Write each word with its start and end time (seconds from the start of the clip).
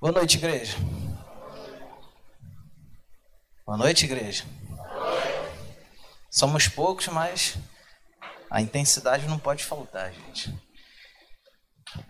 Boa 0.00 0.12
noite, 0.12 0.36
igreja. 0.36 0.76
Boa 3.66 3.76
noite, 3.76 4.04
igreja. 4.04 4.44
Somos 6.30 6.68
poucos, 6.68 7.08
mas 7.08 7.58
a 8.48 8.62
intensidade 8.62 9.26
não 9.26 9.40
pode 9.40 9.64
faltar, 9.64 10.12
gente. 10.12 10.56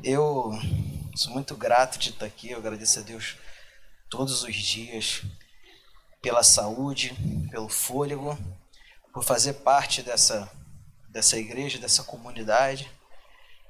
Eu 0.04 0.53
sou 1.16 1.32
muito 1.32 1.56
grato 1.56 1.98
de 1.98 2.11
estar 2.11 2.27
aqui, 2.27 2.51
eu 2.51 2.59
agradeço 2.59 2.98
a 2.98 3.03
Deus 3.03 3.38
todos 4.11 4.43
os 4.43 4.55
dias 4.55 5.23
pela 6.20 6.43
saúde, 6.43 7.16
pelo 7.50 7.70
fôlego, 7.70 8.36
por 9.14 9.25
fazer 9.25 9.55
parte 9.55 10.02
dessa, 10.02 10.52
dessa 11.09 11.39
igreja, 11.39 11.79
dessa 11.79 12.05
comunidade 12.05 12.86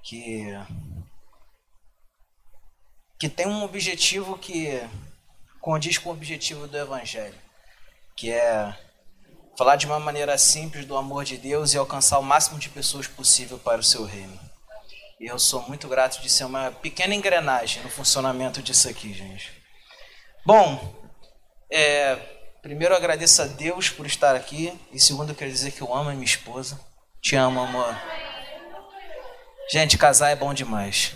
que, 0.02 0.42
que 3.18 3.28
tem 3.28 3.46
um 3.46 3.64
objetivo 3.64 4.38
que 4.38 4.80
condiz 5.60 5.98
com 5.98 6.10
o 6.10 6.12
objetivo 6.12 6.66
do 6.66 6.78
Evangelho, 6.78 7.34
que 8.16 8.30
é 8.30 8.76
falar 9.56 9.76
de 9.76 9.86
uma 9.86 9.98
maneira 9.98 10.38
simples 10.38 10.84
do 10.86 10.96
amor 10.96 11.24
de 11.24 11.36
Deus 11.36 11.74
e 11.74 11.78
alcançar 11.78 12.18
o 12.18 12.22
máximo 12.22 12.58
de 12.58 12.68
pessoas 12.68 13.08
possível 13.08 13.58
para 13.58 13.80
o 13.80 13.84
seu 13.84 14.04
reino. 14.04 14.38
E 15.20 15.26
eu 15.26 15.38
sou 15.38 15.62
muito 15.62 15.88
grato 15.88 16.22
de 16.22 16.30
ser 16.30 16.44
uma 16.44 16.70
pequena 16.70 17.12
engrenagem 17.12 17.82
no 17.82 17.90
funcionamento 17.90 18.62
disso 18.62 18.88
aqui, 18.88 19.12
gente. 19.12 19.52
Bom, 20.46 20.94
é, 21.68 22.14
primeiro 22.62 22.94
eu 22.94 22.98
agradeço 22.98 23.42
a 23.42 23.46
Deus 23.46 23.90
por 23.90 24.06
estar 24.06 24.36
aqui. 24.36 24.72
E 24.92 25.00
segundo 25.00 25.30
eu 25.30 25.34
quero 25.34 25.50
dizer 25.50 25.72
que 25.72 25.82
eu 25.82 25.92
amo 25.92 26.10
a 26.10 26.12
minha 26.12 26.24
esposa. 26.24 26.80
Te 27.20 27.34
amo, 27.34 27.60
amor. 27.60 27.96
Gente, 29.72 29.98
casar 29.98 30.30
é 30.30 30.36
bom 30.36 30.54
demais. 30.54 31.14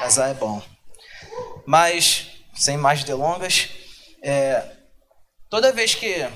Casar 0.00 0.28
é 0.28 0.34
bom. 0.34 0.60
Mas, 1.70 2.26
sem 2.52 2.76
mais 2.76 3.04
delongas, 3.04 3.68
é, 4.24 4.60
toda 5.48 5.72
vez 5.72 5.94
que, 5.94 6.28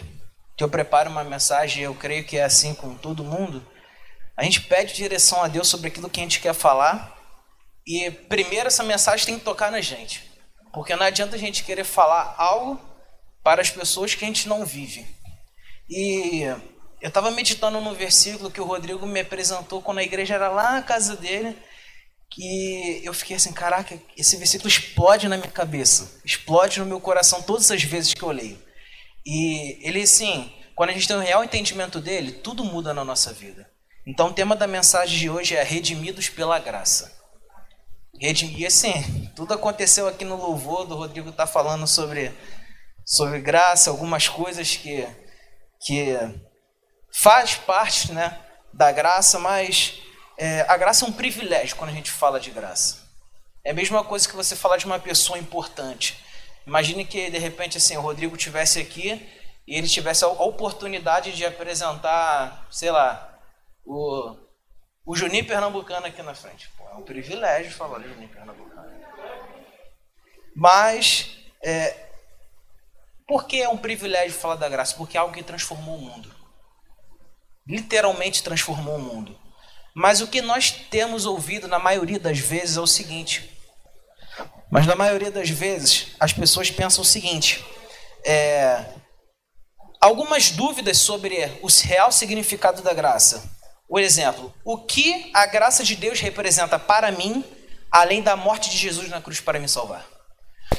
que 0.57 0.63
eu 0.63 0.69
preparo 0.69 1.11
uma 1.11 1.25
mensagem, 1.25 1.83
eu 1.83 1.93
creio 1.93 2.25
que 2.25 2.37
é 2.37 2.45
assim 2.45 2.73
com 2.73 2.95
todo 2.95 3.25
mundo, 3.25 3.61
a 4.37 4.45
gente 4.45 4.61
pede 4.61 4.95
direção 4.95 5.43
a 5.43 5.49
Deus 5.49 5.67
sobre 5.67 5.89
aquilo 5.89 6.09
que 6.09 6.21
a 6.21 6.23
gente 6.23 6.39
quer 6.39 6.55
falar. 6.55 7.19
E 7.85 8.13
primeiro 8.13 8.69
essa 8.69 8.85
mensagem 8.85 9.27
tem 9.27 9.37
que 9.37 9.45
tocar 9.45 9.73
na 9.73 9.81
gente. 9.81 10.23
Porque 10.73 10.95
não 10.95 11.05
adianta 11.05 11.35
a 11.35 11.39
gente 11.39 11.65
querer 11.65 11.83
falar 11.83 12.37
algo 12.39 12.81
para 13.43 13.61
as 13.61 13.71
pessoas 13.71 14.15
que 14.15 14.23
a 14.23 14.29
gente 14.29 14.49
não 14.49 14.65
vive. 14.65 15.05
E 15.91 16.43
eu 17.01 17.09
estava 17.09 17.33
meditando 17.33 17.81
no 17.81 17.93
versículo 17.93 18.53
que 18.53 18.61
o 18.61 18.65
Rodrigo 18.65 19.05
me 19.05 19.19
apresentou 19.19 19.83
quando 19.83 19.99
a 19.99 20.05
igreja 20.05 20.35
era 20.37 20.49
lá 20.49 20.75
na 20.75 20.83
casa 20.83 21.17
dele. 21.17 21.59
Que 22.35 23.01
eu 23.05 23.15
fiquei 23.15 23.37
assim, 23.37 23.53
caraca, 23.53 23.97
esse 24.17 24.37
versículo 24.37 24.69
explode 24.69 25.29
na 25.29 25.37
minha 25.37 25.51
cabeça, 25.51 26.21
explode 26.25 26.81
no 26.81 26.87
meu 26.87 27.01
coração 27.01 27.41
todas 27.41 27.71
as 27.71 27.85
vezes 27.85 28.13
que 28.13 28.23
eu 28.23 28.33
leio. 28.33 28.61
E 29.25 29.79
ele, 29.87 30.03
assim, 30.03 30.53
quando 30.75 30.91
a 30.91 30.93
gente 30.93 31.07
tem 31.07 31.17
um 31.17 31.21
real 31.21 31.45
entendimento 31.45 32.01
dele, 32.01 32.33
tudo 32.33 32.65
muda 32.65 32.93
na 32.93 33.05
nossa 33.05 33.33
vida. 33.33 33.71
Então, 34.05 34.29
o 34.29 34.33
tema 34.33 34.57
da 34.57 34.67
mensagem 34.67 35.17
de 35.17 35.31
hoje 35.31 35.55
é 35.55 35.63
Redimidos 35.63 36.29
pela 36.29 36.59
Graça. 36.59 37.15
E 38.21 38.67
assim, 38.67 39.31
tudo 39.35 39.55
aconteceu 39.55 40.07
aqui 40.07 40.25
no 40.25 40.37
louvor 40.37 40.87
do 40.87 40.95
Rodrigo 40.97 41.33
tá 41.33 41.47
falando 41.47 41.87
sobre, 41.87 42.33
sobre 43.05 43.41
graça, 43.41 43.91
algumas 43.91 44.29
coisas 44.29 44.77
que, 44.77 45.07
que 45.81 46.17
faz 47.13 47.55
parte 47.57 48.13
né, 48.13 48.39
da 48.73 48.93
graça, 48.93 49.39
mas 49.39 50.01
é, 50.39 50.63
a 50.63 50.77
graça 50.77 51.05
é 51.05 51.09
um 51.09 51.13
privilégio 51.13 51.77
quando 51.77 51.91
a 51.91 51.95
gente 51.95 52.11
fala 52.11 52.41
de 52.41 52.51
graça. 52.51 53.05
É 53.65 53.71
a 53.71 53.75
mesma 53.75 54.05
coisa 54.05 54.29
que 54.29 54.37
você 54.37 54.55
falar 54.55 54.77
de 54.77 54.87
uma 54.87 54.99
pessoa 54.99 55.39
importante. 55.39 56.23
Imagine 56.67 57.05
que 57.05 57.31
de 57.31 57.39
repente 57.39 57.79
assim, 57.79 57.97
o 57.97 58.01
Rodrigo 58.01 58.37
tivesse 58.37 58.81
aqui 58.81 59.31
e 59.67 59.77
ele 59.77 59.89
tivesse 59.89 60.25
a 60.25 60.29
oportunidade 60.29 61.33
de 61.33 61.45
apresentar, 61.45 62.67
sei 62.71 62.91
lá, 62.91 63.39
o, 63.85 64.37
o 65.07 65.17
Juninho 65.17 65.47
Pernambucano 65.47 66.07
aqui 66.07 66.23
na 66.23 66.35
frente. 66.35 66.69
Pô, 66.77 66.89
é 66.89 66.95
um 66.95 67.03
privilégio 67.03 67.73
falar 67.73 67.99
de 68.01 68.09
Juninho 68.09 68.29
Pernambucano. 68.29 68.75
Mas, 70.55 71.37
é, 71.63 72.09
por 73.27 73.47
que 73.47 73.63
é 73.63 73.69
um 73.69 73.77
privilégio 73.77 74.39
falar 74.39 74.57
da 74.57 74.69
graça? 74.69 74.95
Porque 74.97 75.17
é 75.17 75.21
algo 75.21 75.35
que 75.35 75.43
transformou 75.43 75.97
o 75.97 76.01
mundo. 76.01 76.35
Literalmente 77.67 78.43
transformou 78.43 78.97
o 78.97 79.03
mundo. 79.03 79.44
Mas 79.95 80.21
o 80.21 80.27
que 80.27 80.43
nós 80.43 80.73
temos 80.91 81.25
ouvido 81.25 81.69
na 81.69 81.79
maioria 81.79 82.19
das 82.19 82.39
vezes 82.39 82.77
é 82.77 82.81
o 82.81 82.87
seguinte. 82.87 83.49
Mas 84.71 84.87
na 84.87 84.97
maioria 84.97 85.31
das 85.31 85.49
vezes 85.49 86.09
as 86.19 86.33
pessoas 86.33 86.69
pensam 86.69 87.03
o 87.03 87.07
seguinte: 87.07 87.65
é, 88.27 88.85
algumas 90.01 90.51
dúvidas 90.51 90.99
sobre 90.99 91.37
o 91.63 91.69
real 91.69 92.11
significado 92.11 92.83
da 92.83 92.93
graça. 92.93 93.55
O 93.89 94.01
exemplo, 94.01 94.53
o 94.65 94.79
que 94.79 95.31
a 95.33 95.47
graça 95.47 95.85
de 95.85 95.95
Deus 95.95 96.19
representa 96.19 96.79
para 96.79 97.13
mim, 97.13 97.45
além 97.93 98.21
da 98.21 98.35
morte 98.35 98.71
de 98.71 98.77
Jesus 98.77 99.09
na 99.09 99.21
cruz 99.21 99.41
para 99.41 99.61
me 99.61 99.69
salvar? 99.69 100.05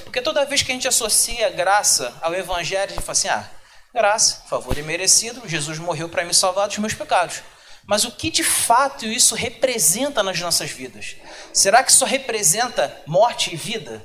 Porque 0.04 0.22
toda 0.22 0.46
vez 0.46 0.62
que 0.62 0.72
a 0.72 0.76
gente 0.76 0.88
associa 0.88 1.50
graça 1.52 2.14
ao 2.22 2.34
evangelho, 2.34 2.92
a 2.92 2.96
gente 2.96 3.02
fala 3.02 3.12
assim: 3.14 3.30
ah, 3.30 3.50
graça, 3.94 4.44
favor 4.50 4.78
imerecido, 4.78 5.48
Jesus 5.48 5.80
morreu 5.80 6.10
para 6.10 6.26
me 6.26 6.34
salvar 6.34 6.68
dos 6.68 6.80
meus 6.80 6.94
pecados. 6.94 7.42
Mas 7.88 8.04
o 8.04 8.12
que 8.12 8.32
de 8.32 8.44
fato 8.44 9.06
isso 9.06 9.36
representa 9.36 10.24
nas 10.24 10.40
nossas 10.40 10.72
vidas? 10.72 11.16
Será 11.54 11.84
que 11.84 11.94
só 11.94 12.06
representa 12.06 13.02
morte 13.06 13.54
e 13.54 13.58
vida? 13.58 14.04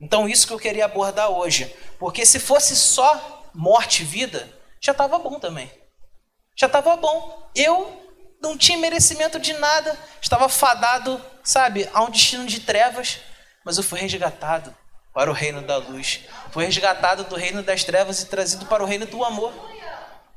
Então, 0.00 0.28
isso 0.28 0.46
que 0.46 0.52
eu 0.52 0.58
queria 0.58 0.86
abordar 0.86 1.30
hoje. 1.30 1.74
Porque 1.98 2.24
se 2.26 2.40
fosse 2.40 2.74
só 2.74 3.50
morte 3.54 4.02
e 4.02 4.06
vida, 4.06 4.48
já 4.80 4.92
estava 4.92 5.18
bom 5.18 5.38
também. 5.38 5.70
Já 6.56 6.66
estava 6.66 6.96
bom. 6.96 7.50
Eu 7.54 8.00
não 8.40 8.56
tinha 8.56 8.78
merecimento 8.78 9.38
de 9.38 9.52
nada, 9.54 9.96
estava 10.20 10.48
fadado, 10.48 11.22
sabe, 11.44 11.88
a 11.92 12.02
um 12.02 12.10
destino 12.10 12.46
de 12.46 12.60
trevas, 12.60 13.20
mas 13.64 13.76
eu 13.76 13.82
fui 13.82 14.00
resgatado 14.00 14.74
para 15.12 15.30
o 15.30 15.34
reino 15.34 15.60
da 15.60 15.76
luz. 15.76 16.20
Fui 16.50 16.64
resgatado 16.64 17.24
do 17.24 17.36
reino 17.36 17.62
das 17.62 17.84
trevas 17.84 18.22
e 18.22 18.26
trazido 18.26 18.66
para 18.66 18.82
o 18.82 18.86
reino 18.86 19.06
do 19.06 19.22
amor. 19.24 19.52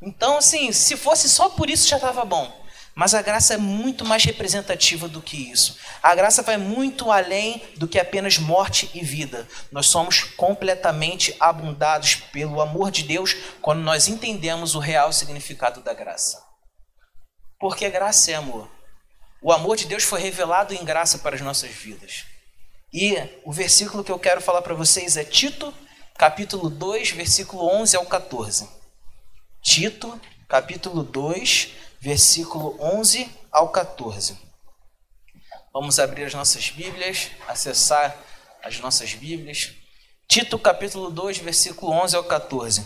Então, 0.02 0.38
assim, 0.38 0.72
se 0.74 0.98
fosse 0.98 1.30
só 1.30 1.50
por 1.50 1.70
isso 1.70 1.88
já 1.88 1.96
estava 1.96 2.26
bom. 2.26 2.63
Mas 2.96 3.16
a 3.16 3.22
graça 3.22 3.56
é 3.56 3.58
muito 3.58 4.06
mais 4.06 4.24
representativa 4.24 5.08
do 5.08 5.22
que 5.22 5.52
isso. 5.52 5.78
A 6.02 6.14
graça 6.14 6.44
vai 6.44 6.58
muito 6.58 7.12
além 7.12 7.62
do 7.78 7.88
que 7.88 8.00
apenas 8.00 8.38
morte 8.38 8.90
e 8.94 9.04
vida. 9.04 9.48
Nós 9.72 9.88
somos 9.88 10.24
completamente 10.24 11.36
abundados 11.40 12.16
pelo 12.16 12.62
amor 12.62 12.92
de 12.92 13.04
Deus 13.04 13.36
quando 13.62 13.82
nós 13.82 14.08
entendemos 14.08 14.76
o 14.76 14.80
real 14.80 15.12
significado 15.12 15.82
da 15.82 15.94
graça. 15.94 16.44
Porque 17.60 17.90
graça 17.90 18.32
é 18.32 18.36
amor. 18.36 18.70
O 19.42 19.52
amor 19.52 19.76
de 19.76 19.88
Deus 19.88 20.04
foi 20.04 20.22
revelado 20.22 20.74
em 20.74 20.86
graça 20.86 21.18
para 21.18 21.36
as 21.36 21.42
nossas 21.42 21.72
vidas. 21.72 22.26
E 22.94 23.18
o 23.44 23.52
versículo 23.52 24.04
que 24.04 24.12
eu 24.12 24.20
quero 24.20 24.40
falar 24.40 24.62
para 24.62 24.76
vocês 24.76 25.18
é 25.18 25.24
Tito, 25.24 25.74
capítulo 26.16 26.70
2, 26.70 27.10
versículo 27.12 27.66
11 27.66 27.98
ao 27.98 28.06
14. 28.06 28.70
Tito, 29.64 30.22
capítulo 30.48 31.04
2, 31.04 31.70
versículo 32.04 32.76
11 32.82 33.32
ao 33.50 33.70
14. 33.70 34.38
Vamos 35.72 36.00
abrir 36.00 36.26
as 36.26 36.34
nossas 36.34 36.70
Bíblias, 36.70 37.32
acessar 37.48 38.14
as 38.62 38.78
nossas 38.80 39.14
Bíblias. 39.14 39.72
Tito, 40.28 40.60
capítulo 40.60 41.10
2, 41.10 41.38
versículo 41.38 41.94
11 41.94 42.18
ao 42.18 42.26
14. 42.26 42.86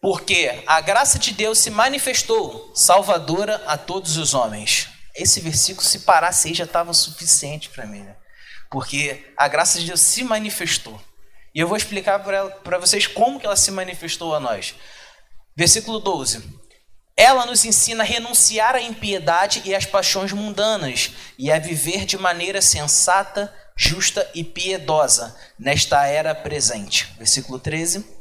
Porque 0.00 0.62
a 0.68 0.80
graça 0.80 1.18
de 1.18 1.32
Deus 1.32 1.58
se 1.58 1.68
manifestou 1.68 2.70
salvadora 2.76 3.56
a 3.66 3.76
todos 3.76 4.16
os 4.16 4.32
homens. 4.32 4.88
Esse 5.12 5.40
versículo, 5.40 5.84
se 5.84 6.00
parasse 6.00 6.46
aí, 6.46 6.54
já 6.54 6.62
estava 6.62 6.94
suficiente 6.94 7.70
para 7.70 7.86
mim. 7.86 8.02
Né? 8.02 8.16
Porque 8.70 9.34
a 9.36 9.48
graça 9.48 9.80
de 9.80 9.86
Deus 9.88 10.00
se 10.00 10.22
manifestou. 10.22 11.02
E 11.52 11.58
eu 11.58 11.66
vou 11.66 11.76
explicar 11.76 12.20
para 12.20 12.78
vocês 12.78 13.08
como 13.08 13.40
que 13.40 13.46
ela 13.46 13.56
se 13.56 13.72
manifestou 13.72 14.32
a 14.32 14.38
nós. 14.38 14.76
Versículo 15.56 15.98
12. 15.98 16.59
Ela 17.20 17.44
nos 17.44 17.66
ensina 17.66 18.02
a 18.02 18.06
renunciar 18.06 18.74
à 18.74 18.80
impiedade 18.80 19.60
e 19.66 19.74
às 19.74 19.84
paixões 19.84 20.32
mundanas 20.32 21.10
e 21.38 21.52
a 21.52 21.58
viver 21.58 22.06
de 22.06 22.16
maneira 22.16 22.62
sensata, 22.62 23.52
justa 23.76 24.26
e 24.34 24.42
piedosa 24.42 25.36
nesta 25.58 26.06
era 26.06 26.34
presente. 26.34 27.12
Versículo 27.18 27.58
13 27.58 28.18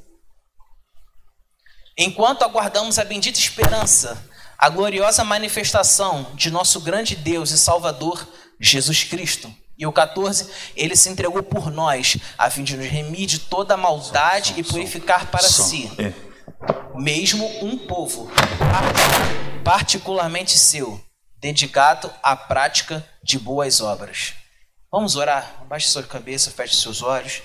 enquanto 1.98 2.44
aguardamos 2.44 3.00
a 3.00 3.06
bendita 3.06 3.40
esperança, 3.40 4.22
a 4.58 4.68
gloriosa 4.68 5.24
manifestação 5.24 6.32
de 6.34 6.52
nosso 6.52 6.82
grande 6.82 7.16
Deus 7.16 7.52
e 7.52 7.58
Salvador, 7.58 8.28
Jesus 8.60 9.06
Cristo. 9.06 9.54
E 9.78 9.88
o 9.88 9.94
14, 9.94 10.50
ele 10.76 10.96
se 10.98 11.08
entregou 11.08 11.42
por 11.42 11.72
nós, 11.72 12.18
a 12.38 12.50
fim 12.50 12.66
de 12.66 12.76
nos 12.76 12.86
remir 12.86 13.28
de 13.28 13.40
toda 13.40 13.76
a 13.76 13.78
maldade 13.78 14.56
e 14.58 14.64
purificar 14.64 15.28
para 15.28 15.48
si, 15.48 15.90
é. 15.98 16.29
Mesmo 16.96 17.46
um 17.64 17.78
povo 17.78 18.30
particularmente 19.64 20.58
seu, 20.58 21.00
dedicado 21.38 22.12
à 22.24 22.36
prática 22.36 23.06
de 23.24 23.38
boas 23.38 23.82
obras. 23.82 24.34
Vamos 24.92 25.16
orar. 25.16 25.64
Baixe 25.68 25.88
sua 25.88 26.04
cabeça, 26.04 26.52
feche 26.52 26.76
seus 26.76 27.02
olhos. 27.02 27.44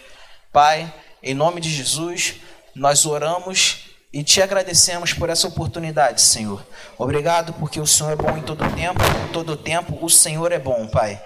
Pai, 0.53 0.93
em 1.23 1.35
nome 1.35 1.61
de 1.61 1.71
Jesus, 1.71 2.37
nós 2.75 3.05
oramos 3.05 3.85
e 4.13 4.23
te 4.23 4.41
agradecemos 4.41 5.13
por 5.13 5.29
essa 5.29 5.49
oportunidade, 5.49 6.23
Senhor. 6.23 6.65
Obrigado 6.97 7.53
porque 7.55 7.81
o 7.81 7.87
Senhor 7.87 8.13
é 8.13 8.17
bom 8.17 8.37
em 8.37 8.43
todo 8.43 8.65
tempo, 8.75 9.01
em 9.03 9.33
todo 9.33 9.57
tempo 9.57 9.99
o 10.01 10.09
Senhor 10.09 10.53
é 10.53 10.59
bom, 10.59 10.87
Pai. 10.87 11.23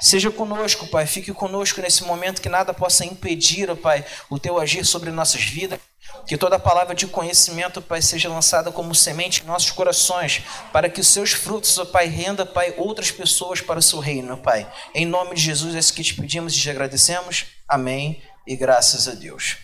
Seja 0.00 0.30
conosco, 0.32 0.88
Pai. 0.88 1.06
Fique 1.06 1.32
conosco 1.32 1.80
nesse 1.80 2.02
momento 2.02 2.42
que 2.42 2.48
nada 2.48 2.74
possa 2.74 3.04
impedir, 3.04 3.74
Pai, 3.76 4.04
o 4.28 4.38
teu 4.38 4.58
agir 4.58 4.84
sobre 4.84 5.10
nossas 5.10 5.44
vidas. 5.44 5.78
Que 6.26 6.36
toda 6.36 6.58
palavra 6.58 6.94
de 6.94 7.06
conhecimento, 7.06 7.80
Pai, 7.80 8.02
seja 8.02 8.28
lançada 8.28 8.70
como 8.70 8.94
semente 8.94 9.42
em 9.42 9.46
nossos 9.46 9.70
corações, 9.70 10.42
para 10.72 10.88
que 10.88 11.00
os 11.00 11.08
seus 11.08 11.32
frutos, 11.32 11.78
ó 11.78 11.84
Pai, 11.84 12.06
renda, 12.06 12.44
Pai, 12.44 12.74
outras 12.76 13.10
pessoas 13.10 13.60
para 13.60 13.78
o 13.78 13.82
seu 13.82 13.98
reino, 13.98 14.36
Pai. 14.36 14.70
Em 14.94 15.06
nome 15.06 15.34
de 15.34 15.42
Jesus, 15.42 15.74
é 15.74 15.78
isso 15.78 15.94
que 15.94 16.02
te 16.02 16.14
pedimos 16.14 16.54
e 16.54 16.60
te 16.60 16.70
agradecemos. 16.70 17.46
Amém 17.68 18.22
e 18.46 18.56
graças 18.56 19.08
a 19.08 19.12
Deus. 19.12 19.56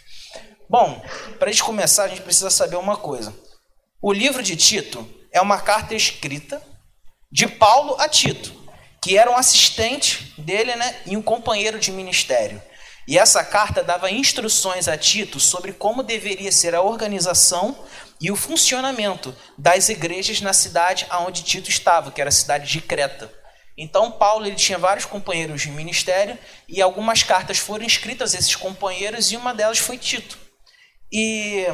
Bom, 0.69 1.03
para 1.39 1.49
a 1.49 1.53
gente 1.53 1.65
começar, 1.65 2.05
a 2.05 2.09
gente 2.09 2.23
precisa 2.23 2.51
saber 2.51 2.77
uma 2.77 2.97
coisa. 2.97 3.35
O 4.01 4.13
livro 4.13 4.43
de 4.43 4.55
Tito 4.55 5.09
é 5.33 5.41
uma 5.41 5.61
carta 5.61 5.95
escrita 5.95 6.63
de 7.31 7.47
Paulo 7.47 7.97
a 7.99 8.09
Tito, 8.09 8.55
que 9.03 9.17
era 9.17 9.31
um 9.31 9.37
assistente 9.37 10.35
dele 10.39 10.75
né, 10.77 11.01
e 11.07 11.17
um 11.17 11.23
companheiro 11.23 11.79
de 11.79 11.91
ministério. 11.91 12.63
E 13.09 13.17
essa 13.17 13.43
carta 13.43 13.83
dava 13.83 14.11
instruções 14.11 14.87
a 14.87 14.95
Tito 14.99 15.41
sobre 15.41 15.73
como 15.73 16.03
deveria 16.03 16.53
ser 16.53 16.75
a 16.75 16.83
organização 16.83 17.75
e 18.21 18.31
o 18.31 18.37
funcionamento 18.37 19.35
das 19.57 19.89
igrejas 19.89 20.43
na 20.43 20.53
cidade 20.53 21.07
onde 21.11 21.43
Tito 21.43 21.71
estava, 21.71 22.13
que 22.13 22.21
era 22.21 22.29
a 22.29 22.31
cidade 22.31 22.71
de 22.71 22.83
Creta. 22.83 23.33
Então 23.79 24.11
Paulo 24.13 24.45
ele 24.45 24.57
tinha 24.57 24.77
vários 24.77 25.07
companheiros 25.07 25.63
de 25.63 25.71
ministério 25.71 26.39
e 26.69 26.83
algumas 26.83 27.23
cartas 27.23 27.57
foram 27.57 27.87
escritas 27.87 28.35
a 28.35 28.39
esses 28.39 28.55
companheiros 28.55 29.33
e 29.33 29.39
uma 29.39 29.55
delas 29.55 29.79
foi 29.79 29.97
Tito. 29.97 30.37
E 31.11 31.65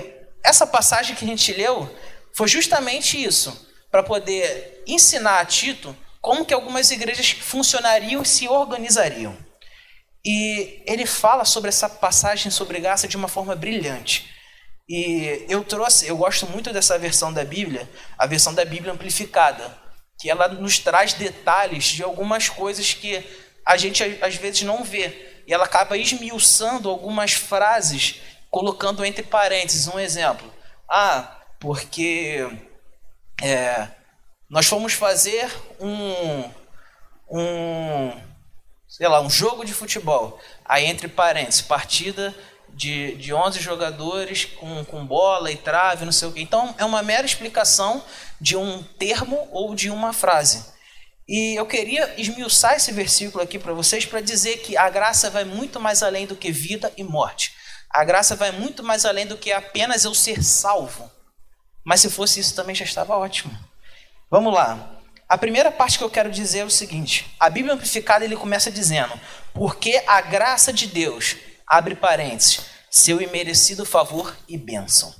essa 0.40 0.64
passagem 0.64 1.16
que 1.16 1.24
a 1.24 1.28
gente 1.28 1.52
leu 1.52 1.92
foi 2.32 2.46
justamente 2.46 3.20
isso, 3.20 3.68
para 3.90 4.04
poder 4.04 4.84
ensinar 4.86 5.40
a 5.40 5.44
Tito 5.44 5.96
como 6.20 6.44
que 6.44 6.54
algumas 6.54 6.92
igrejas 6.92 7.32
funcionariam 7.32 8.22
e 8.22 8.26
se 8.26 8.46
organizariam. 8.46 9.43
E 10.24 10.82
ele 10.86 11.04
fala 11.04 11.44
sobre 11.44 11.68
essa 11.68 11.88
passagem 11.88 12.50
sobre 12.50 12.80
graça 12.80 13.06
de 13.06 13.16
uma 13.16 13.28
forma 13.28 13.54
brilhante. 13.54 14.32
E 14.88 15.44
eu 15.48 15.62
trouxe, 15.64 16.06
eu 16.06 16.16
gosto 16.16 16.46
muito 16.46 16.72
dessa 16.72 16.98
versão 16.98 17.32
da 17.32 17.44
Bíblia, 17.44 17.88
a 18.18 18.26
versão 18.26 18.54
da 18.54 18.64
Bíblia 18.64 18.92
amplificada, 18.92 19.76
que 20.18 20.30
ela 20.30 20.48
nos 20.48 20.78
traz 20.78 21.12
detalhes 21.14 21.84
de 21.84 22.02
algumas 22.02 22.48
coisas 22.48 22.92
que 22.94 23.22
a 23.64 23.76
gente 23.76 24.02
às 24.22 24.36
vezes 24.36 24.62
não 24.62 24.84
vê. 24.84 25.32
E 25.46 25.52
ela 25.52 25.64
acaba 25.64 25.96
esmiuçando 25.96 26.88
algumas 26.88 27.32
frases, 27.32 28.20
colocando 28.50 29.04
entre 29.04 29.22
parênteses 29.22 29.88
um 29.88 29.98
exemplo. 29.98 30.52
Ah, 30.88 31.40
porque 31.58 32.46
é, 33.42 33.88
nós 34.48 34.66
fomos 34.66 34.92
fazer 34.92 35.50
um, 35.80 36.50
um 37.30 38.33
sei 38.96 39.08
lá, 39.08 39.20
um 39.20 39.28
jogo 39.28 39.64
de 39.64 39.74
futebol. 39.74 40.38
Aí, 40.64 40.84
entre 40.84 41.08
parênteses, 41.08 41.60
partida 41.60 42.32
de, 42.68 43.16
de 43.16 43.34
11 43.34 43.58
jogadores 43.58 44.44
com, 44.44 44.84
com 44.84 45.04
bola 45.04 45.50
e 45.50 45.56
trave, 45.56 46.04
não 46.04 46.12
sei 46.12 46.28
o 46.28 46.32
quê. 46.32 46.40
Então, 46.40 46.72
é 46.78 46.84
uma 46.84 47.02
mera 47.02 47.26
explicação 47.26 48.04
de 48.40 48.56
um 48.56 48.84
termo 48.84 49.48
ou 49.50 49.74
de 49.74 49.90
uma 49.90 50.12
frase. 50.12 50.64
E 51.26 51.58
eu 51.58 51.66
queria 51.66 52.14
esmiuçar 52.16 52.74
esse 52.74 52.92
versículo 52.92 53.42
aqui 53.42 53.58
para 53.58 53.72
vocês 53.72 54.06
para 54.06 54.20
dizer 54.20 54.58
que 54.58 54.76
a 54.76 54.88
graça 54.88 55.28
vai 55.28 55.42
muito 55.42 55.80
mais 55.80 56.00
além 56.00 56.24
do 56.24 56.36
que 56.36 56.52
vida 56.52 56.92
e 56.96 57.02
morte. 57.02 57.52
A 57.90 58.04
graça 58.04 58.36
vai 58.36 58.52
muito 58.52 58.84
mais 58.84 59.04
além 59.04 59.26
do 59.26 59.36
que 59.36 59.50
apenas 59.50 60.04
eu 60.04 60.14
ser 60.14 60.40
salvo. 60.44 61.10
Mas 61.84 62.00
se 62.00 62.08
fosse 62.08 62.38
isso 62.38 62.54
também 62.54 62.76
já 62.76 62.84
estava 62.84 63.16
ótimo. 63.16 63.58
Vamos 64.30 64.54
lá. 64.54 65.02
A 65.34 65.38
primeira 65.38 65.72
parte 65.72 65.98
que 65.98 66.04
eu 66.04 66.10
quero 66.10 66.30
dizer 66.30 66.60
é 66.60 66.64
o 66.64 66.70
seguinte: 66.70 67.26
a 67.40 67.50
Bíblia 67.50 67.74
amplificada 67.74 68.24
ele 68.24 68.36
começa 68.36 68.70
dizendo, 68.70 69.12
porque 69.52 70.00
a 70.06 70.20
graça 70.20 70.72
de 70.72 70.86
Deus, 70.86 71.34
abre 71.66 71.96
parênteses, 71.96 72.60
seu 72.88 73.20
imerecido 73.20 73.84
favor 73.84 74.32
e 74.48 74.56
bênção. 74.56 75.12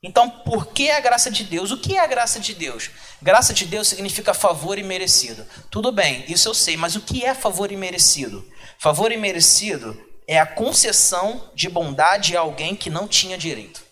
Então, 0.00 0.30
por 0.30 0.68
que 0.68 0.88
a 0.88 1.00
graça 1.00 1.32
de 1.32 1.42
Deus? 1.42 1.72
O 1.72 1.78
que 1.78 1.96
é 1.96 1.98
a 1.98 2.06
graça 2.06 2.38
de 2.38 2.54
Deus? 2.54 2.92
Graça 3.20 3.52
de 3.52 3.64
Deus 3.64 3.88
significa 3.88 4.32
favor 4.32 4.78
imerecido. 4.78 5.44
Tudo 5.68 5.90
bem, 5.90 6.24
isso 6.28 6.48
eu 6.48 6.54
sei, 6.54 6.76
mas 6.76 6.94
o 6.94 7.00
que 7.00 7.24
é 7.24 7.34
favor 7.34 7.72
imerecido? 7.72 8.46
Favor 8.78 9.10
imerecido 9.10 10.00
é 10.28 10.38
a 10.38 10.46
concessão 10.46 11.50
de 11.56 11.68
bondade 11.68 12.36
a 12.36 12.40
alguém 12.40 12.76
que 12.76 12.88
não 12.88 13.08
tinha 13.08 13.36
direito. 13.36 13.82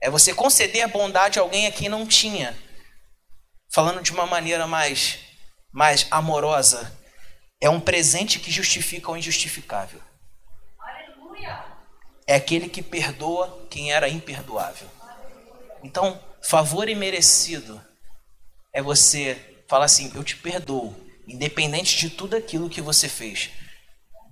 É 0.00 0.08
você 0.08 0.32
conceder 0.32 0.88
bondade 0.88 1.38
a 1.38 1.42
alguém 1.42 1.66
a 1.66 1.70
quem 1.70 1.90
não 1.90 2.06
tinha 2.06 2.56
falando 3.68 4.02
de 4.02 4.12
uma 4.12 4.26
maneira 4.26 4.66
mais, 4.66 5.18
mais 5.72 6.06
amorosa, 6.10 6.96
é 7.60 7.68
um 7.68 7.80
presente 7.80 8.38
que 8.38 8.50
justifica 8.50 9.10
o 9.10 9.16
injustificável. 9.16 10.00
É 12.26 12.34
aquele 12.34 12.68
que 12.68 12.82
perdoa 12.82 13.66
quem 13.70 13.92
era 13.92 14.08
imperdoável. 14.08 14.88
Então, 15.82 16.20
favor 16.42 16.88
imerecido 16.88 17.80
é 18.72 18.80
você 18.80 19.62
falar 19.68 19.86
assim: 19.86 20.12
eu 20.14 20.22
te 20.22 20.36
perdoo, 20.36 20.94
independente 21.26 21.96
de 21.96 22.10
tudo 22.10 22.36
aquilo 22.36 22.70
que 22.70 22.80
você 22.80 23.08
fez. 23.08 23.50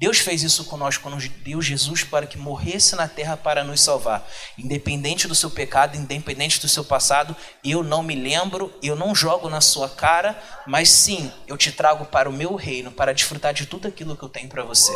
Deus 0.04 0.18
fez 0.18 0.42
isso 0.42 0.66
conosco 0.66 1.02
quando 1.02 1.18
deu 1.42 1.62
Jesus 1.62 2.04
para 2.04 2.26
que 2.26 2.36
morresse 2.36 2.94
na 2.94 3.08
terra 3.08 3.38
para 3.38 3.64
nos 3.64 3.80
salvar. 3.80 4.22
Independente 4.58 5.26
do 5.26 5.34
seu 5.34 5.50
pecado, 5.50 5.96
independente 5.96 6.60
do 6.60 6.68
seu 6.68 6.84
passado, 6.84 7.34
eu 7.64 7.82
não 7.82 8.02
me 8.02 8.14
lembro, 8.14 8.70
eu 8.82 8.94
não 8.94 9.14
jogo 9.14 9.48
na 9.48 9.62
sua 9.62 9.88
cara, 9.88 10.38
mas 10.66 10.90
sim, 10.90 11.32
eu 11.46 11.56
te 11.56 11.72
trago 11.72 12.04
para 12.04 12.28
o 12.28 12.32
meu 12.34 12.54
reino, 12.54 12.92
para 12.92 13.14
desfrutar 13.14 13.54
de 13.54 13.64
tudo 13.64 13.88
aquilo 13.88 14.14
que 14.14 14.22
eu 14.22 14.28
tenho 14.28 14.46
para 14.46 14.62
você. 14.62 14.92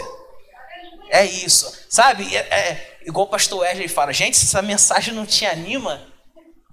É 1.08 1.24
isso. 1.24 1.72
Sabe, 1.88 2.36
é, 2.36 2.40
é, 2.40 2.98
igual 3.06 3.24
o 3.24 3.30
pastor 3.30 3.60
Wesley 3.60 3.88
fala, 3.88 4.12
gente, 4.12 4.36
se 4.36 4.44
essa 4.44 4.60
mensagem 4.60 5.14
não 5.14 5.24
te 5.24 5.46
anima, 5.46 6.06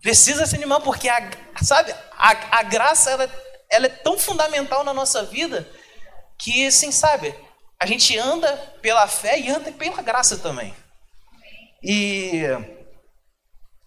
precisa 0.01 0.45
se 0.45 0.57
animar, 0.57 0.81
porque 0.81 1.07
a, 1.07 1.31
sabe, 1.63 1.95
a, 2.17 2.59
a 2.59 2.63
graça 2.63 3.11
ela, 3.11 3.31
ela 3.69 3.85
é 3.85 3.89
tão 3.89 4.19
fundamental 4.19 4.83
na 4.83 4.93
nossa 4.93 5.23
vida 5.23 5.65
que, 6.37 6.67
assim, 6.67 6.91
sabe, 6.91 7.33
a 7.85 7.87
gente 7.87 8.17
anda 8.17 8.51
pela 8.81 9.07
fé 9.07 9.39
e 9.39 9.47
anda 9.47 9.71
pela 9.71 10.01
graça 10.01 10.39
também. 10.39 10.75
E 11.83 12.41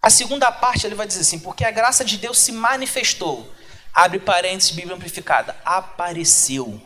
a 0.00 0.08
segunda 0.08 0.52
parte 0.52 0.86
ele 0.86 0.94
vai 0.94 1.04
dizer 1.04 1.22
assim: 1.22 1.40
porque 1.40 1.64
a 1.64 1.72
graça 1.72 2.04
de 2.04 2.16
Deus 2.16 2.38
se 2.38 2.52
manifestou. 2.52 3.52
Abre 3.92 4.20
parênteses, 4.20 4.70
Bíblia 4.70 4.94
amplificada. 4.94 5.56
Apareceu. 5.64 6.80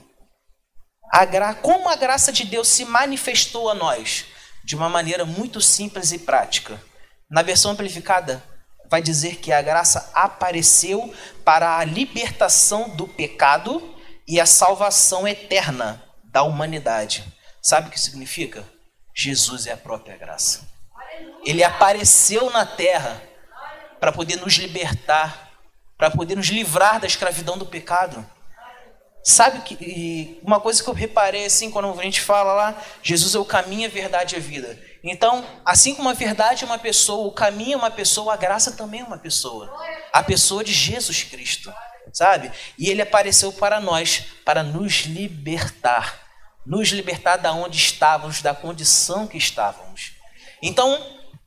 A 1.12 1.26
gra... 1.26 1.54
Como 1.54 1.86
a 1.90 1.96
graça 1.96 2.32
de 2.32 2.46
Deus 2.46 2.68
se 2.68 2.86
manifestou 2.86 3.68
a 3.68 3.74
nós? 3.74 4.24
De 4.64 4.74
uma 4.74 4.88
maneira 4.88 5.26
muito 5.26 5.60
simples 5.60 6.12
e 6.12 6.18
prática. 6.18 6.82
Na 7.30 7.42
versão 7.42 7.72
amplificada, 7.72 8.42
vai 8.88 9.02
dizer 9.02 9.36
que 9.36 9.52
a 9.52 9.60
graça 9.60 10.10
apareceu 10.14 11.14
para 11.44 11.76
a 11.76 11.84
libertação 11.84 12.88
do 12.96 13.06
pecado 13.06 13.94
e 14.26 14.40
a 14.40 14.46
salvação 14.46 15.28
eterna 15.28 16.02
da 16.32 16.42
humanidade. 16.42 17.24
Sabe 17.60 17.88
o 17.88 17.90
que 17.90 18.00
significa? 18.00 18.64
Jesus 19.14 19.66
é 19.66 19.72
a 19.72 19.76
própria 19.76 20.16
graça. 20.16 20.66
Ele 21.44 21.62
apareceu 21.62 22.50
na 22.50 22.64
terra 22.64 23.22
para 24.00 24.10
poder 24.10 24.36
nos 24.36 24.54
libertar, 24.54 25.50
para 25.96 26.10
poder 26.10 26.34
nos 26.34 26.48
livrar 26.48 26.98
da 26.98 27.06
escravidão 27.06 27.58
do 27.58 27.66
pecado. 27.66 28.26
Sabe 29.22 29.60
que 29.60 30.40
uma 30.42 30.58
coisa 30.58 30.82
que 30.82 30.88
eu 30.88 30.94
reparei 30.94 31.44
assim 31.44 31.70
quando 31.70 32.00
a 32.00 32.02
gente 32.02 32.20
fala 32.20 32.54
lá, 32.54 32.82
Jesus 33.02 33.34
é 33.36 33.38
o 33.38 33.44
caminho, 33.44 33.86
a 33.86 33.92
verdade 33.92 34.34
e 34.34 34.38
a 34.38 34.40
vida. 34.40 34.76
Então, 35.04 35.44
assim 35.64 35.94
como 35.94 36.08
a 36.08 36.14
verdade 36.14 36.64
é 36.64 36.66
uma 36.66 36.78
pessoa, 36.78 37.28
o 37.28 37.32
caminho 37.32 37.74
é 37.74 37.76
uma 37.76 37.90
pessoa, 37.90 38.34
a 38.34 38.36
graça 38.36 38.72
também 38.72 39.00
é 39.00 39.04
uma 39.04 39.18
pessoa. 39.18 39.72
A 40.12 40.22
pessoa 40.22 40.64
de 40.64 40.72
Jesus 40.72 41.22
Cristo, 41.22 41.72
sabe? 42.12 42.50
E 42.76 42.88
ele 42.88 43.02
apareceu 43.02 43.52
para 43.52 43.80
nós, 43.80 44.24
para 44.44 44.64
nos 44.64 45.02
libertar 45.02 46.21
nos 46.64 46.88
libertar 46.88 47.36
da 47.36 47.52
onde 47.52 47.76
estávamos, 47.76 48.40
da 48.40 48.54
condição 48.54 49.26
que 49.26 49.36
estávamos. 49.36 50.12
Então, 50.62 50.98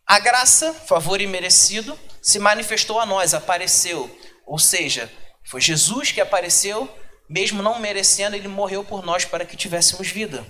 a 0.05 0.19
graça, 0.19 0.73
favor 0.73 1.21
imerecido, 1.21 1.97
se 2.21 2.37
manifestou 2.39 2.99
a 2.99 3.05
nós, 3.05 3.33
apareceu. 3.33 4.09
Ou 4.45 4.59
seja, 4.59 5.11
foi 5.45 5.61
Jesus 5.61 6.11
que 6.11 6.21
apareceu, 6.21 6.89
mesmo 7.29 7.63
não 7.63 7.79
merecendo, 7.79 8.35
ele 8.35 8.47
morreu 8.47 8.83
por 8.83 9.03
nós 9.03 9.25
para 9.25 9.45
que 9.45 9.55
tivéssemos 9.55 10.09
vida. 10.09 10.45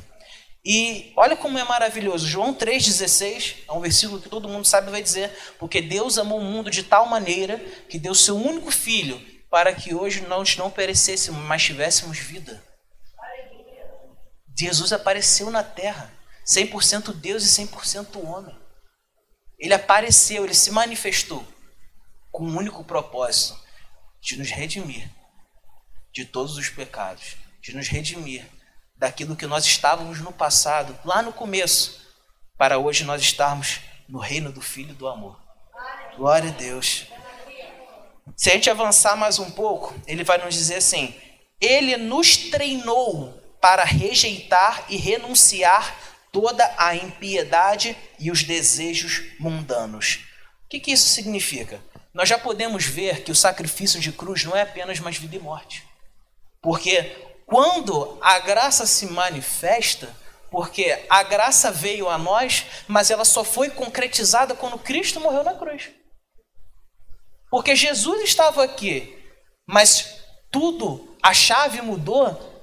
E 0.65 1.13
olha 1.15 1.37
como 1.37 1.59
é 1.59 1.63
maravilhoso. 1.63 2.27
João 2.27 2.53
3,16 2.53 3.57
é 3.67 3.71
um 3.71 3.79
versículo 3.79 4.19
que 4.19 4.27
todo 4.27 4.49
mundo 4.49 4.65
sabe 4.65 4.89
vai 4.89 5.03
dizer: 5.03 5.29
Porque 5.59 5.79
Deus 5.79 6.17
amou 6.17 6.39
o 6.39 6.43
mundo 6.43 6.71
de 6.71 6.81
tal 6.81 7.05
maneira 7.05 7.59
que 7.87 7.99
deu 7.99 8.15
seu 8.15 8.35
único 8.35 8.71
filho 8.71 9.21
para 9.49 9.73
que 9.73 9.93
hoje 9.93 10.21
nós 10.27 10.57
não 10.57 10.71
perecêssemos, 10.71 11.39
mas 11.43 11.63
tivéssemos 11.63 12.17
vida. 12.17 12.63
Jesus 14.57 14.93
apareceu 14.93 15.51
na 15.51 15.63
terra, 15.63 16.11
100% 16.45 17.13
Deus 17.13 17.43
e 17.43 17.65
100% 17.65 18.23
homem. 18.25 18.57
Ele 19.59 19.73
apareceu, 19.73 20.43
ele 20.43 20.53
se 20.53 20.71
manifestou 20.71 21.45
com 22.31 22.45
um 22.45 22.57
único 22.57 22.83
propósito: 22.83 23.59
de 24.21 24.37
nos 24.37 24.49
redimir 24.49 25.09
de 26.13 26.23
todos 26.23 26.57
os 26.57 26.69
pecados, 26.69 27.35
de 27.61 27.75
nos 27.75 27.89
redimir 27.89 28.45
daquilo 28.97 29.35
que 29.35 29.45
nós 29.45 29.65
estávamos 29.65 30.21
no 30.21 30.31
passado, 30.31 30.97
lá 31.03 31.21
no 31.21 31.33
começo, 31.33 32.01
para 32.57 32.77
hoje 32.77 33.03
nós 33.03 33.21
estarmos 33.21 33.81
no 34.07 34.19
reino 34.19 34.51
do 34.51 34.61
Filho 34.61 34.93
do 34.93 35.09
amor. 35.09 35.37
Glória 36.15 36.49
a 36.49 36.53
Deus. 36.53 37.07
Se 38.37 38.49
a 38.49 38.53
gente 38.53 38.69
avançar 38.69 39.17
mais 39.17 39.39
um 39.39 39.51
pouco, 39.51 39.93
ele 40.07 40.23
vai 40.23 40.37
nos 40.37 40.53
dizer 40.53 40.75
assim: 40.75 41.13
Ele 41.59 41.97
nos 41.97 42.37
treinou 42.37 43.44
para 43.65 43.83
rejeitar 43.83 44.85
e 44.89 44.95
renunciar 44.95 45.97
toda 46.31 46.71
a 46.77 46.95
impiedade 46.95 47.97
e 48.19 48.29
os 48.29 48.43
desejos 48.43 49.23
mundanos. 49.39 50.19
O 50.65 50.69
que, 50.69 50.79
que 50.79 50.91
isso 50.91 51.09
significa? 51.09 51.83
Nós 52.13 52.29
já 52.29 52.37
podemos 52.37 52.85
ver 52.85 53.23
que 53.23 53.31
o 53.31 53.35
sacrifício 53.35 53.99
de 53.99 54.11
cruz 54.11 54.43
não 54.43 54.55
é 54.55 54.61
apenas 54.61 54.99
mais 54.99 55.17
vida 55.17 55.35
e 55.35 55.39
morte. 55.39 55.83
Porque 56.61 57.11
quando 57.47 58.19
a 58.21 58.37
graça 58.37 58.85
se 58.85 59.07
manifesta, 59.07 60.15
porque 60.51 61.03
a 61.09 61.23
graça 61.23 61.71
veio 61.71 62.07
a 62.07 62.19
nós, 62.19 62.67
mas 62.87 63.09
ela 63.09 63.25
só 63.25 63.43
foi 63.43 63.71
concretizada 63.71 64.53
quando 64.53 64.77
Cristo 64.77 65.19
morreu 65.19 65.43
na 65.43 65.55
cruz. 65.55 65.89
Porque 67.49 67.75
Jesus 67.75 68.21
estava 68.25 68.63
aqui, 68.63 69.17
mas 69.65 70.19
tudo, 70.51 71.17
a 71.19 71.33
chave 71.33 71.81
mudou 71.81 72.54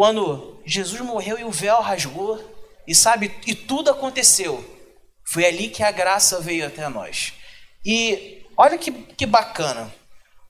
quando 0.00 0.58
Jesus 0.64 0.98
morreu 1.02 1.38
e 1.38 1.44
o 1.44 1.50
véu 1.50 1.78
rasgou, 1.82 2.42
e 2.88 2.94
sabe, 2.94 3.38
e 3.46 3.54
tudo 3.54 3.90
aconteceu. 3.90 4.64
Foi 5.26 5.44
ali 5.44 5.68
que 5.68 5.82
a 5.82 5.90
graça 5.90 6.40
veio 6.40 6.66
até 6.66 6.88
nós. 6.88 7.34
E 7.84 8.42
olha 8.56 8.78
que, 8.78 8.90
que 8.90 9.26
bacana. 9.26 9.94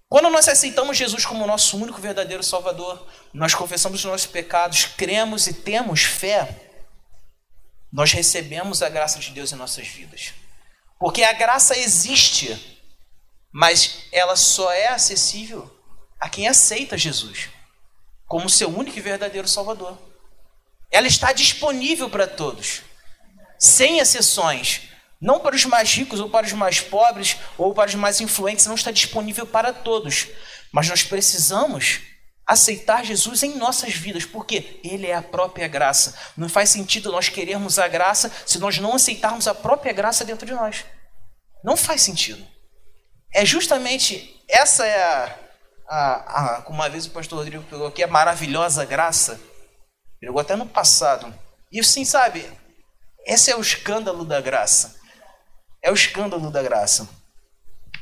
Quando 0.08 0.30
nós 0.30 0.46
aceitamos 0.46 0.96
Jesus 0.96 1.26
como 1.26 1.48
nosso 1.48 1.76
único 1.76 2.00
verdadeiro 2.00 2.44
Salvador, 2.44 3.04
nós 3.34 3.52
confessamos 3.52 3.98
os 3.98 4.04
nossos 4.04 4.28
pecados, 4.28 4.84
cremos 4.84 5.48
e 5.48 5.52
temos 5.52 6.04
fé, 6.04 6.70
nós 7.92 8.12
recebemos 8.12 8.84
a 8.84 8.88
graça 8.88 9.18
de 9.18 9.32
Deus 9.32 9.52
em 9.52 9.56
nossas 9.56 9.88
vidas. 9.88 10.32
Porque 10.96 11.24
a 11.24 11.32
graça 11.32 11.76
existe, 11.76 12.86
mas 13.52 14.04
ela 14.12 14.36
só 14.36 14.70
é 14.70 14.86
acessível 14.86 15.68
a 16.20 16.28
quem 16.28 16.46
aceita 16.46 16.96
Jesus 16.96 17.48
como 18.30 18.48
seu 18.48 18.68
único 18.68 18.96
e 18.96 19.00
verdadeiro 19.00 19.48
Salvador. 19.48 19.98
Ela 20.88 21.08
está 21.08 21.32
disponível 21.32 22.08
para 22.08 22.28
todos, 22.28 22.82
sem 23.58 23.98
exceções. 23.98 24.82
Não 25.20 25.40
para 25.40 25.56
os 25.56 25.64
mais 25.64 25.92
ricos 25.92 26.20
ou 26.20 26.30
para 26.30 26.46
os 26.46 26.52
mais 26.52 26.80
pobres 26.80 27.36
ou 27.58 27.74
para 27.74 27.88
os 27.88 27.96
mais 27.96 28.20
influentes, 28.20 28.66
não 28.66 28.76
está 28.76 28.92
disponível 28.92 29.44
para 29.48 29.72
todos. 29.72 30.28
Mas 30.70 30.88
nós 30.88 31.02
precisamos 31.02 32.02
aceitar 32.46 33.04
Jesus 33.04 33.42
em 33.42 33.56
nossas 33.56 33.94
vidas, 33.94 34.24
porque 34.24 34.80
Ele 34.84 35.08
é 35.08 35.14
a 35.14 35.22
própria 35.22 35.66
graça. 35.66 36.16
Não 36.36 36.48
faz 36.48 36.70
sentido 36.70 37.10
nós 37.10 37.28
querermos 37.28 37.80
a 37.80 37.88
graça 37.88 38.32
se 38.46 38.60
nós 38.60 38.78
não 38.78 38.94
aceitarmos 38.94 39.48
a 39.48 39.54
própria 39.56 39.92
graça 39.92 40.24
dentro 40.24 40.46
de 40.46 40.52
nós. 40.52 40.84
Não 41.64 41.76
faz 41.76 42.02
sentido. 42.02 42.46
É 43.34 43.44
justamente 43.44 44.40
essa 44.48 44.86
é 44.86 45.02
a, 45.02 45.39
a, 45.90 46.62
como 46.62 46.78
uma 46.78 46.88
vez 46.88 47.06
o 47.06 47.10
pastor 47.10 47.38
Rodrigo 47.38 47.64
pegou 47.64 47.88
aqui, 47.88 48.02
a 48.02 48.06
maravilhosa 48.06 48.84
graça. 48.84 49.40
Pegou 50.20 50.40
até 50.40 50.54
no 50.54 50.66
passado. 50.66 51.34
E 51.72 51.82
sim, 51.82 52.04
sabe, 52.04 52.46
esse 53.26 53.50
é 53.50 53.56
o 53.56 53.60
escândalo 53.60 54.24
da 54.24 54.40
graça. 54.40 55.00
É 55.82 55.90
o 55.90 55.94
escândalo 55.94 56.50
da 56.50 56.62
graça. 56.62 57.08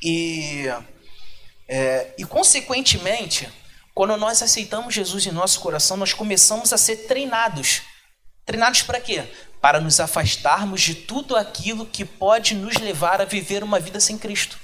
E, 0.02 0.66
é, 1.66 2.14
e 2.18 2.24
consequentemente, 2.24 3.48
quando 3.94 4.16
nós 4.16 4.42
aceitamos 4.42 4.94
Jesus 4.94 5.26
em 5.26 5.32
nosso 5.32 5.60
coração, 5.60 5.96
nós 5.96 6.12
começamos 6.12 6.72
a 6.72 6.78
ser 6.78 7.06
treinados. 7.06 7.82
Treinados 8.44 8.82
para 8.82 9.00
quê? 9.00 9.24
Para 9.60 9.80
nos 9.80 9.98
afastarmos 9.98 10.80
de 10.82 10.94
tudo 10.94 11.36
aquilo 11.36 11.86
que 11.86 12.04
pode 12.04 12.54
nos 12.54 12.76
levar 12.76 13.20
a 13.20 13.24
viver 13.24 13.62
uma 13.62 13.80
vida 13.80 13.98
sem 13.98 14.18
Cristo. 14.18 14.58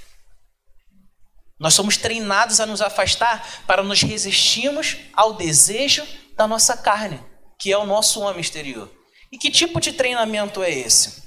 Nós 1.59 1.75
somos 1.75 1.97
treinados 1.97 2.61
a 2.61 2.67
nos 2.67 2.81
afastar 2.81 3.65
para 3.67 3.83
nos 3.83 4.03
resistirmos 4.03 4.97
ao 5.13 5.35
desejo 5.35 6.07
da 6.37 6.47
nossa 6.49 6.77
carne, 6.77 7.23
que 7.59 7.73
é 7.73 7.79
o 7.79 7.87
nosso 7.87 8.21
homem 8.21 8.41
exterior. 8.41 8.91
E 9.31 9.39
que 9.39 9.51
tipo 9.51 9.81
de 9.81 9.93
treinamento 9.93 10.63
é 10.63 10.71
esse? 10.71 11.23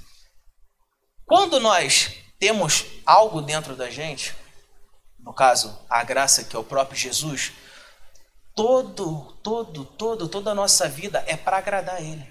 Quando 1.25 1.59
nós 1.59 2.11
temos 2.39 2.85
algo 3.05 3.41
dentro 3.41 3.75
da 3.75 3.89
gente, 3.89 4.33
no 5.19 5.33
caso, 5.33 5.77
a 5.89 6.03
graça 6.03 6.43
que 6.43 6.55
é 6.55 6.59
o 6.59 6.63
próprio 6.63 6.97
Jesus, 6.97 7.51
todo, 8.55 9.33
todo, 9.43 9.85
todo, 9.85 10.27
toda 10.29 10.51
a 10.51 10.55
nossa 10.55 10.87
vida 10.87 11.23
é 11.27 11.35
para 11.35 11.57
agradar 11.57 12.01
Ele. 12.01 12.25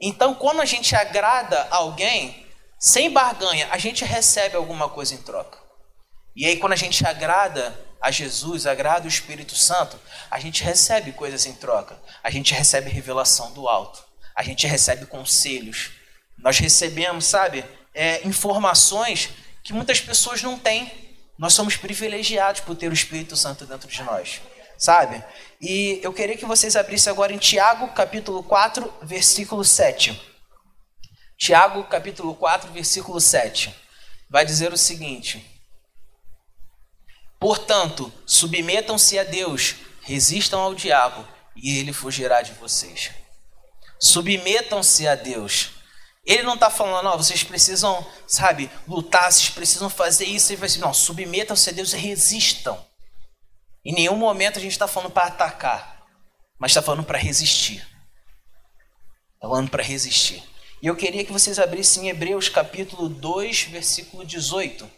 Então, 0.00 0.34
quando 0.34 0.60
a 0.60 0.64
gente 0.64 0.94
agrada 0.94 1.66
alguém, 1.70 2.46
sem 2.78 3.10
barganha, 3.10 3.68
a 3.70 3.78
gente 3.78 4.04
recebe 4.04 4.56
alguma 4.56 4.88
coisa 4.88 5.14
em 5.14 5.22
troca. 5.22 5.57
E 6.38 6.46
aí, 6.46 6.56
quando 6.56 6.72
a 6.72 6.76
gente 6.76 7.04
agrada 7.04 7.76
a 8.00 8.12
Jesus, 8.12 8.64
agrada 8.64 9.06
o 9.06 9.08
Espírito 9.08 9.56
Santo, 9.56 9.98
a 10.30 10.38
gente 10.38 10.62
recebe 10.62 11.10
coisas 11.10 11.44
em 11.46 11.52
troca. 11.52 12.00
A 12.22 12.30
gente 12.30 12.54
recebe 12.54 12.88
revelação 12.88 13.50
do 13.50 13.68
alto. 13.68 14.04
A 14.36 14.44
gente 14.44 14.64
recebe 14.64 15.04
conselhos. 15.06 15.90
Nós 16.38 16.56
recebemos, 16.60 17.24
sabe, 17.24 17.64
é, 17.92 18.24
informações 18.24 19.30
que 19.64 19.72
muitas 19.72 20.00
pessoas 20.00 20.40
não 20.40 20.56
têm. 20.56 20.92
Nós 21.36 21.54
somos 21.54 21.76
privilegiados 21.76 22.60
por 22.60 22.76
ter 22.76 22.88
o 22.88 22.94
Espírito 22.94 23.36
Santo 23.36 23.66
dentro 23.66 23.88
de 23.88 24.00
nós, 24.04 24.40
sabe? 24.78 25.20
E 25.60 25.98
eu 26.04 26.12
queria 26.12 26.36
que 26.36 26.46
vocês 26.46 26.76
abrissem 26.76 27.10
agora 27.10 27.32
em 27.32 27.38
Tiago, 27.38 27.88
capítulo 27.88 28.44
4, 28.44 28.94
versículo 29.02 29.64
7. 29.64 30.16
Tiago, 31.36 31.82
capítulo 31.88 32.32
4, 32.36 32.70
versículo 32.70 33.20
7. 33.20 33.74
Vai 34.30 34.46
dizer 34.46 34.72
o 34.72 34.78
seguinte: 34.78 35.57
Portanto, 37.38 38.12
submetam-se 38.26 39.18
a 39.18 39.24
Deus, 39.24 39.76
resistam 40.02 40.60
ao 40.60 40.74
diabo, 40.74 41.26
e 41.54 41.78
ele 41.78 41.92
fugirá 41.92 42.42
de 42.42 42.52
vocês. 42.52 43.10
Submetam-se 44.00 45.06
a 45.06 45.14
Deus. 45.14 45.70
Ele 46.24 46.42
não 46.42 46.54
está 46.54 46.68
falando, 46.68 47.04
não, 47.04 47.16
vocês 47.16 47.42
precisam, 47.42 48.06
sabe, 48.26 48.70
lutar, 48.86 49.32
vocês 49.32 49.48
precisam 49.50 49.88
fazer 49.88 50.26
isso. 50.26 50.52
Ele 50.52 50.60
vai 50.60 50.68
dizer, 50.68 50.80
não, 50.80 50.92
submetam-se 50.92 51.70
a 51.70 51.72
Deus 51.72 51.92
e 51.92 51.96
resistam. 51.96 52.84
Em 53.84 53.94
nenhum 53.94 54.16
momento 54.16 54.58
a 54.58 54.62
gente 54.62 54.72
está 54.72 54.86
falando 54.86 55.10
para 55.10 55.28
atacar, 55.28 56.06
mas 56.58 56.72
está 56.72 56.82
falando 56.82 57.04
para 57.04 57.18
resistir. 57.18 57.78
Está 59.34 59.48
falando 59.48 59.70
para 59.70 59.82
resistir. 59.82 60.42
E 60.82 60.86
eu 60.86 60.94
queria 60.94 61.24
que 61.24 61.32
vocês 61.32 61.58
abrissem 61.58 62.08
Hebreus 62.08 62.48
capítulo 62.48 63.08
2, 63.08 63.62
versículo 63.62 64.24
18. 64.24 64.97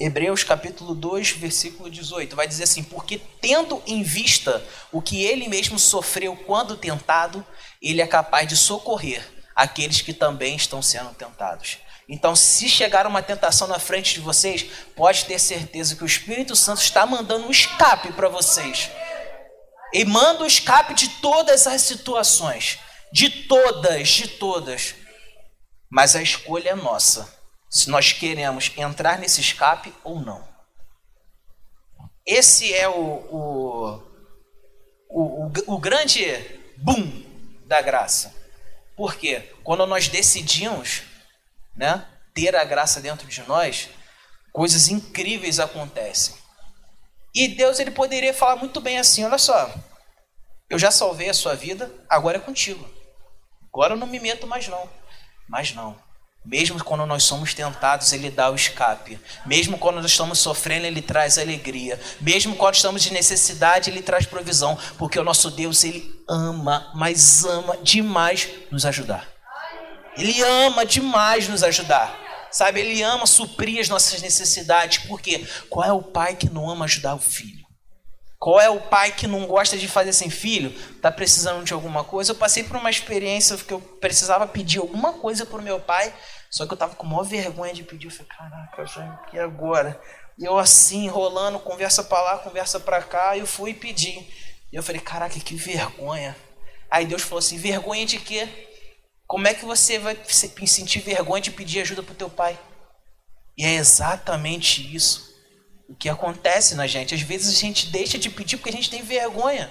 Hebreus 0.00 0.42
capítulo 0.42 0.94
2, 0.94 1.32
versículo 1.32 1.90
18, 1.90 2.34
vai 2.34 2.48
dizer 2.48 2.64
assim: 2.64 2.82
Porque 2.82 3.18
tendo 3.18 3.82
em 3.86 4.02
vista 4.02 4.64
o 4.90 5.02
que 5.02 5.22
ele 5.22 5.46
mesmo 5.46 5.78
sofreu 5.78 6.34
quando 6.34 6.74
tentado, 6.74 7.44
ele 7.82 8.00
é 8.00 8.06
capaz 8.06 8.48
de 8.48 8.56
socorrer 8.56 9.22
aqueles 9.54 10.00
que 10.00 10.14
também 10.14 10.56
estão 10.56 10.80
sendo 10.80 11.12
tentados. 11.12 11.78
Então, 12.08 12.34
se 12.34 12.66
chegar 12.66 13.06
uma 13.06 13.22
tentação 13.22 13.68
na 13.68 13.78
frente 13.78 14.14
de 14.14 14.20
vocês, 14.20 14.64
pode 14.96 15.26
ter 15.26 15.38
certeza 15.38 15.94
que 15.94 16.02
o 16.02 16.06
Espírito 16.06 16.56
Santo 16.56 16.80
está 16.80 17.04
mandando 17.04 17.46
um 17.46 17.50
escape 17.50 18.10
para 18.14 18.28
vocês. 18.30 18.90
E 19.92 20.04
manda 20.06 20.44
o 20.44 20.46
escape 20.46 20.94
de 20.94 21.10
todas 21.20 21.66
as 21.66 21.82
situações. 21.82 22.78
De 23.12 23.28
todas, 23.28 24.08
de 24.08 24.28
todas. 24.28 24.94
Mas 25.90 26.16
a 26.16 26.22
escolha 26.22 26.70
é 26.70 26.74
nossa. 26.74 27.39
Se 27.70 27.88
nós 27.88 28.12
queremos 28.12 28.72
entrar 28.76 29.18
nesse 29.18 29.40
escape 29.40 29.94
ou 30.02 30.20
não. 30.20 30.46
Esse 32.26 32.74
é 32.74 32.88
o, 32.88 33.00
o, 33.30 34.02
o, 35.08 35.52
o, 35.74 35.78
grande 35.78 36.24
boom 36.76 37.24
da 37.66 37.80
graça. 37.80 38.34
Porque 38.96 39.40
quando 39.62 39.86
nós 39.86 40.08
decidimos 40.08 41.02
né, 41.76 42.04
ter 42.34 42.54
a 42.56 42.64
graça 42.64 43.00
dentro 43.00 43.26
de 43.26 43.40
nós, 43.42 43.88
coisas 44.52 44.88
incríveis 44.88 45.60
acontecem. 45.60 46.34
E 47.34 47.48
Deus 47.48 47.78
ele 47.78 47.92
poderia 47.92 48.34
falar 48.34 48.56
muito 48.56 48.80
bem 48.80 48.98
assim: 48.98 49.24
olha 49.24 49.38
só, 49.38 49.72
eu 50.68 50.78
já 50.78 50.90
salvei 50.90 51.28
a 51.28 51.34
sua 51.34 51.54
vida, 51.54 51.92
agora 52.08 52.38
é 52.38 52.40
contigo. 52.40 52.88
Agora 53.72 53.94
eu 53.94 53.98
não 53.98 54.06
me 54.06 54.18
meto 54.18 54.46
mais 54.46 54.66
não. 54.68 54.88
Mas 55.48 55.72
não. 55.72 55.96
Mesmo 56.44 56.82
quando 56.82 57.04
nós 57.04 57.24
somos 57.24 57.52
tentados, 57.52 58.12
Ele 58.12 58.30
dá 58.30 58.50
o 58.50 58.54
escape. 58.54 59.20
Mesmo 59.44 59.76
quando 59.76 59.96
nós 59.96 60.10
estamos 60.10 60.38
sofrendo, 60.38 60.86
Ele 60.86 61.02
traz 61.02 61.36
alegria. 61.36 62.00
Mesmo 62.20 62.56
quando 62.56 62.74
estamos 62.74 63.02
de 63.02 63.12
necessidade, 63.12 63.90
Ele 63.90 64.00
traz 64.00 64.24
provisão. 64.24 64.78
Porque 64.96 65.18
o 65.18 65.24
nosso 65.24 65.50
Deus, 65.50 65.84
Ele 65.84 66.10
ama, 66.28 66.90
mas 66.94 67.44
ama 67.44 67.76
demais 67.82 68.48
nos 68.70 68.86
ajudar. 68.86 69.28
Ele 70.16 70.42
ama 70.42 70.84
demais 70.86 71.46
nos 71.46 71.62
ajudar. 71.62 72.18
Sabe, 72.50 72.80
Ele 72.80 73.02
ama 73.02 73.26
suprir 73.26 73.78
as 73.78 73.88
nossas 73.88 74.22
necessidades. 74.22 74.98
Por 74.98 75.20
quê? 75.20 75.46
Qual 75.68 75.86
é 75.86 75.92
o 75.92 76.02
pai 76.02 76.36
que 76.36 76.48
não 76.48 76.70
ama 76.70 76.86
ajudar 76.86 77.14
o 77.14 77.20
filho? 77.20 77.59
Qual 78.40 78.58
é 78.58 78.70
o 78.70 78.80
pai 78.80 79.12
que 79.12 79.26
não 79.26 79.46
gosta 79.46 79.76
de 79.76 79.86
fazer 79.86 80.14
sem 80.14 80.30
filho? 80.30 80.70
Está 80.96 81.12
precisando 81.12 81.62
de 81.62 81.74
alguma 81.74 82.02
coisa? 82.02 82.32
Eu 82.32 82.36
passei 82.36 82.64
por 82.64 82.74
uma 82.78 82.88
experiência 82.88 83.54
que 83.58 83.70
eu 83.70 83.82
precisava 84.00 84.46
pedir 84.46 84.78
alguma 84.78 85.12
coisa 85.12 85.44
para 85.44 85.58
o 85.58 85.62
meu 85.62 85.78
pai, 85.78 86.10
só 86.50 86.64
que 86.64 86.72
eu 86.72 86.74
estava 86.74 86.94
com 86.94 87.06
maior 87.06 87.22
vergonha 87.22 87.74
de 87.74 87.82
pedir. 87.82 88.06
Eu 88.06 88.10
falei, 88.10 88.28
caraca, 88.28 88.86
já, 88.86 89.22
e 89.34 89.38
agora? 89.38 90.00
E 90.38 90.46
eu 90.46 90.58
assim, 90.58 91.04
enrolando, 91.04 91.58
conversa 91.58 92.02
para 92.02 92.22
lá, 92.22 92.38
conversa 92.38 92.80
para 92.80 93.02
cá, 93.02 93.36
eu 93.36 93.46
fui 93.46 93.74
pedir. 93.74 94.26
E 94.72 94.76
eu 94.76 94.82
falei, 94.82 95.02
caraca, 95.02 95.38
que 95.38 95.54
vergonha. 95.54 96.34
Aí 96.90 97.04
Deus 97.04 97.20
falou 97.20 97.40
assim, 97.40 97.58
vergonha 97.58 98.06
de 98.06 98.18
quê? 98.18 98.48
Como 99.26 99.46
é 99.46 99.52
que 99.52 99.66
você 99.66 99.98
vai 99.98 100.16
sentir 100.66 101.00
vergonha 101.00 101.42
de 101.42 101.50
pedir 101.50 101.82
ajuda 101.82 102.02
para 102.02 102.12
o 102.12 102.16
teu 102.16 102.30
pai? 102.30 102.58
E 103.58 103.66
é 103.66 103.74
exatamente 103.74 104.96
isso 104.96 105.29
o 105.90 105.94
que 105.96 106.08
acontece 106.08 106.76
na 106.76 106.86
gente. 106.86 107.14
Às 107.14 107.20
vezes 107.20 107.56
a 107.56 107.60
gente 107.60 107.88
deixa 107.88 108.16
de 108.16 108.30
pedir 108.30 108.56
porque 108.56 108.70
a 108.70 108.72
gente 108.72 108.88
tem 108.88 109.02
vergonha. 109.02 109.70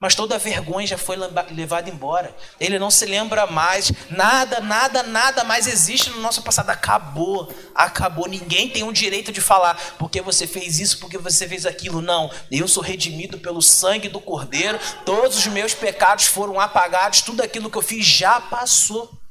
Mas 0.00 0.16
toda 0.16 0.34
a 0.34 0.38
vergonha 0.38 0.86
já 0.86 0.98
foi 0.98 1.16
levada 1.52 1.88
embora. 1.88 2.36
Ele 2.58 2.76
não 2.76 2.90
se 2.90 3.06
lembra 3.06 3.46
mais. 3.46 3.92
Nada, 4.10 4.60
nada, 4.60 5.04
nada 5.04 5.44
mais 5.44 5.68
existe 5.68 6.10
no 6.10 6.20
nosso 6.20 6.42
passado. 6.42 6.68
Acabou. 6.70 7.54
Acabou. 7.72 8.28
Ninguém 8.28 8.68
tem 8.68 8.82
o 8.82 8.92
direito 8.92 9.30
de 9.30 9.40
falar 9.40 9.76
porque 9.96 10.20
você 10.20 10.44
fez 10.44 10.80
isso, 10.80 10.98
porque 10.98 11.16
você 11.16 11.48
fez 11.48 11.64
aquilo. 11.64 12.02
Não. 12.02 12.28
Eu 12.50 12.66
sou 12.66 12.82
redimido 12.82 13.38
pelo 13.38 13.62
sangue 13.62 14.08
do 14.08 14.20
Cordeiro. 14.20 14.78
Todos 15.06 15.38
os 15.38 15.46
meus 15.46 15.72
pecados 15.72 16.26
foram 16.26 16.58
apagados. 16.58 17.22
Tudo 17.22 17.42
aquilo 17.42 17.70
que 17.70 17.78
eu 17.78 17.82
fiz 17.82 18.04
já 18.04 18.40
passou. 18.40 19.23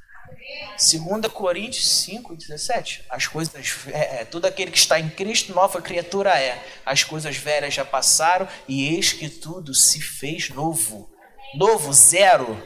2 0.78 1.32
Coríntios 1.32 2.02
5, 2.04 2.36
17. 2.36 3.06
As 3.10 3.28
coisas, 3.28 3.76
é, 3.88 4.26
todo 4.26 4.46
aquele 4.46 4.72
que 4.72 4.78
está 4.78 5.00
em 5.00 5.10
Cristo, 5.10 5.54
nova 5.54 5.82
criatura 5.82 6.38
é. 6.40 6.62
As 6.86 7.04
coisas 7.04 7.38
velhas 7.38 7.74
já 7.74 7.86
passaram 7.86 8.48
e 8.68 8.88
eis 8.96 9.14
que 9.14 9.30
tudo 9.30 9.74
se 9.74 10.02
fez 10.02 10.50
novo. 10.50 11.12
Novo, 11.56 11.94
zero. 11.94 12.62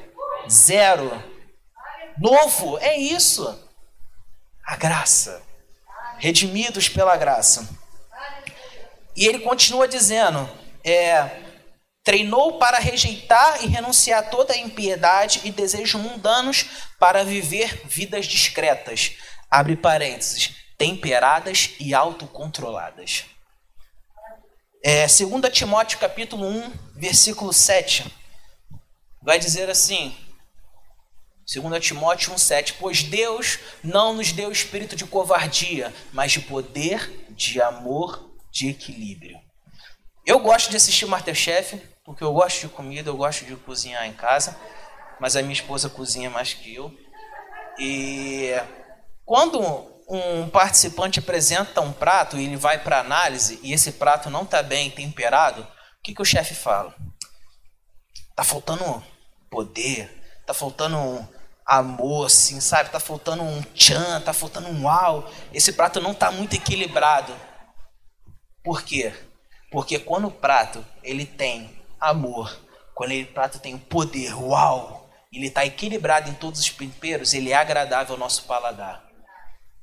Zero. 0.50 1.24
Novo, 2.18 2.78
é 2.80 2.98
isso. 2.98 3.58
A 4.64 4.76
graça. 4.76 5.42
Redimidos 6.18 6.90
pela 6.90 7.16
graça. 7.16 7.68
E 9.16 9.26
ele 9.26 9.40
continua 9.40 9.88
dizendo: 9.88 10.50
é, 10.84 11.47
Treinou 12.08 12.58
para 12.58 12.80
rejeitar 12.80 13.66
e 13.66 13.68
renunciar 13.68 14.30
toda 14.30 14.54
a 14.54 14.58
impiedade 14.58 15.42
e 15.44 15.52
desejos 15.52 16.00
mundanos 16.00 16.66
para 16.98 17.26
viver 17.26 17.82
vidas 17.84 18.26
discretas. 18.26 19.18
Abre 19.52 19.76
parênteses, 19.76 20.56
temperadas 20.78 21.72
e 21.82 21.94
autocontroladas. 21.94 23.26
É, 24.82 25.06
2 25.06 25.20
Timóteo 25.52 26.00
capítulo 26.00 26.48
1, 26.48 26.72
versículo 26.96 27.52
7. 27.52 28.10
Vai 29.22 29.38
dizer 29.38 29.70
assim: 29.70 30.16
2 31.54 31.86
Timóteo 31.86 32.34
1,7: 32.34 32.76
Pois 32.80 33.04
Deus 33.04 33.60
não 33.84 34.14
nos 34.14 34.32
deu 34.32 34.50
espírito 34.50 34.96
de 34.96 35.04
covardia, 35.04 35.94
mas 36.14 36.32
de 36.32 36.40
poder, 36.40 37.26
de 37.32 37.62
amor, 37.62 38.32
de 38.50 38.70
equilíbrio. 38.70 39.38
Eu 40.26 40.40
gosto 40.40 40.70
de 40.70 40.78
assistir 40.78 41.06
Masterchef, 41.06 41.97
porque 42.08 42.24
eu 42.24 42.32
gosto 42.32 42.62
de 42.62 42.70
comida, 42.70 43.10
eu 43.10 43.18
gosto 43.18 43.44
de 43.44 43.54
cozinhar 43.58 44.08
em 44.08 44.14
casa, 44.14 44.58
mas 45.20 45.36
a 45.36 45.42
minha 45.42 45.52
esposa 45.52 45.90
cozinha 45.90 46.30
mais 46.30 46.54
que 46.54 46.74
eu. 46.74 46.90
E 47.78 48.54
quando 49.26 49.60
um 50.08 50.48
participante 50.50 51.20
apresenta 51.20 51.82
um 51.82 51.92
prato 51.92 52.38
e 52.38 52.46
ele 52.46 52.56
vai 52.56 52.82
para 52.82 53.02
análise 53.02 53.60
e 53.62 53.74
esse 53.74 53.92
prato 53.92 54.30
não 54.30 54.44
está 54.44 54.64
bem 54.64 54.90
temperado, 54.90 55.64
o 55.64 55.68
que, 56.02 56.16
que 56.16 56.22
o 56.22 56.26
chefe 56.26 56.56
fala? 56.56 56.96
Tá 58.34 58.46
faltando 58.46 59.04
poder, 59.50 60.10
tá 60.46 60.54
faltando 60.54 61.28
amor, 61.66 62.28
assim, 62.28 62.62
sabe? 62.62 62.90
Tá 62.90 63.02
faltando 63.02 63.44
um 63.44 63.62
tchan, 63.74 64.22
tá 64.22 64.32
faltando 64.32 64.70
um 64.70 64.86
uau. 64.86 65.30
Esse 65.54 65.74
prato 65.74 66.00
não 66.00 66.14
está 66.14 66.32
muito 66.32 66.56
equilibrado. 66.56 67.36
Por 68.64 68.82
quê? 68.84 69.14
Porque 69.70 70.00
quando 70.00 70.30
o 70.30 70.32
prato 70.32 70.86
ele 71.04 71.26
tem 71.26 71.77
amor, 72.00 72.58
quando 72.94 73.12
ele 73.12 73.26
prato 73.26 73.60
tem 73.60 73.78
poder, 73.78 74.34
uau, 74.34 75.10
ele 75.32 75.48
está 75.48 75.66
equilibrado 75.66 76.30
em 76.30 76.34
todos 76.34 76.60
os 76.60 76.70
temperos, 76.70 77.34
ele 77.34 77.52
é 77.52 77.56
agradável 77.56 78.14
ao 78.14 78.20
nosso 78.20 78.44
paladar. 78.44 79.06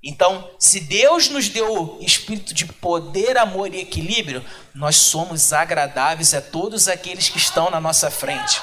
Então, 0.03 0.51
se 0.59 0.81
Deus 0.81 1.31
nos 1.31 1.49
deu 1.49 1.99
espírito 2.01 2.53
de 2.53 2.67
poder, 2.67 3.39
amor 3.39 3.73
e 3.73 3.81
equilíbrio, 3.81 4.45
nós 4.75 4.97
somos 4.97 5.53
agradáveis 5.53 6.35
a 6.35 6.43
todos 6.43 6.89
aqueles 6.89 7.31
que 7.31 7.39
estão 7.39 7.71
na 7.71 7.81
nossa 7.81 8.11
frente. 8.11 8.61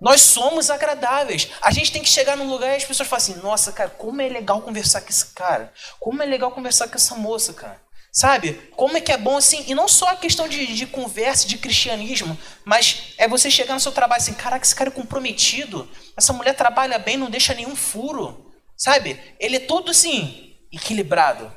Nós 0.00 0.20
somos 0.20 0.70
agradáveis. 0.70 1.48
A 1.62 1.70
gente 1.70 1.92
tem 1.92 2.02
que 2.02 2.08
chegar 2.08 2.36
num 2.36 2.50
lugar 2.50 2.72
e 2.72 2.76
as 2.76 2.84
pessoas 2.84 3.08
falam 3.08 3.22
assim: 3.22 3.40
nossa, 3.40 3.72
cara, 3.72 3.88
como 3.90 4.20
é 4.20 4.28
legal 4.28 4.60
conversar 4.62 5.00
com 5.02 5.10
esse 5.10 5.26
cara. 5.26 5.72
Como 6.00 6.20
é 6.22 6.26
legal 6.26 6.50
conversar 6.50 6.88
com 6.88 6.96
essa 6.96 7.14
moça, 7.14 7.54
cara. 7.54 7.80
Sabe? 8.14 8.52
Como 8.76 8.96
é 8.96 9.00
que 9.00 9.10
é 9.10 9.18
bom 9.18 9.36
assim, 9.36 9.64
e 9.66 9.74
não 9.74 9.88
só 9.88 10.10
a 10.10 10.16
questão 10.16 10.46
de, 10.46 10.72
de 10.72 10.86
conversa, 10.86 11.48
de 11.48 11.58
cristianismo, 11.58 12.38
mas 12.64 13.12
é 13.18 13.26
você 13.26 13.50
chegar 13.50 13.74
no 13.74 13.80
seu 13.80 13.90
trabalho 13.90 14.22
assim, 14.22 14.34
caraca, 14.34 14.64
esse 14.64 14.74
cara 14.74 14.88
é 14.88 14.92
comprometido, 14.92 15.90
essa 16.16 16.32
mulher 16.32 16.54
trabalha 16.54 16.96
bem, 16.96 17.16
não 17.16 17.28
deixa 17.28 17.54
nenhum 17.54 17.74
furo, 17.74 18.54
sabe? 18.76 19.20
Ele 19.40 19.56
é 19.56 19.60
todo 19.60 19.90
assim, 19.90 20.54
equilibrado, 20.72 21.52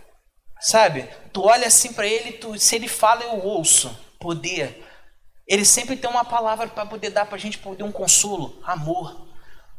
sabe? 0.60 1.08
Tu 1.32 1.44
olha 1.44 1.68
assim 1.68 1.94
para 1.94 2.08
ele, 2.08 2.32
tu, 2.32 2.58
se 2.58 2.76
ele 2.76 2.88
fala, 2.88 3.22
eu 3.22 3.38
ouço, 3.46 3.96
poder. 4.20 4.84
Ele 5.48 5.64
sempre 5.64 5.96
tem 5.96 6.10
uma 6.10 6.26
palavra 6.26 6.68
para 6.68 6.88
poder 6.88 7.12
dar 7.12 7.28
para 7.28 7.36
a 7.36 7.40
gente, 7.40 7.60
poder 7.60 7.84
um 7.84 7.92
consolo, 7.92 8.60
amor. 8.66 9.28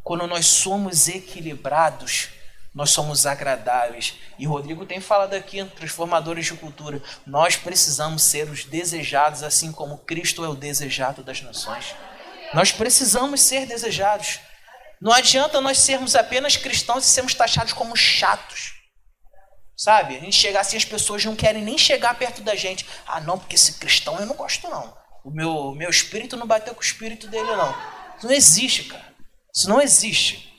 Quando 0.04 0.28
nós 0.28 0.46
somos 0.46 1.08
equilibrados, 1.08 2.28
nós 2.78 2.90
somos 2.90 3.26
agradáveis. 3.26 4.14
E 4.38 4.46
o 4.46 4.50
Rodrigo 4.50 4.86
tem 4.86 5.00
falado 5.00 5.34
aqui, 5.34 5.64
transformadores 5.64 6.46
de 6.46 6.54
cultura, 6.54 7.02
nós 7.26 7.56
precisamos 7.56 8.22
ser 8.22 8.48
os 8.48 8.62
desejados, 8.62 9.42
assim 9.42 9.72
como 9.72 9.98
Cristo 9.98 10.44
é 10.44 10.48
o 10.48 10.54
desejado 10.54 11.24
das 11.24 11.42
nações. 11.42 11.96
Nós 12.54 12.70
precisamos 12.70 13.40
ser 13.40 13.66
desejados. 13.66 14.38
Não 15.02 15.12
adianta 15.12 15.60
nós 15.60 15.78
sermos 15.78 16.14
apenas 16.14 16.56
cristãos 16.56 17.04
e 17.04 17.10
sermos 17.10 17.34
taxados 17.34 17.72
como 17.72 17.96
chatos. 17.96 18.74
Sabe? 19.76 20.16
A 20.16 20.20
gente 20.20 20.36
chegar 20.36 20.60
assim, 20.60 20.76
as 20.76 20.84
pessoas 20.84 21.24
não 21.24 21.34
querem 21.34 21.64
nem 21.64 21.76
chegar 21.76 22.16
perto 22.16 22.42
da 22.42 22.54
gente. 22.54 22.86
Ah, 23.08 23.20
não, 23.20 23.40
porque 23.40 23.56
esse 23.56 23.80
cristão 23.80 24.20
eu 24.20 24.26
não 24.26 24.36
gosto, 24.36 24.70
não. 24.70 24.96
O 25.24 25.32
meu, 25.32 25.72
meu 25.72 25.90
espírito 25.90 26.36
não 26.36 26.46
bateu 26.46 26.72
com 26.76 26.80
o 26.80 26.84
espírito 26.84 27.26
dele, 27.26 27.56
não. 27.56 27.74
Isso 28.16 28.26
não 28.28 28.32
existe, 28.32 28.84
cara. 28.84 29.14
Isso 29.52 29.68
não 29.68 29.80
existe. 29.80 30.54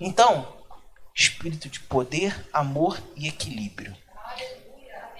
Então, 0.00 0.59
espírito 1.14 1.68
de 1.68 1.80
poder, 1.80 2.48
amor 2.52 3.02
e 3.16 3.28
equilíbrio. 3.28 3.96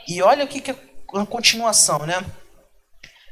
E 0.07 0.22
olha 0.22 0.44
o 0.44 0.48
que, 0.48 0.70
é 0.70 0.74
a 1.14 1.26
continuação, 1.26 2.07
né? 2.07 2.24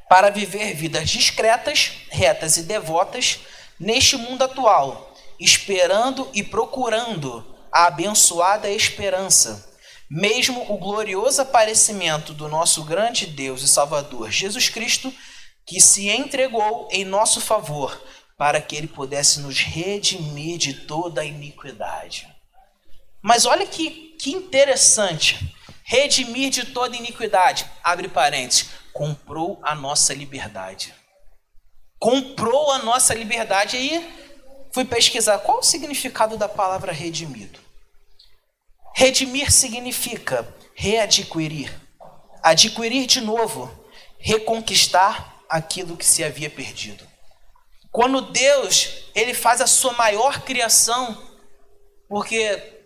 Para 0.09 0.31
viver 0.31 0.75
vidas 0.75 1.11
discretas, 1.11 1.93
retas 2.11 2.57
e 2.57 2.63
devotas 2.63 3.41
neste 3.79 4.17
mundo 4.17 4.43
atual, 4.45 5.15
esperando 5.39 6.29
e 6.33 6.43
procurando 6.43 7.45
a 7.71 7.87
abençoada 7.87 8.71
esperança, 8.71 9.69
mesmo 10.11 10.65
o 10.73 10.79
glorioso 10.79 11.43
aparecimento 11.43 12.33
do 12.33 12.49
nosso 12.49 12.85
grande 12.85 13.27
Deus 13.27 13.63
e 13.63 13.69
Salvador 13.69 14.31
Jesus 14.31 14.69
Cristo, 14.69 15.13
que 15.67 15.81
se 15.81 16.09
entregou 16.09 16.89
em 16.91 17.05
nosso 17.05 17.41
favor 17.41 18.03
para 18.39 18.61
que 18.61 18.77
ele 18.77 18.87
pudesse 18.87 19.41
nos 19.41 19.61
redimir 19.61 20.57
de 20.57 20.73
toda 20.73 21.21
a 21.21 21.25
iniquidade. 21.25 22.27
Mas 23.23 23.47
olha 23.47 23.67
que, 23.67 24.17
que 24.19 24.31
interessante. 24.31 25.55
Redimir 25.85 26.51
de 26.51 26.67
toda 26.67 26.97
iniquidade, 26.97 27.67
abre 27.83 28.09
parênteses, 28.09 28.69
comprou 28.93 29.59
a 29.63 29.75
nossa 29.75 30.13
liberdade. 30.13 30.95
Comprou 31.99 32.71
a 32.73 32.79
nossa 32.81 33.15
liberdade. 33.15 33.77
Aí 33.77 34.15
fui 34.73 34.85
pesquisar 34.85 35.39
qual 35.39 35.61
o 35.61 35.63
significado 35.63 36.37
da 36.37 36.49
palavra 36.49 36.93
redimido. 36.93 37.59
Redimir 38.95 39.51
significa 39.51 40.47
readquirir, 40.75 41.73
adquirir 42.43 43.07
de 43.07 43.21
novo, 43.21 43.73
reconquistar 44.19 45.43
aquilo 45.49 45.97
que 45.97 46.05
se 46.05 46.23
havia 46.23 46.51
perdido. 46.51 47.07
Quando 47.91 48.21
Deus 48.21 49.05
ele 49.15 49.33
faz 49.35 49.61
a 49.61 49.67
sua 49.67 49.93
maior 49.95 50.43
criação, 50.43 51.17
porque 52.09 52.78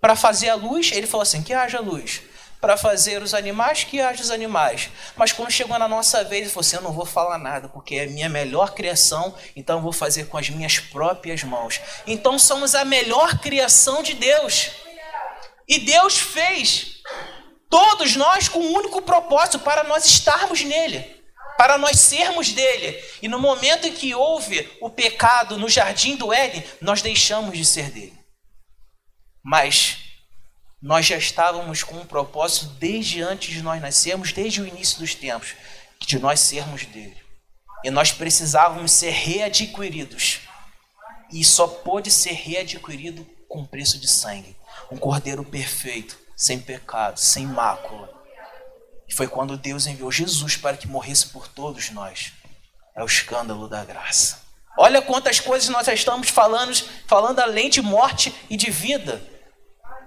Para 0.00 0.14
fazer 0.14 0.48
a 0.48 0.54
luz, 0.54 0.90
ele 0.92 1.06
falou 1.06 1.22
assim: 1.22 1.42
que 1.42 1.52
haja 1.52 1.80
luz. 1.80 2.22
Para 2.60 2.76
fazer 2.76 3.22
os 3.22 3.34
animais, 3.34 3.84
que 3.84 4.00
haja 4.00 4.20
os 4.20 4.32
animais. 4.32 4.90
Mas 5.16 5.30
quando 5.30 5.50
chegou 5.50 5.78
na 5.78 5.86
nossa 5.86 6.24
vez, 6.24 6.42
ele 6.42 6.50
falou 6.50 6.66
assim: 6.66 6.76
eu 6.76 6.82
não 6.82 6.92
vou 6.92 7.06
falar 7.06 7.38
nada, 7.38 7.68
porque 7.68 7.96
é 7.96 8.04
a 8.04 8.08
minha 8.08 8.28
melhor 8.28 8.74
criação, 8.74 9.34
então 9.54 9.78
eu 9.78 9.82
vou 9.82 9.92
fazer 9.92 10.26
com 10.26 10.36
as 10.36 10.50
minhas 10.50 10.78
próprias 10.78 11.42
mãos. 11.44 11.80
Então 12.06 12.38
somos 12.38 12.74
a 12.74 12.84
melhor 12.84 13.38
criação 13.38 14.02
de 14.02 14.14
Deus. 14.14 14.70
E 15.68 15.78
Deus 15.80 16.18
fez 16.18 17.02
todos 17.68 18.16
nós 18.16 18.48
com 18.48 18.58
um 18.58 18.72
único 18.72 19.02
propósito 19.02 19.58
para 19.58 19.84
nós 19.84 20.04
estarmos 20.06 20.62
nele 20.64 21.18
para 21.58 21.76
nós 21.76 21.98
sermos 21.98 22.52
dele. 22.52 23.02
E 23.20 23.26
no 23.26 23.40
momento 23.40 23.88
em 23.88 23.92
que 23.92 24.14
houve 24.14 24.70
o 24.80 24.88
pecado 24.88 25.58
no 25.58 25.68
jardim 25.68 26.14
do 26.14 26.32
Éden, 26.32 26.62
nós 26.80 27.02
deixamos 27.02 27.58
de 27.58 27.64
ser 27.64 27.90
dele. 27.90 28.17
Mas 29.42 29.98
nós 30.80 31.06
já 31.06 31.16
estávamos 31.16 31.82
com 31.82 31.96
um 31.96 32.06
propósito 32.06 32.66
desde 32.74 33.22
antes 33.22 33.52
de 33.52 33.62
nós 33.62 33.80
nascermos, 33.80 34.32
desde 34.32 34.60
o 34.60 34.66
início 34.66 34.98
dos 34.98 35.14
tempos, 35.14 35.54
de 36.00 36.18
nós 36.18 36.40
sermos 36.40 36.84
dele. 36.86 37.16
E 37.84 37.90
nós 37.90 38.12
precisávamos 38.12 38.92
ser 38.92 39.10
readquiridos. 39.10 40.40
E 41.32 41.44
só 41.44 41.66
pôde 41.66 42.10
ser 42.10 42.32
readquirido 42.32 43.26
com 43.48 43.64
preço 43.64 43.98
de 43.98 44.08
sangue. 44.08 44.56
Um 44.90 44.96
cordeiro 44.96 45.44
perfeito, 45.44 46.18
sem 46.36 46.58
pecado, 46.58 47.18
sem 47.18 47.46
mácula 47.46 48.18
e 49.08 49.14
foi 49.14 49.26
quando 49.26 49.56
Deus 49.56 49.86
enviou 49.86 50.12
Jesus 50.12 50.56
para 50.56 50.76
que 50.76 50.86
morresse 50.86 51.28
por 51.28 51.48
todos 51.48 51.90
nós. 51.90 52.32
É 52.94 53.02
o 53.02 53.06
escândalo 53.06 53.66
da 53.66 53.84
graça. 53.84 54.42
Olha 54.80 55.02
quantas 55.02 55.40
coisas 55.40 55.68
nós 55.70 55.88
já 55.88 55.92
estamos 55.92 56.28
falando, 56.28 56.72
falando 57.04 57.40
além 57.40 57.68
de 57.68 57.82
morte 57.82 58.32
e 58.48 58.56
de 58.56 58.70
vida. 58.70 59.20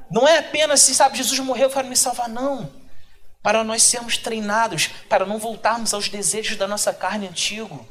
Não 0.09 0.25
é 0.25 0.37
apenas 0.37 0.79
se 0.79 0.95
sabe 0.95 1.17
Jesus 1.17 1.37
morreu 1.39 1.69
para 1.69 1.83
me 1.83 1.95
salvar, 1.95 2.29
não. 2.29 2.71
Para 3.43 3.65
nós 3.65 3.83
sermos 3.83 4.15
treinados, 4.15 4.87
para 5.09 5.25
não 5.25 5.39
voltarmos 5.39 5.93
aos 5.93 6.07
desejos 6.07 6.55
da 6.55 6.69
nossa 6.69 6.93
carne 6.93 7.27
antigo. 7.27 7.85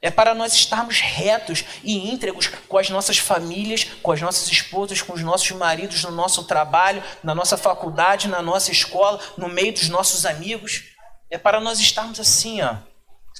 É 0.00 0.10
para 0.10 0.34
nós 0.34 0.54
estarmos 0.54 1.00
retos 1.00 1.64
e 1.84 2.10
íntegros 2.10 2.48
com 2.66 2.78
as 2.78 2.88
nossas 2.88 3.18
famílias, 3.18 3.84
com 4.02 4.10
as 4.10 4.22
nossas 4.22 4.50
esposas, 4.50 5.02
com 5.02 5.12
os 5.12 5.20
nossos 5.20 5.50
maridos, 5.50 6.02
no 6.02 6.12
nosso 6.12 6.44
trabalho, 6.44 7.04
na 7.22 7.34
nossa 7.34 7.58
faculdade, 7.58 8.26
na 8.26 8.40
nossa 8.40 8.72
escola, 8.72 9.20
no 9.36 9.50
meio 9.50 9.74
dos 9.74 9.90
nossos 9.90 10.24
amigos. 10.24 10.84
É 11.30 11.36
para 11.36 11.60
nós 11.60 11.78
estarmos 11.78 12.18
assim, 12.18 12.62
ó, 12.62 12.76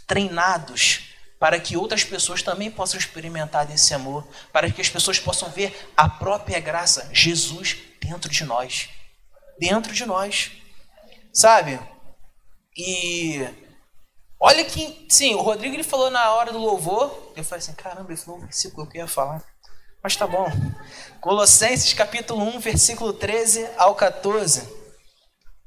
treinados, 0.06 1.11
para 1.42 1.58
que 1.58 1.76
outras 1.76 2.04
pessoas 2.04 2.40
também 2.40 2.70
possam 2.70 3.00
experimentar 3.00 3.66
desse 3.66 3.92
amor, 3.92 4.24
para 4.52 4.70
que 4.70 4.80
as 4.80 4.88
pessoas 4.88 5.18
possam 5.18 5.50
ver 5.50 5.90
a 5.96 6.08
própria 6.08 6.60
graça, 6.60 7.10
Jesus 7.12 7.78
dentro 8.00 8.30
de 8.30 8.44
nós. 8.44 8.90
Dentro 9.58 9.92
de 9.92 10.06
nós. 10.06 10.52
Sabe? 11.34 11.80
E 12.76 13.44
Olha 14.38 14.64
que, 14.64 15.04
sim, 15.10 15.34
o 15.34 15.42
Rodrigo 15.42 15.74
ele 15.74 15.82
falou 15.82 16.12
na 16.12 16.30
hora 16.30 16.52
do 16.52 16.58
louvor. 16.58 17.32
Eu 17.34 17.42
falei 17.42 17.58
assim: 17.58 17.74
caramba, 17.74 18.12
esse 18.12 18.24
foi 18.24 18.34
um 18.34 18.40
versículo 18.40 18.86
que 18.86 18.98
eu 18.98 19.02
ia 19.02 19.08
falar. 19.08 19.42
Mas 20.00 20.14
tá 20.14 20.28
bom. 20.28 20.46
Colossenses 21.20 21.92
capítulo 21.92 22.40
1, 22.40 22.60
versículo 22.60 23.12
13 23.12 23.68
ao 23.76 23.96
14. 23.96 24.62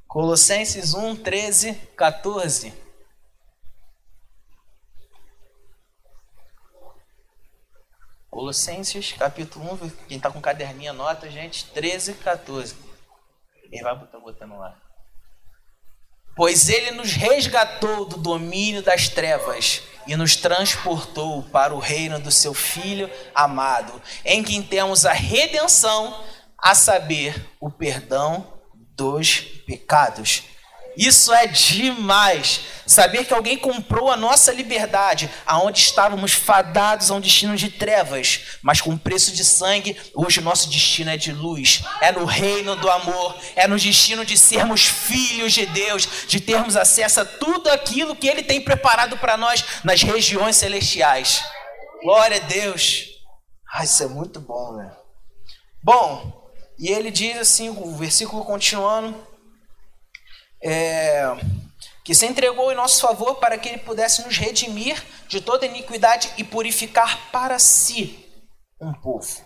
Colossenses 0.07 0.93
1, 0.93 1.17
13, 1.17 1.73
14. 1.97 2.84
Colossenses 8.35 9.13
capítulo 9.13 9.79
1, 9.81 9.89
quem 10.09 10.17
está 10.17 10.29
com 10.29 10.41
caderninha, 10.41 10.91
nota, 10.91 11.29
gente, 11.29 11.67
13 11.67 12.11
e 12.11 12.15
14. 12.15 12.75
Quem 13.69 13.81
vai 13.81 13.95
botar 13.95 14.19
botando 14.19 14.57
lá? 14.57 14.75
Pois 16.35 16.67
ele 16.67 16.91
nos 16.91 17.13
resgatou 17.13 18.03
do 18.03 18.17
domínio 18.17 18.83
das 18.83 19.07
trevas 19.07 19.83
e 20.05 20.17
nos 20.17 20.35
transportou 20.35 21.43
para 21.43 21.73
o 21.73 21.79
reino 21.79 22.19
do 22.19 22.29
seu 22.29 22.53
Filho 22.53 23.09
amado, 23.33 24.01
em 24.25 24.43
quem 24.43 24.61
temos 24.61 25.05
a 25.05 25.13
redenção, 25.13 26.21
a 26.57 26.75
saber, 26.75 27.49
o 27.57 27.71
perdão 27.71 28.59
dos 28.97 29.39
pecados. 29.65 30.43
Isso 30.97 31.33
é 31.33 31.47
demais. 31.47 32.61
Saber 32.85 33.25
que 33.25 33.33
alguém 33.33 33.57
comprou 33.57 34.11
a 34.11 34.17
nossa 34.17 34.53
liberdade, 34.53 35.29
aonde 35.45 35.79
estávamos 35.79 36.33
fadados 36.33 37.09
a 37.09 37.15
um 37.15 37.19
destino 37.19 37.55
de 37.55 37.69
trevas, 37.69 38.59
mas 38.61 38.79
com 38.79 38.95
preço 38.95 39.31
de 39.31 39.43
sangue, 39.43 39.97
hoje 40.13 40.39
o 40.39 40.43
nosso 40.43 40.69
destino 40.69 41.09
é 41.09 41.17
de 41.17 41.31
luz, 41.31 41.83
é 41.99 42.11
no 42.11 42.25
reino 42.25 42.75
do 42.75 42.89
amor, 42.89 43.35
é 43.55 43.67
no 43.67 43.79
destino 43.79 44.23
de 44.23 44.37
sermos 44.37 44.85
filhos 44.85 45.53
de 45.53 45.65
Deus, 45.65 46.07
de 46.27 46.39
termos 46.39 46.77
acesso 46.77 47.21
a 47.21 47.25
tudo 47.25 47.69
aquilo 47.69 48.15
que 48.15 48.27
Ele 48.27 48.43
tem 48.43 48.61
preparado 48.61 49.17
para 49.17 49.35
nós 49.35 49.63
nas 49.83 50.03
regiões 50.03 50.55
celestiais. 50.55 51.43
Glória 52.03 52.37
a 52.37 52.47
Deus. 52.47 53.05
Ah, 53.73 53.83
isso 53.83 54.03
é 54.03 54.07
muito 54.07 54.39
bom, 54.39 54.73
né? 54.73 54.91
Bom, 55.83 56.49
e 56.77 56.89
ele 56.89 57.11
diz 57.11 57.37
assim, 57.37 57.69
o 57.69 57.95
versículo 57.95 58.45
continuando 58.45 59.15
é, 60.65 61.23
que 62.03 62.15
se 62.15 62.25
entregou 62.25 62.71
em 62.71 62.75
nosso 62.75 62.99
favor 62.99 63.35
para 63.35 63.55
que 63.55 63.69
ele 63.69 63.77
pudesse 63.77 64.23
nos 64.23 64.35
redimir 64.35 65.01
de 65.27 65.39
toda 65.39 65.67
iniquidade 65.67 66.31
e 66.37 66.43
purificar 66.43 67.29
para 67.31 67.59
si 67.59 68.25
um 68.81 68.91
povo. 68.91 69.45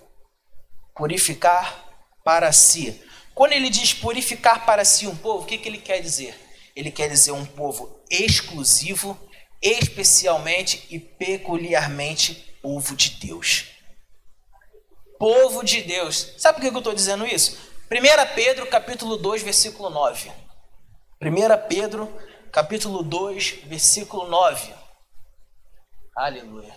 Purificar 0.95 1.85
para 2.23 2.53
si. 2.53 3.03
Quando 3.35 3.51
ele 3.51 3.69
diz 3.69 3.93
purificar 3.93 4.65
para 4.65 4.85
si 4.85 5.07
um 5.07 5.15
povo, 5.15 5.43
o 5.43 5.45
que, 5.45 5.57
que 5.57 5.67
ele 5.67 5.77
quer 5.77 6.01
dizer? 6.01 6.33
Ele 6.73 6.89
quer 6.89 7.09
dizer 7.09 7.31
um 7.31 7.45
povo 7.45 8.01
exclusivo, 8.09 9.19
especialmente 9.61 10.87
e 10.89 10.99
peculiarmente 10.99 12.33
povo 12.61 12.95
de 12.95 13.11
Deus. 13.11 13.65
Povo 15.17 15.63
de 15.63 15.81
Deus. 15.81 16.33
Sabe 16.37 16.59
por 16.59 16.69
que 16.69 16.73
eu 16.73 16.77
estou 16.77 16.93
dizendo 16.93 17.25
isso? 17.25 17.57
1 17.91 18.35
Pedro 18.35 18.67
capítulo 18.67 19.17
2, 19.17 19.43
versículo 19.43 19.89
9. 19.89 20.48
1 21.21 21.67
Pedro, 21.67 22.09
capítulo 22.49 23.03
2, 23.03 23.63
versículo 23.65 24.29
9. 24.29 24.73
Aleluia. 26.15 26.73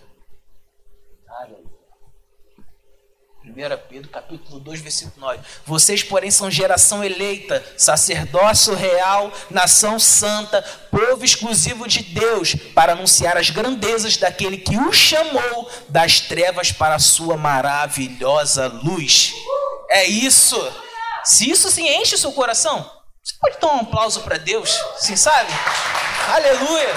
Aleluia. 1.29 1.71
1 3.45 3.87
Pedro, 3.87 4.09
capítulo 4.09 4.59
2, 4.59 4.81
versículo 4.81 5.27
9. 5.27 5.39
Vocês, 5.65 6.03
porém, 6.03 6.29
são 6.29 6.51
geração 6.51 7.01
eleita, 7.01 7.63
sacerdócio 7.77 8.75
real, 8.75 9.31
nação 9.49 9.97
santa, 9.97 10.61
povo 10.91 11.23
exclusivo 11.23 11.87
de 11.87 12.03
Deus, 12.03 12.53
para 12.75 12.91
anunciar 12.91 13.37
as 13.37 13.49
grandezas 13.49 14.17
daquele 14.17 14.57
que 14.57 14.75
o 14.75 14.91
chamou 14.91 15.71
das 15.87 16.19
trevas 16.19 16.69
para 16.69 16.95
a 16.95 16.99
sua 16.99 17.37
maravilhosa 17.37 18.67
luz. 18.67 19.33
É 19.89 20.03
isso. 20.05 20.57
Se 21.23 21.49
isso 21.49 21.71
se 21.71 21.81
enche 21.81 22.15
o 22.15 22.17
seu 22.17 22.33
coração, 22.33 23.02
você 23.23 23.35
pode 23.39 23.57
dar 23.59 23.73
um 23.73 23.79
aplauso 23.79 24.21
para 24.21 24.37
Deus? 24.37 24.69
Sim, 24.97 25.15
sabe? 25.15 25.49
Aleluia! 26.27 26.93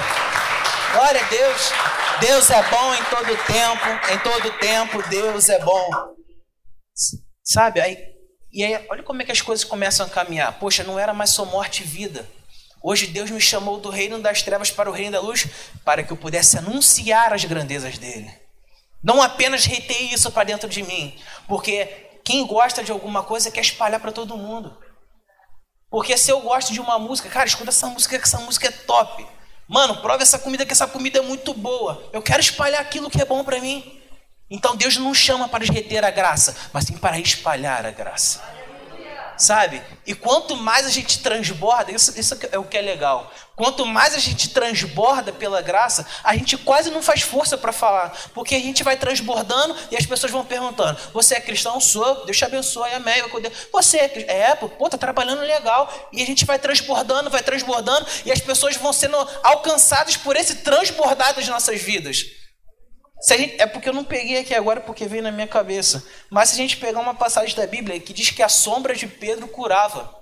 Glória 0.93 1.25
a 1.25 1.29
Deus! 1.29 1.73
Deus 2.21 2.51
é 2.51 2.63
bom 2.69 2.95
em 2.95 3.05
todo 3.05 3.45
tempo, 3.47 4.13
em 4.13 4.19
todo 4.19 4.59
tempo 4.59 5.09
Deus 5.09 5.49
é 5.49 5.61
bom. 5.61 5.91
Sabe? 7.45 7.81
Aí, 7.81 7.97
e 8.53 8.65
aí, 8.65 8.87
olha 8.91 9.05
como 9.05 9.23
é 9.23 9.25
que 9.25 9.31
as 9.31 9.41
coisas 9.41 9.65
começam 9.65 10.05
a 10.05 10.09
caminhar. 10.09 10.59
Poxa, 10.59 10.83
não 10.83 10.99
era 10.99 11.15
mais 11.15 11.31
só 11.31 11.45
morte 11.45 11.83
e 11.83 11.87
vida. 11.87 12.29
Hoje 12.83 13.07
Deus 13.07 13.31
me 13.31 13.41
chamou 13.41 13.79
do 13.79 13.91
reino 13.91 14.19
das 14.19 14.43
trevas 14.43 14.71
para 14.71 14.91
o 14.91 14.93
reino 14.93 15.13
da 15.13 15.21
luz, 15.21 15.47
para 15.85 16.03
que 16.03 16.13
eu 16.13 16.17
pudesse 16.17 16.59
anunciar 16.59 17.33
as 17.33 17.45
grandezas 17.45 17.99
dele. 17.99 18.33
Não 19.01 19.23
apenas 19.23 19.65
reter 19.65 20.13
isso 20.13 20.33
para 20.33 20.45
dentro 20.45 20.69
de 20.69 20.83
mim, 20.83 21.17
porque 21.47 21.85
quem 22.25 22.45
gosta 22.47 22.83
de 22.83 22.91
alguma 22.91 23.23
coisa 23.23 23.51
quer 23.51 23.61
espalhar 23.61 24.01
para 24.01 24.11
todo 24.11 24.37
mundo. 24.37 24.77
Porque 25.91 26.17
se 26.17 26.31
eu 26.31 26.41
gosto 26.41 26.73
de 26.73 26.81
uma 26.81 26.99
música, 26.99 27.29
cara, 27.29 27.47
escuta 27.47 27.71
essa 27.71 27.87
música, 27.89 28.19
que 28.19 28.25
essa 28.25 28.39
música 28.39 28.69
é 28.69 28.71
top. 28.71 29.27
Mano, 29.69 29.97
prova 30.01 30.23
essa 30.23 30.39
comida, 30.39 30.65
que 30.65 30.73
essa 30.73 30.87
comida 30.87 31.19
é 31.19 31.23
muito 31.23 31.53
boa. 31.55 32.09
Eu 32.13 32.23
quero 32.23 32.41
espalhar 32.41 32.81
aquilo 32.81 33.11
que 33.11 33.21
é 33.21 33.25
bom 33.25 33.45
para 33.45 33.61
mim. 33.61 34.01
Então 34.51 34.77
Deus 34.77 34.97
não 34.97 35.13
chama 35.13 35.49
para 35.49 35.65
reter 35.65 36.05
a 36.05 36.11
graça, 36.11 36.57
mas 36.73 36.85
sim 36.85 36.97
para 36.97 37.19
espalhar 37.19 37.85
a 37.85 37.91
graça 37.91 38.56
sabe? 39.37 39.83
E 40.07 40.15
quanto 40.15 40.57
mais 40.57 40.87
a 40.87 40.91
gente 40.91 41.21
transborda, 41.21 41.93
isso, 41.93 42.19
isso 42.19 42.39
é 42.51 42.59
o 42.59 42.65
que 42.65 42.77
é 42.77 42.83
legal. 42.83 43.31
Quanto 43.57 43.87
mais 43.87 44.15
a 44.15 44.19
gente 44.19 44.51
transborda 44.51 45.33
pela 45.33 45.63
graça, 45.63 46.07
a 46.23 46.35
gente 46.37 46.59
quase 46.59 46.91
não 46.91 47.03
faz 47.03 47.23
força 47.23 47.57
para 47.57 47.73
falar, 47.73 48.15
porque 48.35 48.55
a 48.55 48.61
gente 48.61 48.85
vai 48.85 48.99
transbordando 48.99 49.75
e 49.91 49.97
as 49.97 50.05
pessoas 50.05 50.31
vão 50.31 50.45
perguntando: 50.45 50.99
Você 51.15 51.37
é 51.37 51.41
cristão? 51.41 51.81
Sou, 51.81 52.27
Deus 52.27 52.37
te 52.37 52.45
abençoe, 52.45 52.93
amém. 52.93 53.23
Você 53.73 53.99
é 53.99 54.09
cristão? 54.09 54.35
É, 54.35 54.55
pô, 54.55 54.69
tá 54.91 54.99
trabalhando 54.99 55.41
legal. 55.41 56.11
E 56.13 56.23
a 56.23 56.27
gente 56.27 56.45
vai 56.45 56.59
transbordando, 56.59 57.31
vai 57.31 57.43
transbordando, 57.43 58.07
e 58.27 58.31
as 58.31 58.41
pessoas 58.41 58.77
vão 58.77 58.93
sendo 58.93 59.17
alcançadas 59.43 60.17
por 60.19 60.37
esse 60.37 60.57
transbordar 60.57 61.35
das 61.35 61.49
nossas 61.49 61.81
vidas. 61.81 62.27
Gente, 63.25 63.61
é 63.61 63.67
porque 63.67 63.89
eu 63.89 63.95
não 63.95 64.05
peguei 64.05 64.39
aqui 64.39 64.55
agora 64.55 64.81
porque 64.81 65.07
veio 65.07 65.23
na 65.23 65.31
minha 65.31 65.49
cabeça. 65.49 66.05
Mas 66.31 66.51
se 66.51 66.55
a 66.55 66.59
gente 66.59 66.77
pegar 66.77 67.01
uma 67.01 67.15
passagem 67.15 67.57
da 67.57 67.67
Bíblia 67.67 67.99
que 67.99 68.13
diz 68.13 68.31
que 68.31 68.43
a 68.43 68.49
sombra 68.49 68.95
de 68.95 69.07
Pedro 69.07 69.49
curava, 69.49 70.15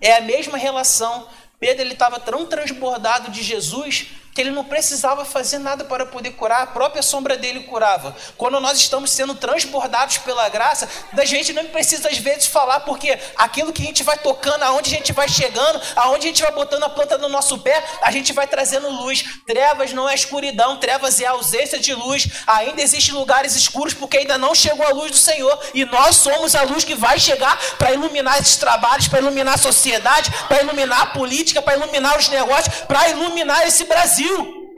é 0.00 0.14
a 0.14 0.20
mesma 0.20 0.58
relação. 0.58 1.28
Pedro 1.58 1.82
ele 1.82 1.92
estava 1.92 2.20
tão 2.20 2.46
transbordado 2.46 3.30
de 3.30 3.42
Jesus 3.42 4.08
que 4.40 4.44
ele 4.44 4.52
não 4.52 4.64
precisava 4.64 5.22
fazer 5.22 5.58
nada 5.58 5.84
para 5.84 6.06
poder 6.06 6.30
curar, 6.30 6.62
a 6.62 6.66
própria 6.66 7.02
sombra 7.02 7.36
dele 7.36 7.64
curava. 7.64 8.16
Quando 8.38 8.58
nós 8.58 8.78
estamos 8.78 9.10
sendo 9.10 9.34
transbordados 9.34 10.16
pela 10.16 10.48
graça, 10.48 10.88
a 11.12 11.24
gente 11.26 11.52
não 11.52 11.66
precisa 11.66 12.08
às 12.08 12.16
vezes 12.16 12.46
falar, 12.46 12.80
porque 12.80 13.18
aquilo 13.36 13.70
que 13.70 13.82
a 13.82 13.84
gente 13.84 14.02
vai 14.02 14.16
tocando, 14.16 14.62
aonde 14.62 14.94
a 14.94 14.96
gente 14.96 15.12
vai 15.12 15.28
chegando, 15.28 15.78
aonde 15.94 16.26
a 16.26 16.30
gente 16.30 16.42
vai 16.42 16.52
botando 16.52 16.84
a 16.84 16.88
planta 16.88 17.18
no 17.18 17.28
nosso 17.28 17.58
pé, 17.58 17.84
a 18.00 18.10
gente 18.10 18.32
vai 18.32 18.46
trazendo 18.46 18.88
luz. 18.88 19.22
Trevas 19.46 19.92
não 19.92 20.08
é 20.08 20.14
escuridão, 20.14 20.78
trevas 20.78 21.20
é 21.20 21.26
ausência 21.26 21.78
de 21.78 21.92
luz. 21.92 22.26
Ainda 22.46 22.80
existem 22.80 23.14
lugares 23.14 23.54
escuros 23.54 23.92
porque 23.92 24.16
ainda 24.16 24.38
não 24.38 24.54
chegou 24.54 24.86
a 24.86 24.90
luz 24.90 25.10
do 25.10 25.18
Senhor, 25.18 25.58
e 25.74 25.84
nós 25.84 26.16
somos 26.16 26.54
a 26.54 26.62
luz 26.62 26.82
que 26.82 26.94
vai 26.94 27.20
chegar 27.20 27.58
para 27.76 27.92
iluminar 27.92 28.40
esses 28.40 28.56
trabalhos, 28.56 29.06
para 29.06 29.18
iluminar 29.18 29.56
a 29.56 29.58
sociedade, 29.58 30.30
para 30.48 30.62
iluminar 30.62 31.02
a 31.02 31.06
política, 31.06 31.60
para 31.60 31.76
iluminar 31.76 32.18
os 32.18 32.28
negócios, 32.30 32.74
para 32.88 33.10
iluminar 33.10 33.66
esse 33.66 33.84
Brasil. 33.84 34.29
Brasil. 34.30 34.76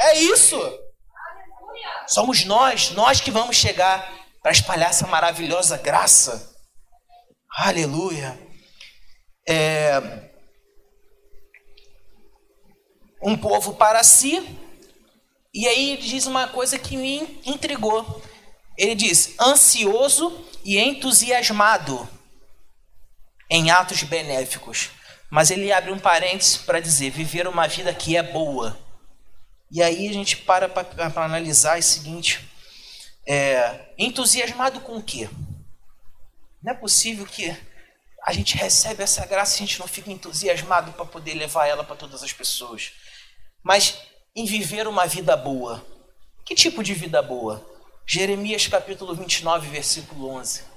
É 0.00 0.18
isso. 0.18 0.58
Somos 2.06 2.44
nós, 2.44 2.90
nós 2.90 3.20
que 3.20 3.30
vamos 3.30 3.56
chegar 3.56 4.12
para 4.42 4.52
espalhar 4.52 4.90
essa 4.90 5.06
maravilhosa 5.06 5.76
graça. 5.76 6.54
Aleluia. 7.50 8.38
É, 9.48 10.00
um 13.22 13.36
povo 13.36 13.74
para 13.74 14.02
si. 14.02 14.58
E 15.52 15.66
aí 15.66 15.92
ele 15.92 16.02
diz 16.02 16.26
uma 16.26 16.48
coisa 16.48 16.78
que 16.78 16.96
me 16.96 17.40
intrigou. 17.44 18.22
Ele 18.76 18.94
diz: 18.94 19.38
ansioso 19.38 20.44
e 20.64 20.78
entusiasmado 20.78 22.08
em 23.48 23.70
atos 23.70 24.02
benéficos. 24.02 24.90
Mas 25.30 25.50
ele 25.50 25.72
abre 25.72 25.92
um 25.92 25.98
parênteses 25.98 26.56
para 26.56 26.80
dizer: 26.80 27.10
viver 27.10 27.46
uma 27.46 27.68
vida 27.68 27.94
que 27.94 28.16
é 28.16 28.22
boa. 28.22 28.76
E 29.70 29.82
aí 29.82 30.08
a 30.08 30.12
gente 30.12 30.36
para 30.36 30.68
para 30.68 31.24
analisar 31.24 31.78
o 31.78 31.82
seguinte: 31.82 32.40
é, 33.26 33.92
entusiasmado 33.96 34.80
com 34.80 34.96
o 34.96 35.02
quê? 35.02 35.30
Não 36.62 36.72
é 36.72 36.74
possível 36.74 37.24
que 37.24 37.56
a 38.26 38.32
gente 38.32 38.56
recebe 38.56 39.02
essa 39.02 39.24
graça 39.24 39.54
e 39.54 39.56
a 39.56 39.66
gente 39.66 39.78
não 39.78 39.86
fica 39.86 40.10
entusiasmado 40.10 40.92
para 40.92 41.04
poder 41.04 41.34
levar 41.34 41.66
ela 41.66 41.84
para 41.84 41.96
todas 41.96 42.22
as 42.22 42.32
pessoas. 42.32 42.92
Mas 43.62 43.98
em 44.34 44.44
viver 44.44 44.86
uma 44.86 45.06
vida 45.06 45.36
boa. 45.36 45.84
Que 46.44 46.54
tipo 46.54 46.82
de 46.82 46.92
vida 46.92 47.22
boa? 47.22 47.64
Jeremias 48.06 48.66
capítulo 48.66 49.14
29, 49.14 49.68
versículo 49.68 50.28
11. 50.28 50.69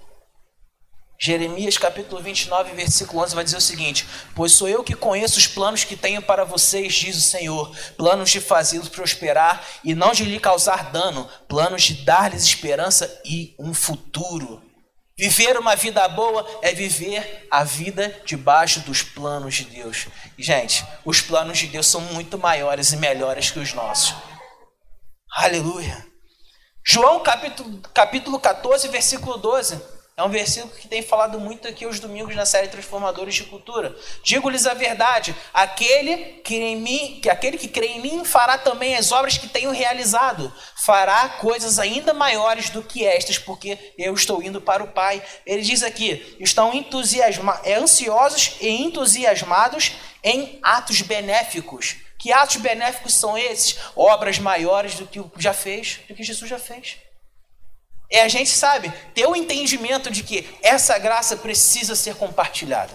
Jeremias 1.20 1.78
capítulo 1.78 2.22
29, 2.22 2.74
versículo 2.74 3.24
11 3.24 3.36
vai 3.36 3.44
dizer 3.44 3.58
o 3.58 3.62
seguinte: 3.62 4.06
Pois 4.36 4.52
sou 4.52 4.68
eu 4.68 4.84
que 4.84 4.96
conheço 4.96 5.38
os 5.38 5.48
planos 5.48 5.84
que 5.84 5.96
tenho 5.96 6.22
para 6.22 6.44
vocês, 6.44 6.94
diz 6.94 7.16
o 7.16 7.22
Senhor, 7.22 7.76
planos 7.96 8.30
de 8.30 8.42
fazê-los 8.42 8.90
prosperar 8.90 9.66
e 9.84 9.96
não 9.96 10.12
de 10.12 10.26
lhe 10.26 10.40
causar 10.40 10.92
dano, 10.92 11.30
planos 11.48 11.84
de 11.84 11.94
dar-lhes 12.04 12.44
esperança 12.44 13.22
e 13.24 13.56
um 13.58 13.74
futuro. 13.74 14.62
Viver 15.16 15.58
uma 15.60 15.76
vida 15.76 16.08
boa 16.08 16.46
é 16.64 16.74
viver 16.74 17.48
a 17.50 17.64
vida 17.64 18.20
debaixo 18.26 18.80
dos 18.80 19.04
planos 19.04 19.54
de 19.54 19.66
Deus. 19.66 20.08
E, 20.38 20.44
gente, 20.44 20.84
os 21.06 21.22
planos 21.22 21.60
de 21.60 21.68
Deus 21.68 21.86
são 21.86 22.02
muito 22.02 22.38
maiores 22.38 22.92
e 22.92 22.98
melhores 22.98 23.52
que 23.52 23.60
os 23.60 23.74
nossos. 23.74 24.16
Aleluia. 25.32 26.06
João 26.86 27.22
capítulo, 27.22 27.80
capítulo 27.94 28.40
14, 28.40 28.88
versículo 28.88 29.38
12. 29.38 29.80
É 30.16 30.22
um 30.22 30.30
versículo 30.30 30.72
que 30.76 30.88
tem 30.88 31.02
falado 31.02 31.40
muito 31.40 31.68
aqui 31.68 31.88
os 31.88 32.00
domingos 32.00 32.36
na 32.36 32.46
série 32.46 32.68
Transformadores 32.68 33.34
de 33.34 33.46
Cultura. 33.46 33.98
Digo-lhes 34.24 34.68
a 34.68 34.76
verdade: 34.76 35.36
aquele 35.52 36.40
que, 36.44 36.56
em 36.56 36.76
mim, 36.76 37.20
que 37.20 37.32
aquele 37.32 37.58
que 37.58 37.68
crê 37.68 37.88
em 37.88 38.00
mim 38.00 38.24
fará 38.24 38.56
também 38.60 38.96
as 38.96 39.12
obras 39.12 39.40
que 39.40 39.48
tenho 39.48 39.72
realizado, 39.72 40.54
fará 40.76 41.30
coisas 41.30 41.80
ainda 41.80 42.14
maiores 42.14 42.70
do 42.70 42.84
que 42.84 43.04
estas, 43.04 43.40
porque 43.40 43.76
eu 43.98 44.14
estou 44.14 44.44
indo 44.44 44.62
para 44.62 44.84
o 44.84 44.90
Pai. 44.90 45.20
Ele 45.48 45.64
diz 45.64 45.82
aqui: 45.82 46.38
estão 46.40 46.72
é, 47.64 47.74
ansiosos 47.74 48.58
e 48.62 48.70
entusiasmados 48.70 49.94
em 50.24 50.60
atos 50.62 51.02
benéficos. 51.02 51.96
Que 52.20 52.32
atos 52.32 52.58
benéficos 52.58 53.16
são 53.16 53.36
esses? 53.36 53.80
Obras 53.96 54.38
maiores 54.38 54.94
do 54.94 55.08
que 55.08 55.20
já 55.38 55.54
fez, 55.56 56.02
do 56.08 56.14
que 56.14 56.24
Jesus 56.24 56.48
já 56.48 56.60
fez. 56.60 56.98
É 58.14 58.22
a 58.22 58.28
gente, 58.28 58.52
sabe, 58.52 58.94
ter 59.16 59.26
o 59.26 59.36
entendimento 59.36 60.12
de 60.12 60.22
que 60.22 60.48
essa 60.62 61.00
graça 61.00 61.36
precisa 61.36 61.96
ser 61.96 62.14
compartilhada. 62.14 62.94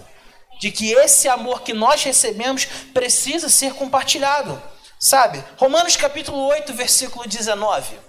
De 0.61 0.71
que 0.71 0.93
esse 0.93 1.27
amor 1.27 1.61
que 1.61 1.73
nós 1.73 2.01
recebemos 2.01 2.63
precisa 2.93 3.49
ser 3.49 3.73
compartilhado. 3.73 4.61
Sabe? 4.97 5.43
Romanos 5.57 5.97
capítulo 5.97 6.37
8, 6.47 6.73
versículo 6.73 7.27
19. 7.27 7.99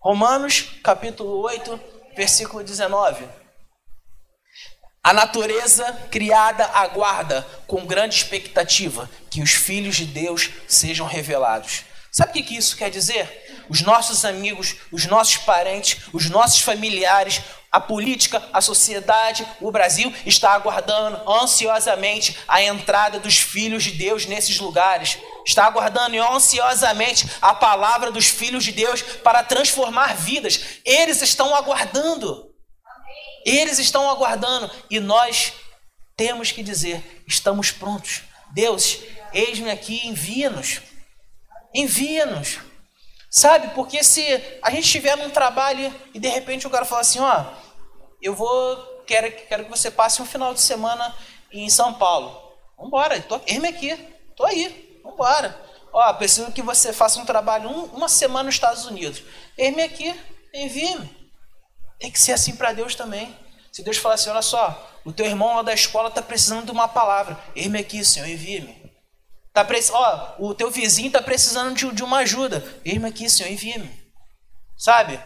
Romanos 0.00 0.70
capítulo 0.82 1.38
8, 1.42 1.78
versículo 2.16 2.64
19. 2.64 3.28
A 5.04 5.12
natureza 5.12 5.84
criada 6.10 6.64
aguarda 6.64 7.46
com 7.66 7.84
grande 7.84 8.14
expectativa 8.14 9.10
que 9.30 9.42
os 9.42 9.50
filhos 9.50 9.96
de 9.96 10.06
Deus 10.06 10.48
sejam 10.66 11.06
revelados. 11.06 11.84
Sabe 12.10 12.40
o 12.40 12.44
que 12.44 12.56
isso 12.56 12.76
quer 12.76 12.90
dizer? 12.90 13.41
Os 13.68 13.80
nossos 13.82 14.24
amigos, 14.24 14.76
os 14.90 15.06
nossos 15.06 15.38
parentes, 15.38 16.02
os 16.12 16.28
nossos 16.28 16.60
familiares, 16.60 17.40
a 17.72 17.80
política, 17.80 18.42
a 18.52 18.60
sociedade, 18.60 19.46
o 19.58 19.72
Brasil 19.72 20.12
está 20.26 20.52
aguardando 20.52 21.26
ansiosamente 21.26 22.36
a 22.46 22.62
entrada 22.62 23.18
dos 23.18 23.38
filhos 23.38 23.82
de 23.84 23.92
Deus 23.92 24.26
nesses 24.26 24.60
lugares. 24.60 25.16
Está 25.46 25.64
aguardando 25.64 26.20
ansiosamente 26.20 27.26
a 27.40 27.54
palavra 27.54 28.10
dos 28.10 28.26
filhos 28.26 28.62
de 28.62 28.72
Deus 28.72 29.00
para 29.00 29.42
transformar 29.42 30.14
vidas. 30.14 30.60
Eles 30.84 31.22
estão 31.22 31.54
aguardando. 31.54 32.52
Eles 33.44 33.78
estão 33.78 34.08
aguardando 34.10 34.70
e 34.90 35.00
nós 35.00 35.54
temos 36.14 36.52
que 36.52 36.62
dizer: 36.62 37.24
estamos 37.26 37.70
prontos. 37.70 38.20
Deus, 38.52 38.98
eis-me 39.32 39.70
aqui, 39.70 40.06
envia-nos. 40.06 40.82
Envia-nos. 41.74 42.58
Sabe? 43.32 43.68
Porque 43.68 44.04
se 44.04 44.22
a 44.60 44.70
gente 44.70 44.84
estiver 44.84 45.16
num 45.16 45.30
trabalho 45.30 45.92
e 46.12 46.20
de 46.20 46.28
repente 46.28 46.66
o 46.66 46.70
cara 46.70 46.84
fala 46.84 47.00
assim, 47.00 47.18
ó, 47.18 47.46
eu 48.20 48.34
vou, 48.34 48.76
quero, 49.06 49.32
quero 49.48 49.64
que 49.64 49.70
você 49.70 49.90
passe 49.90 50.20
um 50.20 50.26
final 50.26 50.52
de 50.52 50.60
semana 50.60 51.16
em 51.50 51.70
São 51.70 51.94
Paulo. 51.94 52.38
Vambora, 52.78 53.18
tô, 53.22 53.38
me 53.38 53.68
aqui, 53.68 53.96
tô 54.36 54.44
aí, 54.44 55.00
vambora. 55.02 55.58
Ó, 55.90 56.12
preciso 56.12 56.52
que 56.52 56.60
você 56.60 56.92
faça 56.92 57.20
um 57.20 57.24
trabalho 57.24 57.70
um, 57.70 57.84
uma 57.86 58.08
semana 58.08 58.44
nos 58.44 58.54
Estados 58.54 58.84
Unidos. 58.84 59.22
me 59.56 59.82
aqui, 59.82 60.14
envie-me. 60.52 61.10
Tem 61.98 62.10
que 62.10 62.20
ser 62.20 62.32
assim 62.32 62.54
para 62.54 62.74
Deus 62.74 62.94
também. 62.94 63.34
Se 63.72 63.82
Deus 63.82 63.96
falar 63.96 64.16
assim, 64.16 64.28
olha 64.28 64.42
só, 64.42 65.00
o 65.06 65.12
teu 65.12 65.24
irmão 65.24 65.56
lá 65.56 65.62
da 65.62 65.72
escola 65.72 66.10
está 66.10 66.20
precisando 66.20 66.66
de 66.66 66.70
uma 66.70 66.86
palavra. 66.86 67.38
me 67.56 67.78
aqui, 67.78 68.04
Senhor, 68.04 68.28
envie-me. 68.28 68.81
Tá 69.52 69.66
ó, 69.92 70.34
o 70.38 70.54
teu 70.54 70.70
vizinho 70.70 71.08
está 71.08 71.20
precisando 71.20 71.76
de, 71.76 71.92
de, 71.92 72.02
uma 72.02 72.18
ajuda. 72.18 72.64
Eis-me 72.84 73.08
aqui, 73.08 73.28
Senhor, 73.28 73.52
envia-me. 73.52 73.90
Sabe? 74.78 75.20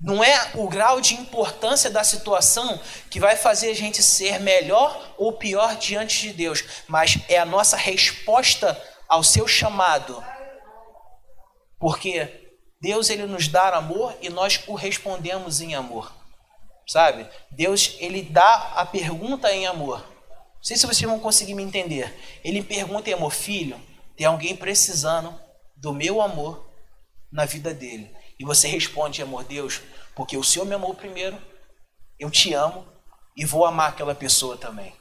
Não 0.00 0.22
é 0.22 0.50
o 0.54 0.68
grau 0.68 1.00
de 1.00 1.14
importância 1.14 1.90
da 1.90 2.04
situação 2.04 2.80
que 3.10 3.18
vai 3.18 3.36
fazer 3.36 3.70
a 3.70 3.74
gente 3.74 4.02
ser 4.02 4.38
melhor 4.38 5.14
ou 5.16 5.32
pior 5.32 5.76
diante 5.76 6.28
de 6.28 6.32
Deus, 6.32 6.64
mas 6.86 7.18
é 7.28 7.38
a 7.38 7.44
nossa 7.44 7.76
resposta 7.76 8.80
ao 9.08 9.22
seu 9.22 9.48
chamado. 9.48 10.22
Porque 11.78 12.52
Deus 12.80 13.08
ele 13.08 13.26
nos 13.26 13.48
dá 13.48 13.76
amor 13.76 14.14
e 14.20 14.28
nós 14.28 14.62
o 14.66 14.74
respondemos 14.74 15.60
em 15.60 15.74
amor. 15.74 16.12
Sabe? 16.86 17.26
Deus 17.50 17.96
ele 17.98 18.22
dá 18.22 18.72
a 18.74 18.84
pergunta 18.84 19.52
em 19.52 19.66
amor. 19.66 20.09
Não 20.60 20.64
sei 20.64 20.76
se 20.76 20.86
vocês 20.86 21.08
vão 21.08 21.18
conseguir 21.18 21.54
me 21.54 21.62
entender. 21.62 22.14
Ele 22.44 22.62
pergunta, 22.62 23.12
amor, 23.14 23.32
filho, 23.32 23.80
tem 24.14 24.26
alguém 24.26 24.54
precisando 24.54 25.34
do 25.74 25.94
meu 25.94 26.20
amor 26.20 26.70
na 27.32 27.46
vida 27.46 27.72
dele. 27.72 28.14
E 28.38 28.44
você 28.44 28.68
responde, 28.68 29.22
amor, 29.22 29.44
Deus, 29.44 29.80
porque 30.14 30.36
o 30.36 30.44
Senhor 30.44 30.66
me 30.66 30.74
amou 30.74 30.94
primeiro, 30.94 31.40
eu 32.18 32.30
te 32.30 32.52
amo 32.52 32.86
e 33.34 33.46
vou 33.46 33.64
amar 33.64 33.88
aquela 33.88 34.14
pessoa 34.14 34.58
também. 34.58 34.94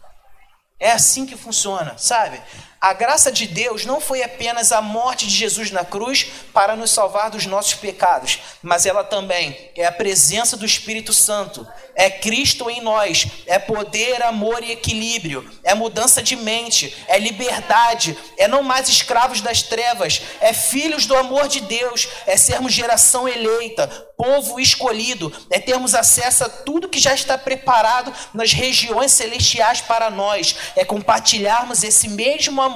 É 0.80 0.92
assim 0.92 1.26
que 1.26 1.36
funciona, 1.36 1.98
sabe? 1.98 2.42
A 2.82 2.94
graça 2.94 3.30
de 3.30 3.46
Deus 3.46 3.86
não 3.86 4.00
foi 4.00 4.24
apenas 4.24 4.72
a 4.72 4.82
morte 4.82 5.28
de 5.28 5.36
Jesus 5.36 5.70
na 5.70 5.84
cruz 5.84 6.28
para 6.54 6.78
nos 6.78 6.92
salvar 6.92 7.30
dos 7.30 7.46
nossos 7.46 7.74
pecados, 7.74 8.40
mas 8.64 8.86
ela 8.86 9.04
também 9.04 9.70
é 9.76 9.86
a 9.86 9.92
presença 9.92 10.56
do 10.56 10.66
Espírito 10.66 11.12
Santo, 11.12 11.68
é 11.94 12.10
Cristo 12.10 12.70
em 12.70 12.80
nós, 12.80 13.28
é 13.46 13.60
poder, 13.60 14.24
amor 14.24 14.64
e 14.64 14.72
equilíbrio, 14.72 15.46
é 15.62 15.76
mudança 15.76 16.24
de 16.24 16.38
mente, 16.38 16.96
é 17.10 17.20
liberdade, 17.20 18.18
é 18.38 18.48
não 18.48 18.64
mais 18.64 18.88
escravos 18.88 19.42
das 19.42 19.62
trevas, 19.62 20.22
é 20.40 20.54
filhos 20.54 21.06
do 21.06 21.18
amor 21.18 21.50
de 21.50 21.60
Deus, 21.60 22.08
é 22.26 22.38
sermos 22.38 22.72
geração 22.72 23.28
eleita, 23.28 23.88
povo 24.16 24.58
escolhido, 24.58 25.32
é 25.50 25.60
termos 25.60 25.94
acesso 25.94 26.46
a 26.46 26.50
tudo 26.50 26.88
que 26.88 27.00
já 27.00 27.14
está 27.14 27.38
preparado 27.38 28.14
nas 28.34 28.54
regiões 28.54 29.12
celestiais 29.12 29.82
para 29.82 30.10
nós, 30.10 30.56
é 30.78 30.86
compartilharmos 30.86 31.84
esse 31.84 32.08
mesmo 32.08 32.62
amor 32.62 32.69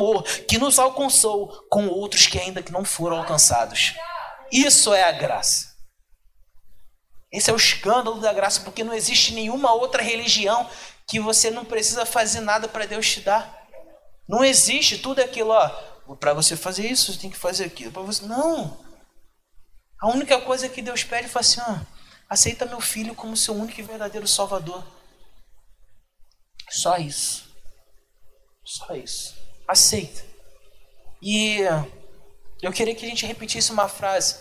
que 0.47 0.57
nos 0.57 0.79
alcançou 0.79 1.65
com 1.69 1.87
outros 1.87 2.27
que 2.27 2.39
ainda 2.39 2.61
que 2.61 2.71
não 2.71 2.85
foram 2.85 3.17
alcançados. 3.17 3.93
Isso 4.51 4.93
é 4.93 5.03
a 5.03 5.11
graça. 5.11 5.73
Esse 7.31 7.49
é 7.49 7.53
o 7.53 7.57
escândalo 7.57 8.19
da 8.19 8.31
graça, 8.31 8.61
porque 8.61 8.83
não 8.83 8.93
existe 8.93 9.33
nenhuma 9.33 9.73
outra 9.73 10.03
religião 10.03 10.69
que 11.07 11.19
você 11.19 11.49
não 11.49 11.65
precisa 11.65 12.05
fazer 12.05 12.41
nada 12.41 12.67
para 12.67 12.85
Deus 12.85 13.09
te 13.09 13.21
dar. 13.21 13.67
Não 14.27 14.43
existe 14.43 14.99
tudo 14.99 15.19
aquilo, 15.19 15.49
ó. 15.49 16.15
Para 16.15 16.33
você 16.33 16.55
fazer 16.55 16.87
isso, 16.87 17.11
você 17.11 17.19
tem 17.19 17.31
que 17.31 17.37
fazer 17.37 17.65
aquilo. 17.65 17.91
Para 17.91 18.03
você, 18.03 18.25
não. 18.25 18.77
A 19.99 20.09
única 20.09 20.39
coisa 20.41 20.69
que 20.69 20.81
Deus 20.81 21.03
pede 21.03 21.27
é 21.33 21.39
assim, 21.39 21.61
ó, 21.61 21.79
aceita 22.29 22.65
meu 22.65 22.81
filho 22.81 23.15
como 23.15 23.35
seu 23.35 23.55
único 23.55 23.79
e 23.79 23.83
verdadeiro 23.83 24.27
Salvador. 24.27 24.85
Só 26.69 26.97
isso. 26.97 27.45
Só 28.63 28.93
isso. 28.95 29.42
Aceita. 29.73 30.23
E 31.19 31.61
eu 32.61 32.71
queria 32.71 32.93
que 32.93 33.03
a 33.03 33.09
gente 33.09 33.25
repetisse 33.25 33.71
uma 33.71 33.89
frase 33.89 34.35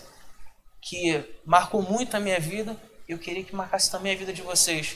que 0.79 1.25
marcou 1.43 1.81
muito 1.81 2.15
a 2.15 2.19
minha 2.19 2.39
vida, 2.39 2.77
eu 3.09 3.17
queria 3.17 3.43
que 3.43 3.55
marcasse 3.55 3.89
também 3.89 4.13
a 4.13 4.15
vida 4.15 4.31
de 4.31 4.43
vocês. 4.43 4.95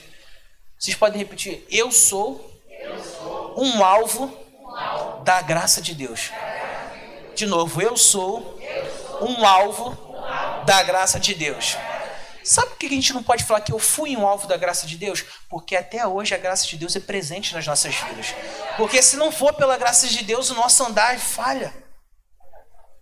Vocês 0.78 0.96
podem 0.96 1.18
repetir: 1.18 1.66
Eu 1.68 1.90
sou, 1.90 2.62
um, 3.56 3.82
alvo 3.82 4.32
da 5.24 5.42
graça 5.42 5.82
de 5.82 5.92
Deus. 5.92 6.30
De 7.34 7.44
novo, 7.44 7.82
eu 7.82 7.96
sou, 7.96 8.60
eu 8.60 8.90
sou 8.94 9.28
um, 9.28 9.44
alvo 9.44 9.90
um 10.08 10.24
alvo 10.24 10.64
da 10.66 10.84
graça 10.84 11.18
de 11.18 11.34
Deus. 11.34 11.76
Sabe 12.48 12.70
por 12.70 12.78
que 12.78 12.86
a 12.86 12.90
gente 12.90 13.12
não 13.12 13.22
pode 13.22 13.44
falar 13.44 13.60
que 13.60 13.72
eu 13.72 13.78
fui 13.78 14.16
um 14.16 14.26
alvo 14.26 14.46
da 14.46 14.56
graça 14.56 14.86
de 14.86 14.96
Deus? 14.96 15.22
Porque 15.50 15.76
até 15.76 16.06
hoje 16.06 16.34
a 16.34 16.38
graça 16.38 16.66
de 16.66 16.78
Deus 16.78 16.96
é 16.96 17.00
presente 17.00 17.52
nas 17.52 17.66
nossas 17.66 17.94
vidas. 17.94 18.34
Porque 18.78 19.02
se 19.02 19.18
não 19.18 19.30
for 19.30 19.52
pela 19.52 19.76
graça 19.76 20.08
de 20.08 20.24
Deus, 20.24 20.48
o 20.48 20.54
nosso 20.54 20.82
andar 20.82 21.18
falha. 21.18 21.74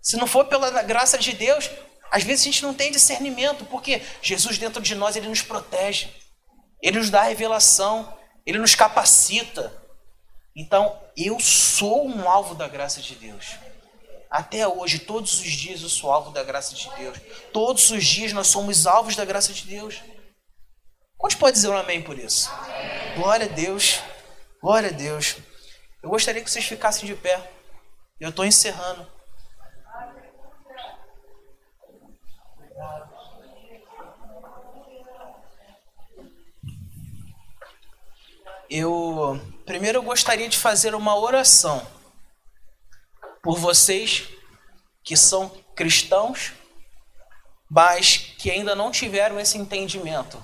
Se 0.01 0.17
não 0.17 0.27
for 0.27 0.43
pela 0.47 0.83
graça 0.83 1.17
de 1.17 1.31
Deus, 1.31 1.69
às 2.11 2.23
vezes 2.23 2.41
a 2.41 2.43
gente 2.51 2.61
não 2.61 2.73
tem 2.73 2.91
discernimento, 2.91 3.63
porque 3.63 4.01
Jesus 4.21 4.57
dentro 4.57 4.81
de 4.81 4.95
nós, 4.95 5.15
ele 5.15 5.29
nos 5.29 5.41
protege. 5.41 6.09
Ele 6.81 6.97
nos 6.97 7.09
dá 7.09 7.21
revelação, 7.21 8.17
ele 8.45 8.57
nos 8.57 8.75
capacita. 8.75 9.73
Então, 10.53 11.01
eu 11.15 11.39
sou 11.39 12.05
um 12.05 12.29
alvo 12.29 12.53
da 12.53 12.67
graça 12.67 12.99
de 13.01 13.15
Deus. 13.15 13.55
Até 14.29 14.67
hoje, 14.67 14.99
todos 14.99 15.39
os 15.39 15.51
dias 15.51 15.81
eu 15.81 15.89
sou 15.89 16.11
alvo 16.11 16.31
da 16.31 16.43
graça 16.43 16.75
de 16.75 16.89
Deus. 16.97 17.17
Todos 17.53 17.89
os 17.91 18.05
dias 18.05 18.33
nós 18.33 18.47
somos 18.47 18.85
alvos 18.85 19.15
da 19.15 19.23
graça 19.23 19.53
de 19.53 19.65
Deus. 19.65 20.01
Quantos 21.17 21.37
pode 21.37 21.55
dizer 21.55 21.69
um 21.69 21.77
amém 21.77 22.01
por 22.01 22.17
isso? 22.17 22.49
Amém. 22.51 23.15
Glória 23.15 23.45
a 23.45 23.49
Deus. 23.49 24.01
Glória 24.61 24.89
a 24.89 24.93
Deus. 24.93 25.37
Eu 26.03 26.09
gostaria 26.09 26.43
que 26.43 26.51
vocês 26.51 26.65
ficassem 26.65 27.07
de 27.07 27.15
pé. 27.15 27.51
Eu 28.19 28.29
estou 28.29 28.45
encerrando. 28.45 29.07
Eu 38.69 39.39
primeiro 39.65 39.99
eu 39.99 40.03
gostaria 40.03 40.49
de 40.49 40.57
fazer 40.57 40.93
uma 40.93 41.17
oração 41.17 41.85
por 43.47 43.57
vocês 43.59 44.27
que 45.05 45.15
são 45.15 45.47
cristãos, 45.73 46.51
mas 47.71 48.17
que 48.37 48.51
ainda 48.51 48.75
não 48.75 48.91
tiveram 48.91 49.39
esse 49.39 49.57
entendimento. 49.57 50.43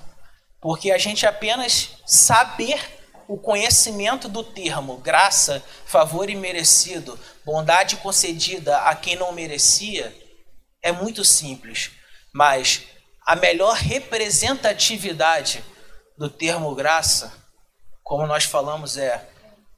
Porque 0.58 0.90
a 0.90 0.96
gente 0.96 1.26
apenas 1.26 1.98
saber 2.06 2.80
o 3.28 3.36
conhecimento 3.36 4.26
do 4.26 4.42
termo 4.42 4.96
graça, 4.96 5.62
favor 5.84 6.30
imerecido, 6.30 7.20
bondade 7.44 7.98
concedida 7.98 8.78
a 8.78 8.94
quem 8.94 9.16
não 9.16 9.32
merecia, 9.32 10.16
é 10.82 10.90
muito 10.90 11.26
simples. 11.26 11.90
Mas 12.32 12.84
a 13.26 13.36
melhor 13.36 13.74
representatividade 13.76 15.62
do 16.16 16.30
termo 16.30 16.74
graça, 16.74 17.30
como 18.02 18.26
nós 18.26 18.44
falamos, 18.44 18.96
é, 18.96 19.28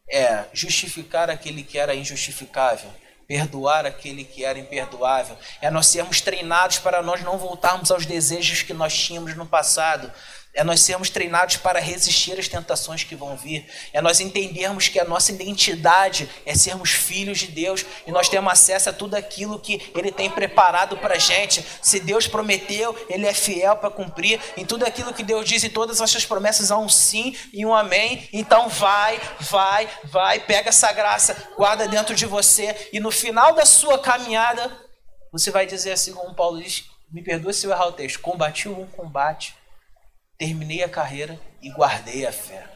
é 0.09 0.45
justificar 0.53 1.29
aquele 1.29 1.65
que 1.65 1.77
era 1.77 1.93
injustificável 1.93 2.89
perdoar 3.27 3.85
aquele 3.85 4.25
que 4.25 4.45
era 4.45 4.59
imperdoável, 4.59 5.37
é 5.61 5.71
nós 5.71 5.87
sermos 5.87 6.21
treinados 6.21 6.79
para 6.79 7.03
nós 7.03 7.23
não 7.23 7.39
voltarmos 7.39 7.91
aos 7.91 8.07
desejos 8.07 8.62
que 8.62 8.73
nós 8.73 8.97
tínhamos 8.97 9.35
no 9.35 9.47
passado, 9.47 10.12
é 10.57 10.64
nós 10.64 10.81
sermos 10.81 11.11
treinados 11.11 11.59
para 11.59 11.79
resistir 11.79 12.38
às 12.38 12.49
tentações 12.49 13.05
que 13.05 13.14
vão 13.14 13.37
vir, 13.37 13.69
é 13.92 14.01
nós 14.01 14.21
entendermos 14.21 14.88
que 14.88 14.99
a 14.99 15.05
nossa 15.05 15.31
identidade 15.31 16.29
é 16.47 16.55
sermos 16.55 16.90
filhos 16.90 17.38
de 17.38 17.49
Deus 17.49 17.85
e 18.07 18.11
nós 18.11 18.29
temos 18.29 18.51
acesso 18.51 18.88
a 18.88 18.92
tudo 18.92 19.14
aquilo 19.14 19.61
que 19.61 19.92
Ele 19.95 20.11
tem 20.11 20.31
preparado 20.31 20.97
para 20.97 21.16
a 21.16 21.19
gente. 21.19 21.64
Se 21.83 22.01
Deus 22.01 22.27
prometeu, 22.27 22.97
Ele 23.09 23.27
é 23.27 23.35
fiel 23.35 23.77
para 23.77 23.90
cumprir. 23.90 24.40
Em 24.57 24.64
tudo 24.64 24.87
aquilo 24.87 25.12
que 25.12 25.23
Deus 25.23 25.47
diz, 25.47 25.62
e 25.62 25.69
todas 25.69 26.01
as 26.01 26.11
suas 26.11 26.25
promessas 26.25 26.71
há 26.71 26.79
um 26.79 26.88
sim 26.88 27.37
e 27.53 27.66
um 27.66 27.75
amém. 27.75 28.27
Então 28.33 28.69
vai, 28.71 29.21
vai, 29.40 29.88
vai, 30.05 30.40
pega 30.40 30.71
essa 30.71 30.90
graça, 30.90 31.51
guarda 31.57 31.87
dentro 31.87 32.14
de 32.14 32.25
você 32.25 32.88
e 32.95 32.99
no 32.99 33.11
final 33.11 33.55
da 33.55 33.66
sua 33.66 33.99
caminhada, 33.99 34.75
você 35.31 35.51
vai 35.51 35.66
dizer 35.66 35.92
assim, 35.92 36.14
como 36.14 36.35
Paulo 36.35 36.62
diz: 36.62 36.85
me 37.12 37.23
perdoe 37.23 37.53
se 37.53 37.66
eu 37.66 37.71
errar 37.71 37.88
o 37.88 37.92
texto, 37.92 38.21
combati 38.21 38.71
o 38.71 38.75
bom 38.75 38.87
combate 38.87 39.55
terminei 40.38 40.83
a 40.83 40.88
carreira 40.88 41.40
e 41.62 41.70
guardei 41.70 42.27
a 42.27 42.33
fé. 42.33 42.66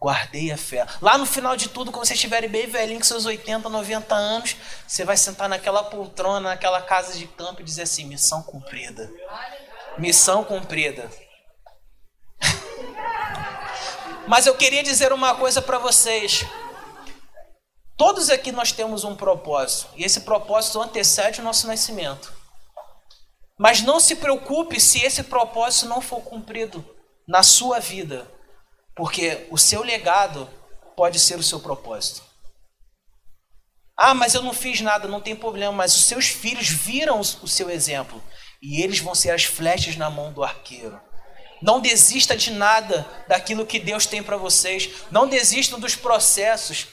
Guardei 0.00 0.50
a 0.50 0.56
fé. 0.56 0.84
Lá 1.00 1.16
no 1.16 1.24
final 1.24 1.56
de 1.56 1.68
tudo, 1.68 1.92
quando 1.92 2.04
vocês 2.04 2.16
estiverem 2.16 2.50
bem 2.50 2.66
velhinho, 2.66 2.98
com 2.98 3.04
seus 3.04 3.24
80, 3.24 3.68
90 3.68 4.14
anos, 4.14 4.56
você 4.86 5.04
vai 5.04 5.16
sentar 5.16 5.48
naquela 5.48 5.84
poltrona, 5.84 6.50
naquela 6.50 6.82
casa 6.82 7.16
de 7.16 7.28
campo 7.28 7.60
e 7.60 7.64
dizer 7.64 7.82
assim: 7.82 8.04
missão 8.04 8.42
cumprida. 8.42 9.08
Missão 9.96 10.42
cumprida. 10.42 11.08
Mas 14.26 14.46
eu 14.46 14.56
queria 14.56 14.82
dizer 14.82 15.12
uma 15.12 15.36
coisa 15.36 15.62
para 15.62 15.78
vocês. 15.78 16.44
Todos 17.96 18.28
aqui 18.28 18.50
nós 18.50 18.72
temos 18.72 19.04
um 19.04 19.14
propósito, 19.14 19.88
e 19.94 20.02
esse 20.02 20.22
propósito 20.22 20.82
antecede 20.82 21.40
o 21.40 21.44
nosso 21.44 21.68
nascimento. 21.68 22.41
Mas 23.62 23.80
não 23.80 24.00
se 24.00 24.16
preocupe 24.16 24.80
se 24.80 24.98
esse 25.04 25.22
propósito 25.22 25.86
não 25.86 26.00
for 26.00 26.20
cumprido 26.20 26.84
na 27.28 27.44
sua 27.44 27.78
vida, 27.78 28.28
porque 28.92 29.46
o 29.52 29.56
seu 29.56 29.84
legado 29.84 30.50
pode 30.96 31.20
ser 31.20 31.38
o 31.38 31.44
seu 31.44 31.60
propósito. 31.60 32.24
Ah, 33.96 34.14
mas 34.14 34.34
eu 34.34 34.42
não 34.42 34.52
fiz 34.52 34.80
nada, 34.80 35.06
não 35.06 35.20
tem 35.20 35.36
problema, 35.36 35.70
mas 35.70 35.94
os 35.94 36.06
seus 36.06 36.26
filhos 36.26 36.70
viram 36.70 37.20
o 37.20 37.46
seu 37.46 37.70
exemplo 37.70 38.20
e 38.60 38.82
eles 38.82 38.98
vão 38.98 39.14
ser 39.14 39.30
as 39.30 39.44
flechas 39.44 39.94
na 39.94 40.10
mão 40.10 40.32
do 40.32 40.42
arqueiro. 40.42 41.00
Não 41.62 41.80
desista 41.80 42.36
de 42.36 42.50
nada 42.50 43.06
daquilo 43.28 43.64
que 43.64 43.78
Deus 43.78 44.06
tem 44.06 44.24
para 44.24 44.36
vocês. 44.36 44.90
Não 45.08 45.28
desistam 45.28 45.78
dos 45.78 45.94
processos. 45.94 46.88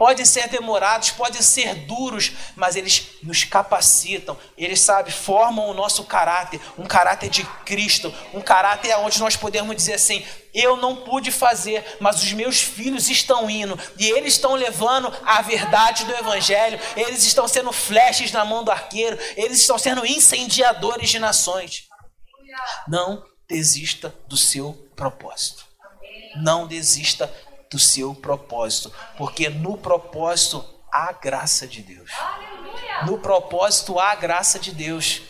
Podem 0.00 0.24
ser 0.24 0.48
demorados, 0.48 1.10
podem 1.10 1.42
ser 1.42 1.74
duros, 1.74 2.32
mas 2.56 2.74
eles 2.74 3.18
nos 3.22 3.44
capacitam. 3.44 4.34
Eles, 4.56 4.80
sabe, 4.80 5.12
formam 5.12 5.68
o 5.68 5.74
nosso 5.74 6.04
caráter, 6.04 6.58
um 6.78 6.86
caráter 6.86 7.28
de 7.28 7.44
Cristo, 7.66 8.10
um 8.32 8.40
caráter 8.40 8.96
onde 8.96 9.20
nós 9.20 9.36
podemos 9.36 9.76
dizer 9.76 9.92
assim: 9.92 10.24
eu 10.54 10.74
não 10.74 10.96
pude 10.96 11.30
fazer, 11.30 11.98
mas 12.00 12.22
os 12.22 12.32
meus 12.32 12.62
filhos 12.62 13.10
estão 13.10 13.50
indo 13.50 13.78
e 13.98 14.08
eles 14.08 14.32
estão 14.32 14.54
levando 14.54 15.12
a 15.22 15.42
verdade 15.42 16.06
do 16.06 16.16
Evangelho. 16.16 16.80
Eles 16.96 17.22
estão 17.22 17.46
sendo 17.46 17.70
flechas 17.70 18.32
na 18.32 18.42
mão 18.42 18.64
do 18.64 18.70
arqueiro, 18.70 19.18
eles 19.36 19.60
estão 19.60 19.78
sendo 19.78 20.06
incendiadores 20.06 21.10
de 21.10 21.18
nações. 21.18 21.84
Não 22.88 23.22
desista 23.46 24.14
do 24.26 24.38
seu 24.38 24.72
propósito. 24.96 25.62
Não 26.36 26.66
desista 26.66 27.30
do 27.70 27.78
seu 27.78 28.14
propósito, 28.14 28.92
porque 29.16 29.48
no 29.48 29.78
propósito 29.78 30.64
há 30.92 31.12
graça 31.12 31.66
de 31.66 31.82
Deus. 31.82 32.10
No 33.06 33.18
propósito 33.18 33.98
há 33.98 34.14
graça 34.14 34.58
de 34.58 34.72
Deus. 34.72 35.22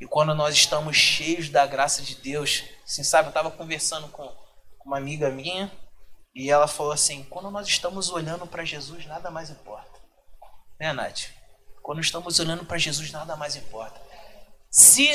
E 0.00 0.06
quando 0.06 0.34
nós 0.34 0.54
estamos 0.54 0.96
cheios 0.96 1.48
da 1.48 1.64
graça 1.66 2.02
de 2.02 2.16
Deus, 2.16 2.64
assim, 2.84 3.02
sabe, 3.02 3.28
eu 3.28 3.30
estava 3.30 3.50
conversando 3.50 4.08
com 4.08 4.30
uma 4.84 4.98
amiga 4.98 5.30
minha 5.30 5.72
E 6.34 6.50
ela 6.50 6.68
falou 6.68 6.92
assim: 6.92 7.24
quando 7.30 7.50
nós 7.50 7.66
estamos 7.66 8.10
olhando 8.10 8.46
para 8.46 8.64
Jesus, 8.64 9.06
nada 9.06 9.30
mais 9.30 9.48
importa. 9.48 10.00
Né, 10.78 10.92
Nath? 10.92 11.30
Quando 11.82 12.00
estamos 12.00 12.38
olhando 12.38 12.64
para 12.64 12.76
Jesus, 12.76 13.10
nada 13.10 13.36
mais 13.36 13.56
importa. 13.56 14.00
Se 14.70 15.08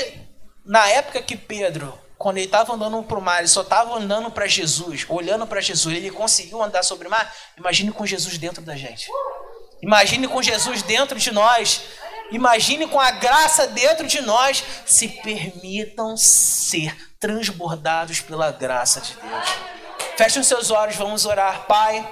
na 0.65 0.87
época 0.87 1.21
que 1.21 1.35
Pedro, 1.35 1.97
quando 2.21 2.37
ele 2.37 2.45
estava 2.45 2.73
andando 2.73 3.01
para 3.01 3.17
o 3.17 3.21
mar, 3.21 3.39
ele 3.39 3.47
só 3.47 3.61
estava 3.61 3.97
andando 3.97 4.29
para 4.29 4.45
Jesus, 4.45 5.07
olhando 5.09 5.47
para 5.47 5.59
Jesus, 5.59 5.97
ele 5.97 6.11
conseguiu 6.11 6.61
andar 6.61 6.83
sobre 6.83 7.07
o 7.07 7.09
mar, 7.11 7.35
imagine 7.57 7.91
com 7.91 8.05
Jesus 8.05 8.37
dentro 8.37 8.61
da 8.61 8.75
gente. 8.75 9.09
Imagine 9.81 10.27
com 10.27 10.39
Jesus 10.39 10.83
dentro 10.83 11.17
de 11.17 11.31
nós. 11.31 11.81
Imagine 12.31 12.85
com 12.87 12.99
a 12.99 13.09
graça 13.09 13.65
dentro 13.65 14.05
de 14.05 14.21
nós. 14.21 14.63
Se 14.85 15.07
permitam 15.07 16.15
ser 16.15 16.95
transbordados 17.19 18.21
pela 18.21 18.51
graça 18.51 19.01
de 19.01 19.15
Deus. 19.15 19.49
Fechem 20.15 20.43
seus 20.43 20.69
olhos, 20.69 20.95
vamos 20.95 21.25
orar. 21.25 21.65
Pai, 21.65 22.07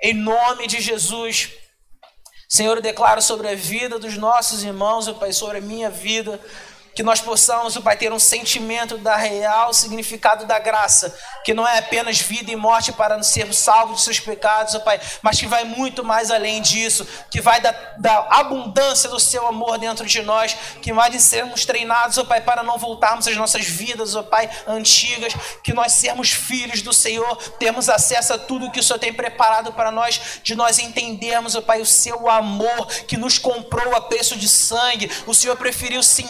em 0.00 0.14
nome 0.14 0.68
de 0.68 0.80
Jesus. 0.80 1.50
Senhor, 2.48 2.76
eu 2.76 2.82
declaro 2.82 3.20
sobre 3.20 3.48
a 3.48 3.56
vida 3.56 3.98
dos 3.98 4.16
nossos 4.16 4.62
irmãos, 4.62 5.08
eu 5.08 5.16
Pai, 5.16 5.32
sobre 5.32 5.58
a 5.58 5.60
minha 5.60 5.90
vida 5.90 6.40
que 6.98 7.02
nós 7.04 7.20
possamos, 7.20 7.76
o 7.76 7.80
Pai, 7.80 7.96
ter 7.96 8.12
um 8.12 8.18
sentimento 8.18 8.98
da 8.98 9.14
real 9.14 9.72
significado 9.72 10.44
da 10.46 10.58
graça, 10.58 11.16
que 11.44 11.54
não 11.54 11.64
é 11.64 11.78
apenas 11.78 12.20
vida 12.20 12.50
e 12.50 12.56
morte 12.56 12.90
para 12.90 13.22
sermos 13.22 13.56
salvos 13.56 13.98
de 13.98 14.02
seus 14.02 14.18
pecados, 14.18 14.74
ó 14.74 14.80
Pai, 14.80 15.00
mas 15.22 15.38
que 15.38 15.46
vai 15.46 15.62
muito 15.62 16.02
mais 16.02 16.32
além 16.32 16.60
disso, 16.60 17.06
que 17.30 17.40
vai 17.40 17.60
da, 17.60 17.70
da 17.98 18.26
abundância 18.30 19.08
do 19.08 19.20
seu 19.20 19.46
amor 19.46 19.78
dentro 19.78 20.04
de 20.04 20.22
nós, 20.22 20.56
que 20.82 20.92
vai 20.92 21.08
de 21.08 21.20
sermos 21.20 21.64
treinados, 21.64 22.18
ó 22.18 22.24
Pai, 22.24 22.40
para 22.40 22.64
não 22.64 22.76
voltarmos 22.76 23.28
às 23.28 23.36
nossas 23.36 23.64
vidas, 23.64 24.16
ó 24.16 24.24
Pai, 24.24 24.50
antigas, 24.66 25.32
que 25.62 25.72
nós 25.72 25.92
sermos 25.92 26.32
filhos 26.32 26.82
do 26.82 26.92
Senhor, 26.92 27.36
temos 27.60 27.88
acesso 27.88 28.32
a 28.32 28.38
tudo 28.38 28.72
que 28.72 28.80
o 28.80 28.82
Senhor 28.82 28.98
tem 28.98 29.14
preparado 29.14 29.72
para 29.72 29.92
nós, 29.92 30.40
de 30.42 30.56
nós 30.56 30.80
entendermos, 30.80 31.54
ó 31.54 31.60
Pai, 31.60 31.80
o 31.80 31.86
seu 31.86 32.28
amor 32.28 32.88
que 33.06 33.16
nos 33.16 33.38
comprou 33.38 33.94
a 33.94 34.00
preço 34.00 34.34
de 34.34 34.48
sangue, 34.48 35.08
o 35.28 35.32
Senhor 35.32 35.56
preferiu 35.56 36.02
sim 36.02 36.28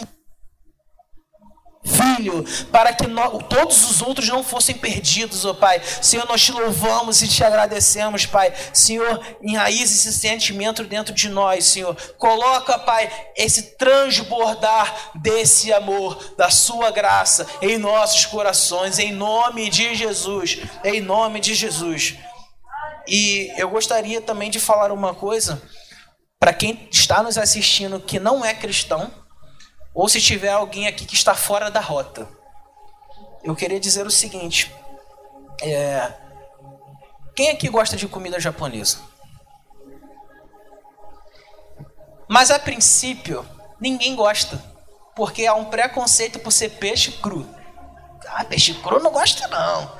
filho, 1.89 2.45
para 2.71 2.93
que 2.93 3.07
nós, 3.07 3.43
todos 3.49 3.89
os 3.89 4.01
outros 4.01 4.27
não 4.27 4.43
fossem 4.43 4.75
perdidos, 4.75 5.45
ó 5.45 5.51
oh 5.51 5.55
Pai. 5.55 5.81
Senhor, 6.01 6.27
nós 6.27 6.41
te 6.41 6.51
louvamos 6.51 7.21
e 7.21 7.27
te 7.27 7.43
agradecemos, 7.43 8.25
Pai. 8.25 8.53
Senhor, 8.73 9.19
enraize 9.41 9.83
esse 9.83 10.13
sentimento 10.13 10.83
dentro 10.83 11.13
de 11.13 11.29
nós, 11.29 11.65
Senhor. 11.65 11.95
Coloca, 12.17 12.77
Pai, 12.79 13.11
esse 13.35 13.75
transbordar 13.77 15.11
desse 15.15 15.73
amor, 15.73 16.35
da 16.37 16.49
sua 16.49 16.91
graça 16.91 17.45
em 17.61 17.77
nossos 17.77 18.25
corações, 18.25 18.99
em 18.99 19.11
nome 19.11 19.69
de 19.69 19.95
Jesus. 19.95 20.59
Em 20.83 21.01
nome 21.01 21.39
de 21.39 21.53
Jesus. 21.53 22.15
E 23.07 23.51
eu 23.57 23.69
gostaria 23.69 24.21
também 24.21 24.51
de 24.51 24.59
falar 24.59 24.91
uma 24.91 25.15
coisa 25.15 25.61
para 26.39 26.53
quem 26.53 26.87
está 26.91 27.21
nos 27.21 27.37
assistindo 27.37 27.99
que 27.99 28.19
não 28.19 28.45
é 28.45 28.53
cristão 28.53 29.11
ou 29.99 30.07
se 30.07 30.21
tiver 30.21 30.47
alguém 30.47 30.87
aqui 30.87 31.05
que 31.05 31.13
está 31.13 31.35
fora 31.35 31.69
da 31.69 31.81
rota. 31.81 32.25
Eu 33.43 33.53
queria 33.53 33.81
dizer 33.81 34.07
o 34.07 34.11
seguinte: 34.11 34.73
é, 35.61 36.13
quem 37.35 37.49
aqui 37.49 37.67
gosta 37.67 37.97
de 37.97 38.07
comida 38.07 38.39
japonesa? 38.39 38.99
Mas 42.29 42.49
a 42.49 42.57
princípio, 42.57 43.45
ninguém 43.77 44.15
gosta, 44.15 44.63
porque 45.17 45.45
há 45.45 45.53
um 45.53 45.65
preconceito 45.65 46.39
por 46.39 46.51
ser 46.51 46.69
peixe 46.69 47.11
cru. 47.11 47.45
Ah, 48.25 48.45
peixe 48.45 48.73
cru 48.75 49.01
não 49.01 49.11
gosta 49.11 49.49
não. 49.49 49.99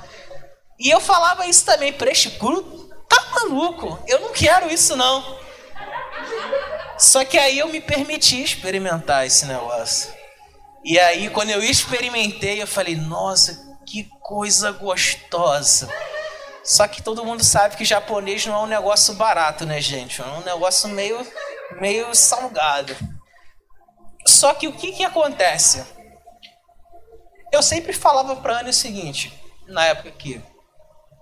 E 0.78 0.88
eu 0.88 0.98
falava 0.98 1.46
isso 1.46 1.66
também, 1.66 1.92
peixe 1.92 2.30
cru, 2.38 2.88
tá 3.06 3.22
maluco? 3.34 3.98
Eu 4.06 4.20
não 4.20 4.32
quero 4.32 4.70
isso 4.72 4.96
não. 4.96 5.39
Só 7.00 7.24
que 7.24 7.38
aí 7.38 7.58
eu 7.58 7.68
me 7.68 7.80
permiti 7.80 8.42
experimentar 8.42 9.26
esse 9.26 9.46
negócio. 9.46 10.12
E 10.84 10.98
aí, 10.98 11.30
quando 11.30 11.48
eu 11.48 11.62
experimentei, 11.62 12.60
eu 12.60 12.66
falei, 12.66 12.94
nossa, 12.94 13.78
que 13.86 14.04
coisa 14.20 14.70
gostosa. 14.70 15.88
Só 16.62 16.86
que 16.86 17.02
todo 17.02 17.24
mundo 17.24 17.42
sabe 17.42 17.74
que 17.76 17.86
japonês 17.86 18.44
não 18.44 18.54
é 18.54 18.58
um 18.58 18.66
negócio 18.66 19.14
barato, 19.14 19.64
né, 19.64 19.80
gente? 19.80 20.20
É 20.20 20.24
um 20.26 20.42
negócio 20.42 20.90
meio, 20.90 21.26
meio 21.80 22.14
salgado. 22.14 22.94
Só 24.26 24.52
que 24.52 24.68
o 24.68 24.72
que, 24.72 24.92
que 24.92 25.04
acontece? 25.04 25.82
Eu 27.50 27.62
sempre 27.62 27.94
falava 27.94 28.36
para 28.36 28.60
Ana 28.60 28.68
o 28.68 28.74
seguinte, 28.74 29.32
na 29.66 29.86
época 29.86 30.10
que, 30.12 30.40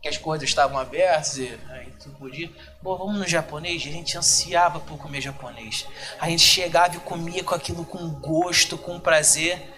que 0.03 0.09
as 0.09 0.18
coisas 0.18 0.49
estavam 0.49 0.76
abertas 0.76 1.39
e 1.39 1.59
aí 1.70 1.93
tudo 1.93 2.18
podia. 2.18 2.51
Pô, 2.83 2.97
vamos 2.97 3.18
no 3.18 3.26
japonês? 3.26 3.83
A 3.83 3.91
gente 3.91 4.16
ansiava 4.16 4.79
por 4.79 4.99
comer 4.99 5.20
japonês. 5.20 5.85
A 6.20 6.29
gente 6.29 6.43
chegava 6.43 6.97
e 6.97 7.01
comia 7.01 7.43
com 7.43 7.55
aquilo 7.55 7.85
com 7.85 8.09
gosto, 8.09 8.79
com 8.79 9.01
prazer. 9.01 9.74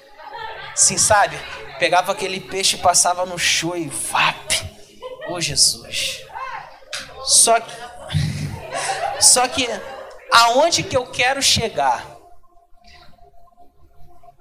Sim, 0.74 0.98
sabe? 0.98 1.38
Pegava 1.78 2.12
aquele 2.12 2.40
peixe 2.40 2.76
e 2.76 2.80
passava 2.80 3.24
no 3.24 3.38
show 3.38 3.74
e 3.74 3.88
vap. 3.88 4.53
Ô 5.28 5.32
oh, 5.32 5.40
Jesus. 5.40 6.22
Só 7.24 7.59
que. 7.59 7.72
Só 9.20 9.48
que 9.48 9.66
aonde 10.32 10.82
que 10.82 10.96
eu 10.96 11.07
quero 11.07 11.42
chegar? 11.42 12.07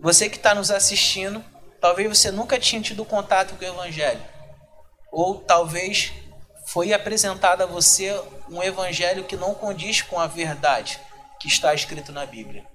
Você 0.01 0.29
que 0.29 0.37
está 0.37 0.53
nos 0.53 0.69
assistindo, 0.69 1.43
talvez 1.79 2.17
você 2.17 2.31
nunca 2.31 2.59
tinha 2.59 2.81
tido 2.81 3.05
contato 3.05 3.55
com 3.55 3.63
o 3.63 3.67
Evangelho. 3.67 4.21
Ou 5.11 5.39
talvez 5.39 6.11
foi 6.65 6.93
apresentado 6.93 7.61
a 7.63 7.65
você 7.65 8.13
um 8.49 8.61
evangelho 8.63 9.23
que 9.23 9.35
não 9.35 9.53
condiz 9.53 10.01
com 10.01 10.19
a 10.19 10.27
verdade 10.27 10.99
que 11.39 11.47
está 11.47 11.73
escrito 11.73 12.11
na 12.11 12.25
Bíblia. 12.25 12.65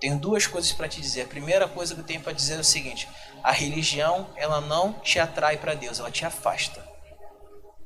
Tenho 0.00 0.18
duas 0.18 0.46
coisas 0.46 0.72
para 0.72 0.88
te 0.88 1.00
dizer. 1.00 1.22
A 1.22 1.26
primeira 1.26 1.68
coisa 1.68 1.94
que 1.94 2.00
eu 2.00 2.04
tenho 2.04 2.20
para 2.20 2.32
dizer 2.32 2.56
é 2.56 2.60
o 2.60 2.64
seguinte: 2.64 3.08
a 3.42 3.52
religião 3.52 4.28
ela 4.36 4.60
não 4.60 4.92
te 4.94 5.18
atrai 5.18 5.56
para 5.56 5.74
Deus, 5.74 5.98
ela 5.98 6.10
te 6.10 6.24
afasta. 6.24 6.84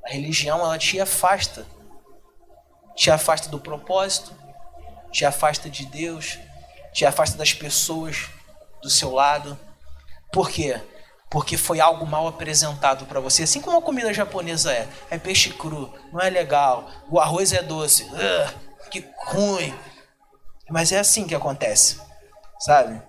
A 0.05 0.11
religião 0.11 0.61
ela 0.61 0.79
te 0.79 1.01
afasta, 1.01 1.66
te 2.97 3.11
afasta 3.11 3.49
do 3.49 3.61
propósito, 3.61 4.35
te 5.12 5.25
afasta 5.25 5.69
de 5.69 5.85
Deus, 5.87 6.39
te 6.93 7.05
afasta 7.05 7.37
das 7.37 7.53
pessoas 7.53 8.29
do 8.83 8.89
seu 8.89 9.12
lado. 9.12 9.59
Por 10.33 10.51
quê? 10.51 10.81
Porque 11.31 11.57
foi 11.57 11.81
algo 11.81 12.07
mal 12.07 12.26
apresentado 12.26 13.05
para 13.07 13.20
você, 13.20 13.43
assim 13.43 13.61
como 13.61 13.79
a 13.79 13.83
comida 13.83 14.12
japonesa 14.12 14.72
é. 14.72 14.89
É 15.11 15.18
peixe 15.18 15.51
cru, 15.51 15.93
não 16.12 16.20
é 16.20 16.31
legal. 16.31 16.91
O 17.11 17.20
arroz 17.20 17.53
é 17.53 17.62
doce, 17.62 18.05
uh, 18.05 18.89
que 18.91 19.05
ruim. 19.26 19.74
Mas 20.70 20.93
é 20.93 20.99
assim 20.99 21.26
que 21.26 21.35
acontece, 21.35 22.01
sabe? 22.61 23.01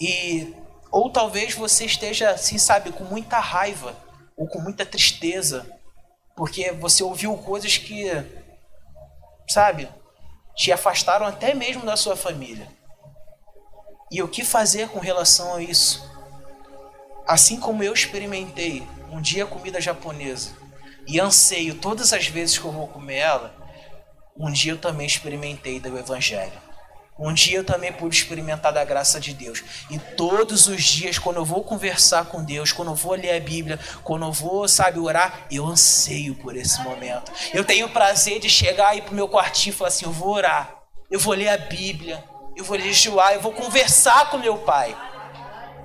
E 0.00 0.54
ou 0.90 1.10
talvez 1.10 1.54
você 1.54 1.86
esteja 1.86 2.30
assim, 2.30 2.56
sabe, 2.56 2.92
com 2.92 3.02
muita 3.04 3.38
raiva 3.40 3.96
ou 4.36 4.46
com 4.46 4.60
muita 4.60 4.86
tristeza, 4.86 5.66
porque 6.36 6.72
você 6.72 7.02
ouviu 7.02 7.36
coisas 7.36 7.78
que, 7.78 8.10
sabe, 9.48 9.88
te 10.54 10.70
afastaram 10.70 11.26
até 11.26 11.52
mesmo 11.52 11.84
da 11.84 11.96
sua 11.96 12.16
família. 12.16 12.68
E 14.10 14.22
o 14.22 14.28
que 14.28 14.44
fazer 14.44 14.88
com 14.88 15.00
relação 15.00 15.54
a 15.54 15.62
isso? 15.62 16.13
Assim 17.26 17.58
como 17.58 17.82
eu 17.82 17.92
experimentei 17.92 18.86
um 19.10 19.20
dia 19.20 19.46
comida 19.46 19.80
japonesa 19.80 20.50
e 21.06 21.20
anseio 21.20 21.74
todas 21.76 22.12
as 22.12 22.26
vezes 22.26 22.58
que 22.58 22.64
eu 22.64 22.72
vou 22.72 22.88
comer 22.88 23.16
ela, 23.16 23.54
um 24.36 24.50
dia 24.50 24.72
eu 24.72 24.78
também 24.78 25.06
experimentei 25.06 25.78
do 25.78 25.96
Evangelho. 25.96 26.64
Um 27.16 27.32
dia 27.32 27.58
eu 27.58 27.64
também 27.64 27.92
pude 27.92 28.16
experimentar 28.16 28.72
da 28.72 28.84
graça 28.84 29.20
de 29.20 29.32
Deus. 29.32 29.62
E 29.88 29.98
todos 29.98 30.66
os 30.66 30.82
dias, 30.82 31.16
quando 31.16 31.36
eu 31.36 31.44
vou 31.44 31.62
conversar 31.62 32.24
com 32.24 32.42
Deus, 32.42 32.72
quando 32.72 32.90
eu 32.90 32.96
vou 32.96 33.14
ler 33.14 33.36
a 33.36 33.40
Bíblia, 33.40 33.78
quando 34.02 34.26
eu 34.26 34.32
vou, 34.32 34.66
sabe, 34.66 34.98
orar, 34.98 35.46
eu 35.48 35.64
anseio 35.64 36.34
por 36.34 36.56
esse 36.56 36.82
momento. 36.82 37.30
Eu 37.52 37.64
tenho 37.64 37.86
o 37.86 37.90
prazer 37.90 38.40
de 38.40 38.50
chegar 38.50 38.88
aí 38.88 39.00
pro 39.00 39.14
meu 39.14 39.28
quartinho 39.28 39.72
e 39.72 39.76
falar 39.76 39.88
assim: 39.88 40.06
eu 40.06 40.12
vou 40.12 40.34
orar, 40.34 40.74
eu 41.08 41.20
vou 41.20 41.34
ler 41.34 41.50
a 41.50 41.56
Bíblia, 41.56 42.24
eu 42.56 42.64
vou 42.64 42.78
jejuar, 42.80 43.34
eu 43.34 43.40
vou 43.40 43.52
conversar 43.52 44.30
com 44.30 44.38
meu 44.38 44.58
pai. 44.58 44.96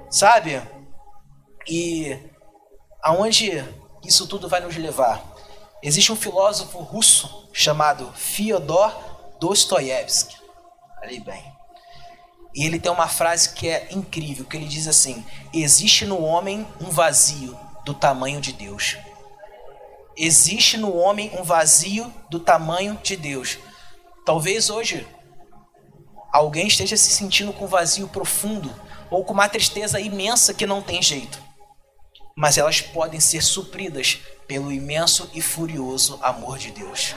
Sabe? 0.09 0.59
E 1.69 2.17
aonde 3.03 3.63
isso 4.03 4.25
tudo 4.25 4.49
vai 4.49 4.59
nos 4.59 4.75
levar? 4.75 5.23
Existe 5.83 6.11
um 6.11 6.15
filósofo 6.15 6.79
russo 6.79 7.47
chamado 7.53 8.11
Fyodor 8.15 8.91
Dostoiévski. 9.39 10.35
Ali 10.99 11.19
bem. 11.19 11.43
E 12.55 12.65
ele 12.65 12.79
tem 12.79 12.91
uma 12.91 13.07
frase 13.07 13.53
que 13.53 13.67
é 13.67 13.87
incrível, 13.91 14.45
que 14.45 14.57
ele 14.57 14.65
diz 14.65 14.87
assim: 14.87 15.23
existe 15.53 16.07
no 16.07 16.19
homem 16.23 16.67
um 16.81 16.89
vazio 16.89 17.57
do 17.85 17.93
tamanho 17.93 18.41
de 18.41 18.51
Deus. 18.51 18.97
Existe 20.17 20.75
no 20.75 20.97
homem 20.97 21.31
um 21.39 21.43
vazio 21.43 22.11
do 22.31 22.39
tamanho 22.39 22.99
de 23.03 23.15
Deus. 23.15 23.59
Talvez 24.25 24.71
hoje 24.71 25.07
alguém 26.33 26.67
esteja 26.67 26.97
se 26.97 27.11
sentindo 27.11 27.53
com 27.53 27.65
um 27.65 27.67
vazio 27.67 28.07
profundo 28.07 28.73
ou 29.11 29.23
com 29.23 29.33
uma 29.33 29.47
tristeza 29.47 29.99
imensa 29.99 30.51
que 30.51 30.65
não 30.65 30.81
tem 30.81 30.99
jeito 31.01 31.48
mas 32.39 32.57
elas 32.57 32.79
podem 32.79 33.19
ser 33.19 33.43
supridas 33.43 34.19
pelo 34.47 34.71
imenso 34.71 35.29
e 35.33 35.41
furioso 35.41 36.17
amor 36.21 36.57
de 36.57 36.71
Deus. 36.71 37.13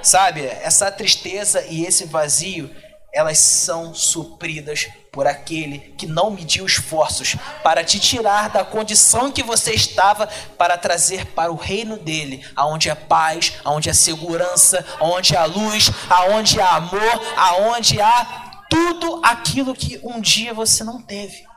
Sabe, 0.00 0.46
essa 0.46 0.92
tristeza 0.92 1.60
e 1.68 1.84
esse 1.84 2.04
vazio, 2.04 2.70
elas 3.12 3.38
são 3.38 3.92
supridas 3.92 4.88
por 5.10 5.26
aquele 5.26 5.80
que 5.98 6.06
não 6.06 6.30
mediu 6.30 6.64
esforços 6.64 7.34
para 7.64 7.82
te 7.82 7.98
tirar 7.98 8.48
da 8.48 8.64
condição 8.64 9.32
que 9.32 9.42
você 9.42 9.72
estava 9.72 10.28
para 10.56 10.78
trazer 10.78 11.26
para 11.26 11.50
o 11.50 11.56
reino 11.56 11.96
dele, 11.96 12.46
aonde 12.54 12.90
é 12.90 12.94
paz, 12.94 13.54
aonde 13.64 13.90
é 13.90 13.92
segurança, 13.92 14.86
aonde 15.00 15.36
há 15.36 15.44
luz, 15.46 15.90
aonde 16.08 16.60
há 16.60 16.76
amor, 16.76 17.20
aonde 17.36 18.00
há 18.00 18.62
tudo 18.70 19.20
aquilo 19.24 19.74
que 19.74 19.98
um 20.04 20.20
dia 20.20 20.54
você 20.54 20.84
não 20.84 21.02
teve. 21.02 21.50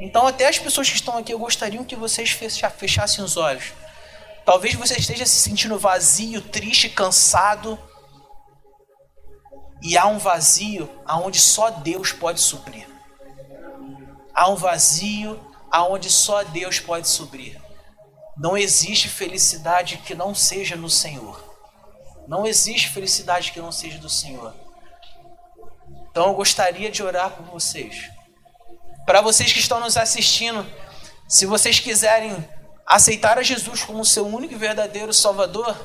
Então, 0.00 0.26
até 0.26 0.48
as 0.48 0.58
pessoas 0.58 0.88
que 0.88 0.96
estão 0.96 1.16
aqui, 1.16 1.32
eu 1.32 1.38
gostaria 1.38 1.84
que 1.84 1.94
vocês 1.94 2.30
fechassem 2.30 3.24
os 3.24 3.36
olhos. 3.36 3.72
Talvez 4.44 4.74
você 4.74 4.96
esteja 4.98 5.24
se 5.24 5.36
sentindo 5.36 5.78
vazio, 5.78 6.40
triste, 6.40 6.88
cansado. 6.88 7.78
E 9.80 9.96
há 9.96 10.06
um 10.06 10.18
vazio 10.18 10.90
aonde 11.04 11.40
só 11.40 11.70
Deus 11.70 12.12
pode 12.12 12.40
suprir. 12.40 12.86
Há 14.34 14.48
um 14.48 14.56
vazio 14.56 15.38
aonde 15.70 16.10
só 16.10 16.42
Deus 16.42 16.80
pode 16.80 17.08
suprir. 17.08 17.60
Não 18.36 18.56
existe 18.56 19.08
felicidade 19.08 19.98
que 19.98 20.14
não 20.14 20.34
seja 20.34 20.74
no 20.74 20.90
Senhor. 20.90 21.52
Não 22.26 22.46
existe 22.46 22.88
felicidade 22.88 23.52
que 23.52 23.60
não 23.60 23.72
seja 23.72 23.98
do 23.98 24.08
Senhor. 24.08 24.54
Então 26.10 26.28
eu 26.28 26.34
gostaria 26.34 26.90
de 26.90 27.02
orar 27.02 27.30
por 27.30 27.46
vocês. 27.46 28.10
Para 29.04 29.20
vocês 29.20 29.52
que 29.52 29.58
estão 29.58 29.80
nos 29.80 29.96
assistindo, 29.96 30.64
se 31.28 31.44
vocês 31.46 31.80
quiserem 31.80 32.36
aceitar 32.86 33.38
a 33.38 33.42
Jesus 33.42 33.82
como 33.82 34.04
seu 34.04 34.26
único 34.26 34.54
e 34.54 34.56
verdadeiro 34.56 35.12
Salvador, 35.12 35.76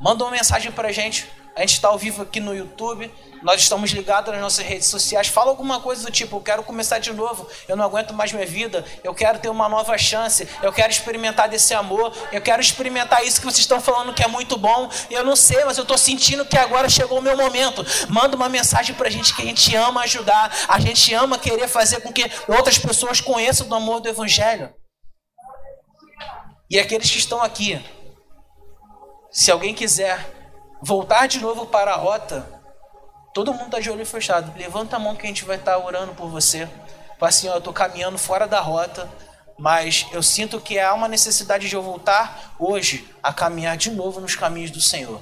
manda 0.00 0.24
uma 0.24 0.30
mensagem 0.30 0.70
para 0.70 0.88
a 0.88 0.92
gente. 0.92 1.26
A 1.54 1.60
gente 1.60 1.72
está 1.72 1.88
ao 1.88 1.96
vivo 1.96 2.22
aqui 2.22 2.38
no 2.38 2.54
YouTube, 2.54 3.10
nós 3.46 3.60
estamos 3.60 3.92
ligados 3.92 4.32
nas 4.32 4.42
nossas 4.42 4.66
redes 4.66 4.88
sociais. 4.88 5.28
Fala 5.28 5.50
alguma 5.50 5.78
coisa 5.78 6.02
do 6.02 6.10
tipo: 6.10 6.34
eu 6.36 6.40
quero 6.40 6.64
começar 6.64 6.98
de 6.98 7.12
novo, 7.12 7.48
eu 7.68 7.76
não 7.76 7.84
aguento 7.84 8.12
mais 8.12 8.32
minha 8.32 8.44
vida, 8.44 8.84
eu 9.04 9.14
quero 9.14 9.38
ter 9.38 9.48
uma 9.48 9.68
nova 9.68 9.96
chance, 9.96 10.48
eu 10.60 10.72
quero 10.72 10.90
experimentar 10.90 11.48
desse 11.48 11.72
amor, 11.72 12.12
eu 12.32 12.42
quero 12.42 12.60
experimentar 12.60 13.24
isso 13.24 13.38
que 13.38 13.46
vocês 13.46 13.60
estão 13.60 13.80
falando 13.80 14.12
que 14.12 14.24
é 14.24 14.26
muito 14.26 14.56
bom. 14.56 14.90
Eu 15.08 15.22
não 15.22 15.36
sei, 15.36 15.64
mas 15.64 15.78
eu 15.78 15.82
estou 15.82 15.96
sentindo 15.96 16.44
que 16.44 16.58
agora 16.58 16.88
chegou 16.88 17.20
o 17.20 17.22
meu 17.22 17.36
momento. 17.36 17.86
Manda 18.08 18.34
uma 18.34 18.48
mensagem 18.48 18.96
para 18.96 19.06
a 19.06 19.10
gente 19.12 19.32
que 19.32 19.42
a 19.42 19.44
gente 19.44 19.76
ama 19.76 20.00
ajudar, 20.00 20.52
a 20.66 20.80
gente 20.80 21.14
ama 21.14 21.38
querer 21.38 21.68
fazer 21.68 22.00
com 22.00 22.12
que 22.12 22.28
outras 22.48 22.78
pessoas 22.78 23.20
conheçam 23.20 23.68
do 23.68 23.76
amor 23.76 24.00
do 24.00 24.08
Evangelho. 24.08 24.74
E 26.68 26.80
aqueles 26.80 27.08
que 27.08 27.18
estão 27.18 27.40
aqui, 27.40 27.80
se 29.30 29.52
alguém 29.52 29.72
quiser 29.72 30.34
voltar 30.82 31.28
de 31.28 31.38
novo 31.38 31.66
para 31.66 31.92
a 31.92 31.96
rota, 31.96 32.55
todo 33.36 33.52
mundo 33.52 33.66
está 33.66 33.80
de 33.80 33.90
olho 33.90 34.06
fechado. 34.06 34.50
Levanta 34.56 34.96
a 34.96 34.98
mão 34.98 35.14
que 35.14 35.24
a 35.24 35.28
gente 35.28 35.44
vai 35.44 35.58
estar 35.58 35.72
tá 35.72 35.78
orando 35.78 36.14
por 36.14 36.30
você. 36.30 36.66
Fala 37.18 37.28
assim, 37.28 37.50
ó, 37.50 37.52
eu 37.52 37.58
estou 37.58 37.70
caminhando 37.70 38.16
fora 38.16 38.48
da 38.48 38.60
rota, 38.60 39.06
mas 39.58 40.06
eu 40.10 40.22
sinto 40.22 40.58
que 40.58 40.78
há 40.78 40.94
uma 40.94 41.06
necessidade 41.06 41.68
de 41.68 41.76
eu 41.76 41.82
voltar 41.82 42.54
hoje 42.58 43.06
a 43.22 43.34
caminhar 43.34 43.76
de 43.76 43.90
novo 43.90 44.22
nos 44.22 44.34
caminhos 44.34 44.70
do 44.70 44.80
Senhor. 44.80 45.20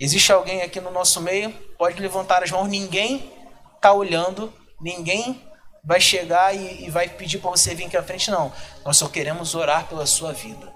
Existe 0.00 0.32
alguém 0.32 0.62
aqui 0.62 0.80
no 0.80 0.90
nosso 0.90 1.20
meio? 1.20 1.52
Pode 1.76 2.00
levantar 2.00 2.42
as 2.42 2.50
mãos. 2.50 2.66
Ninguém 2.66 3.30
está 3.74 3.92
olhando, 3.92 4.50
ninguém 4.80 5.46
vai 5.84 6.00
chegar 6.00 6.56
e, 6.56 6.86
e 6.86 6.90
vai 6.90 7.10
pedir 7.10 7.40
para 7.40 7.50
você 7.50 7.74
vir 7.74 7.88
aqui 7.88 7.96
à 7.98 8.02
frente, 8.02 8.30
não. 8.30 8.50
Nós 8.86 8.96
só 8.96 9.06
queremos 9.06 9.54
orar 9.54 9.86
pela 9.86 10.06
sua 10.06 10.32
vida. 10.32 10.72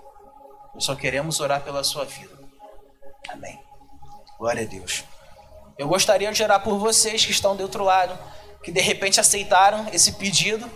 Nós 0.75 0.85
só 0.85 0.95
queremos 0.95 1.41
orar 1.41 1.63
pela 1.63 1.83
sua 1.83 2.05
vida. 2.05 2.39
Amém. 3.31 3.59
Glória 4.39 4.65
a 4.65 4.67
Deus. 4.67 5.03
Eu 5.81 5.89
gostaria 5.89 6.31
de 6.31 6.43
orar 6.43 6.63
por 6.63 6.77
vocês 6.77 7.25
que 7.25 7.33
estão 7.33 7.57
do 7.57 7.63
outro 7.63 7.83
lado, 7.83 8.17
que 8.63 8.71
de 8.71 8.83
repente 8.83 9.19
aceitaram 9.19 9.89
esse 9.95 10.13
pedido. 10.13 10.71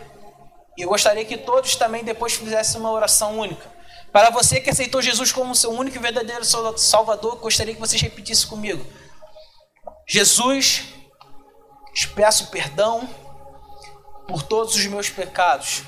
E 0.79 0.81
eu 0.81 0.89
gostaria 0.89 1.27
que 1.27 1.37
todos 1.37 1.77
também 1.77 2.03
depois 2.03 2.33
fizessem 2.33 2.81
uma 2.81 2.91
oração 2.91 3.39
única. 3.39 3.71
Para 4.11 4.31
você 4.31 4.63
que 4.63 4.71
aceitou 4.71 5.03
Jesus 5.03 5.31
como 5.31 5.55
seu 5.55 5.71
único 5.73 5.99
e 5.99 6.01
verdadeiro 6.01 6.43
Salvador, 6.79 7.37
gostaria 7.37 7.75
que 7.75 7.81
vocês 7.81 8.01
repetissem 8.01 8.49
comigo. 8.49 8.83
Jesus, 10.09 10.85
te 11.93 12.09
peço 12.09 12.47
perdão 12.47 13.07
por 14.27 14.43
todos 14.43 14.75
os 14.75 14.87
meus 14.87 15.11
pecados. 15.11 15.83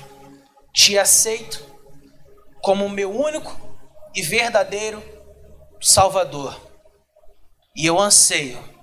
Te 0.71 0.95
aceito 0.95 1.65
como 2.61 2.87
meu 2.87 3.11
único 3.11 3.59
e 4.13 4.21
verdadeiro 4.21 5.01
Salvador. 5.81 6.55
E 7.75 7.83
eu 7.83 7.99
anseio 7.99 8.76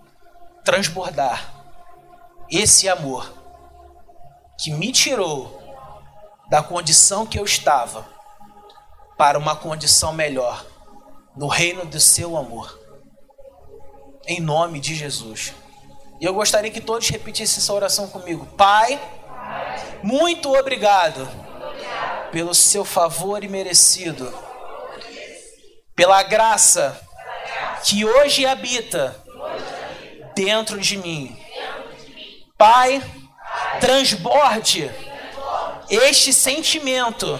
transbordar 0.64 1.52
esse 2.50 2.88
amor 2.88 3.32
que 4.58 4.72
me 4.72 4.90
tirou 4.90 5.62
da 6.48 6.62
condição 6.62 7.26
que 7.26 7.38
eu 7.38 7.44
estava 7.44 8.06
para 9.16 9.38
uma 9.38 9.54
condição 9.54 10.12
melhor 10.12 10.64
no 11.36 11.46
reino 11.46 11.84
do 11.84 12.00
seu 12.00 12.36
amor. 12.36 12.80
Em 14.26 14.40
nome 14.40 14.80
de 14.80 14.94
Jesus. 14.94 15.52
E 16.20 16.24
eu 16.24 16.32
gostaria 16.32 16.70
que 16.70 16.80
todos 16.80 17.08
repetissem 17.08 17.58
essa 17.58 17.72
oração 17.72 18.08
comigo. 18.08 18.46
Pai, 18.56 19.00
muito 20.02 20.52
obrigado 20.54 21.28
pelo 22.32 22.54
seu 22.54 22.84
favor 22.84 23.44
imerecido, 23.44 24.32
pela 25.94 26.22
graça 26.22 27.00
que 27.84 28.04
hoje 28.04 28.46
habita 28.46 29.14
dentro 30.34 30.78
de 30.78 30.96
mim. 30.96 31.36
Pai, 32.56 33.02
transborde 33.80 34.90
este 35.88 36.32
sentimento 36.32 37.38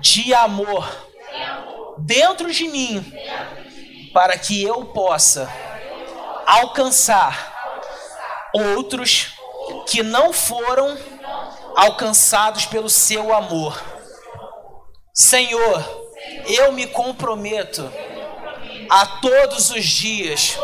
de 0.00 0.34
amor 0.34 0.88
dentro 1.98 2.52
de 2.52 2.68
mim 2.68 3.04
para 4.12 4.36
que 4.36 4.62
eu 4.62 4.86
possa 4.86 5.50
alcançar 6.46 7.52
outros 8.52 9.34
que 9.86 10.02
não 10.02 10.32
foram 10.32 10.98
alcançados 11.76 12.66
pelo 12.66 12.90
seu 12.90 13.32
amor. 13.32 13.82
Senhor, 15.14 16.02
eu 16.46 16.72
me 16.72 16.86
comprometo 16.86 17.90
a 18.90 19.06
todos 19.06 19.70
os 19.70 19.84
dias 19.84 20.56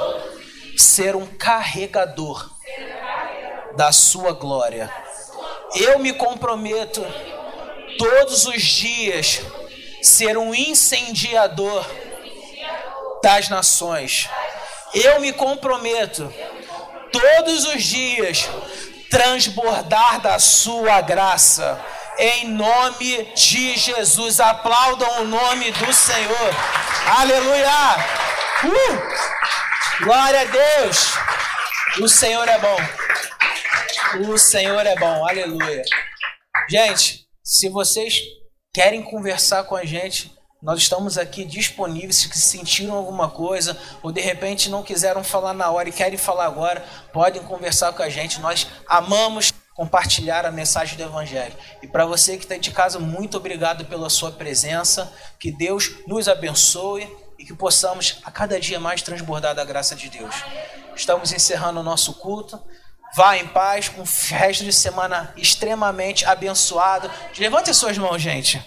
ser 0.79 1.17
um 1.17 1.27
carregador 1.27 2.51
da 3.77 3.91
sua 3.91 4.33
glória. 4.33 4.91
Eu 5.75 5.99
me 5.99 6.13
comprometo 6.13 7.05
todos 7.99 8.47
os 8.47 8.63
dias 8.63 9.41
ser 10.01 10.39
um 10.39 10.55
incendiador 10.55 11.85
das 13.23 13.49
nações. 13.49 14.29
Eu 14.95 15.21
me 15.21 15.33
comprometo 15.33 16.33
todos 17.11 17.67
os 17.67 17.83
dias 17.83 18.49
transbordar 19.11 20.21
da 20.21 20.39
sua 20.39 21.01
graça. 21.01 21.81
Em 22.19 22.49
nome 22.49 23.25
de 23.35 23.77
Jesus, 23.77 24.41
aplaudam 24.41 25.23
o 25.23 25.25
nome 25.25 25.71
do 25.73 25.93
Senhor. 25.93 26.55
Aleluia! 27.19 27.69
Uh! 28.65 29.38
Glória 30.01 30.43
a 30.43 30.45
Deus! 30.45 31.13
O 32.01 32.09
Senhor 32.09 32.49
é 32.49 32.57
bom. 32.59 32.77
O 34.33 34.39
Senhor 34.39 34.87
é 34.87 34.95
bom. 34.95 35.27
Aleluia. 35.27 35.83
Gente, 36.71 37.27
se 37.43 37.69
vocês 37.69 38.23
querem 38.73 39.03
conversar 39.03 39.65
com 39.65 39.75
a 39.75 39.85
gente, 39.85 40.33
nós 40.63 40.79
estamos 40.79 41.19
aqui 41.19 41.45
disponíveis 41.45 42.17
se 42.17 42.41
sentiram 42.41 42.95
alguma 42.95 43.29
coisa 43.29 43.77
ou 44.01 44.13
de 44.13 44.21
repente 44.21 44.71
não 44.71 44.85
quiseram 44.85 45.25
falar 45.25 45.53
na 45.53 45.69
hora 45.69 45.89
e 45.89 45.93
querem 45.93 46.17
falar 46.17 46.47
agora, 46.47 46.85
podem 47.13 47.43
conversar 47.43 47.93
com 47.93 48.03
a 48.03 48.09
gente. 48.09 48.41
Nós 48.41 48.69
amamos 48.87 49.53
compartilhar 49.75 50.47
a 50.47 50.53
mensagem 50.53 50.97
do 50.97 51.03
Evangelho. 51.03 51.55
E 51.83 51.89
para 51.89 52.07
você 52.07 52.37
que 52.37 52.45
está 52.45 52.57
de 52.57 52.71
casa, 52.71 53.01
muito 53.01 53.37
obrigado 53.37 53.85
pela 53.87 54.09
sua 54.09 54.31
presença. 54.31 55.13
Que 55.41 55.51
Deus 55.51 55.91
nos 56.07 56.29
abençoe 56.29 57.09
que 57.49 57.55
possamos 57.55 58.19
a 58.25 58.31
cada 58.31 58.61
dia 58.61 58.79
mais 58.79 59.01
transbordar 59.01 59.55
da 59.55 59.65
graça 59.65 59.97
de 59.97 60.11
Deus. 60.11 60.35
Estamos 60.95 61.33
encerrando 61.33 61.81
o 61.81 61.83
nosso 61.83 62.13
culto. 62.13 62.63
Vá 63.17 63.39
em 63.39 63.49
paz, 63.49 63.89
com 63.89 64.03
um 64.03 64.37
resto 64.37 64.65
de 64.65 64.73
semana 64.73 65.33
extremamente 65.35 66.27
abençoado. 66.27 67.11
Levante 67.39 67.71
as 67.71 67.79
suas 67.79 67.97
mãos, 67.97 68.21
gente. 68.21 68.63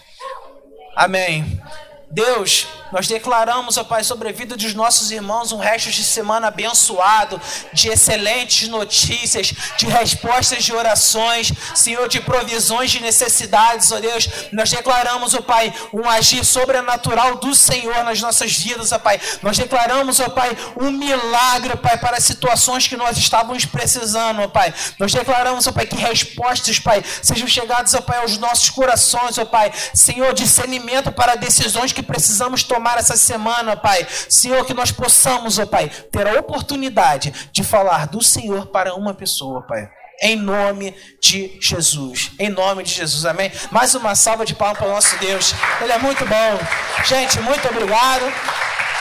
Amém. 0.96 1.62
Deus 2.10 2.68
Nós 2.92 3.08
declaramos, 3.08 3.78
ó 3.78 3.84
Pai, 3.84 4.04
sobre 4.04 4.30
a 4.30 4.32
vida 4.32 4.58
dos 4.58 4.74
nossos 4.74 5.12
irmãos 5.12 5.52
um 5.52 5.58
resto 5.58 5.90
de 5.90 6.04
semana 6.04 6.48
abençoado, 6.48 7.40
de 7.72 7.88
excelentes 7.88 8.68
notícias, 8.68 9.54
de 9.78 9.86
respostas 9.88 10.64
de 10.64 10.74
orações, 10.74 11.54
Senhor, 11.74 12.08
de 12.10 12.20
provisões 12.20 12.92
de 12.92 13.00
necessidades, 13.00 13.92
ó 13.92 14.00
Deus. 14.00 14.28
Nós 14.52 14.70
declaramos, 14.70 15.34
ó 15.34 15.42
Pai, 15.42 15.74
um 15.94 16.08
agir 16.10 16.44
sobrenatural 16.44 17.38
do 17.38 17.56
Senhor 17.56 18.04
nas 18.04 18.20
nossas 18.20 18.52
vidas, 18.52 18.92
ó 18.92 19.00
Pai. 19.00 19.20
Nós 19.42 19.58
declaramos, 19.58 20.20
ó 20.20 20.30
Pai, 20.30 20.56
um 20.76 20.92
milagre, 20.92 21.72
ó 21.74 21.78
Pai, 21.78 21.98
para 21.98 22.20
situações 22.20 22.88
que 22.88 22.98
nós 22.98 23.18
estávamos 23.18 23.64
precisando, 23.64 24.42
ó 24.42 24.48
Pai. 24.50 24.74
Nós 25.00 25.14
declaramos, 25.14 25.66
ó 25.66 25.72
Pai, 25.72 25.86
que 25.86 25.96
respostas, 25.96 26.78
Pai, 26.78 27.04
sejam 27.22 27.48
chegadas, 27.48 27.94
ó 27.94 28.02
Pai, 28.02 28.20
aos 28.20 28.38
nossos 28.38 28.70
corações, 28.70 29.38
ó 29.38 29.46
Pai. 29.46 29.72
Senhor, 29.94 30.34
discernimento 30.34 31.12
para 31.12 31.36
decisões 31.36 31.94
que 31.94 32.04
precisamos 32.04 32.64
tomar 32.64 32.81
essa 32.98 33.16
semana, 33.16 33.76
Pai. 33.76 34.08
Senhor, 34.30 34.66
que 34.66 34.74
nós 34.74 34.92
possamos, 34.92 35.60
ó 35.60 35.66
Pai, 35.66 35.90
ter 35.90 36.28
a 36.28 36.40
oportunidade 36.40 37.34
de 37.52 37.64
falar 37.64 38.08
do 38.08 38.22
Senhor 38.22 38.68
para 38.68 38.96
uma 38.96 39.14
pessoa, 39.14 39.62
Pai. 39.62 39.90
Em 40.24 40.36
nome 40.36 40.96
de 41.20 41.58
Jesus. 41.60 42.32
Em 42.38 42.50
nome 42.50 42.84
de 42.84 42.94
Jesus. 42.94 43.26
Amém. 43.26 43.52
Mais 43.72 43.96
uma 43.96 44.14
salva 44.14 44.46
de 44.46 44.54
palmas 44.54 44.78
para 44.78 44.88
o 44.88 44.92
nosso 44.92 45.18
Deus. 45.18 45.54
Ele 45.82 45.92
é 45.92 45.98
muito 45.98 46.24
bom. 46.26 46.60
Gente, 47.06 47.40
muito 47.40 47.68
obrigado. 47.68 48.32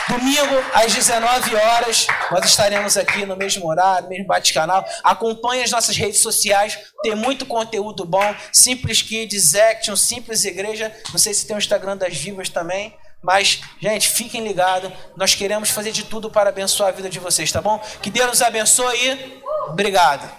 Domingo, 0.09 0.61
às 0.73 0.93
19 0.93 1.55
horas, 1.55 2.07
nós 2.31 2.43
estaremos 2.45 2.97
aqui 2.97 3.25
no 3.25 3.37
mesmo 3.37 3.67
horário, 3.67 4.09
mesmo 4.09 4.25
bate-canal. 4.25 4.83
Acompanhe 5.03 5.63
as 5.63 5.71
nossas 5.71 5.95
redes 5.95 6.19
sociais, 6.19 6.77
tem 7.03 7.15
muito 7.15 7.45
conteúdo 7.45 8.03
bom. 8.03 8.35
Simples 8.51 9.01
Kids, 9.01 9.55
Action, 9.55 9.95
Simples 9.95 10.43
Igreja. 10.43 10.93
Não 11.11 11.19
sei 11.19 11.33
se 11.33 11.45
tem 11.45 11.55
o 11.55 11.59
Instagram 11.59 11.95
das 11.95 12.17
Vivas 12.17 12.49
também. 12.49 12.93
Mas, 13.21 13.61
gente, 13.79 14.09
fiquem 14.09 14.43
ligados. 14.43 14.91
Nós 15.15 15.35
queremos 15.35 15.69
fazer 15.69 15.91
de 15.91 16.03
tudo 16.03 16.29
para 16.29 16.49
abençoar 16.49 16.89
a 16.89 16.91
vida 16.91 17.09
de 17.09 17.19
vocês, 17.19 17.51
tá 17.51 17.61
bom? 17.61 17.79
Que 18.01 18.09
Deus 18.09 18.27
nos 18.27 18.41
abençoe 18.41 18.97
e 18.97 19.41
obrigado. 19.67 20.29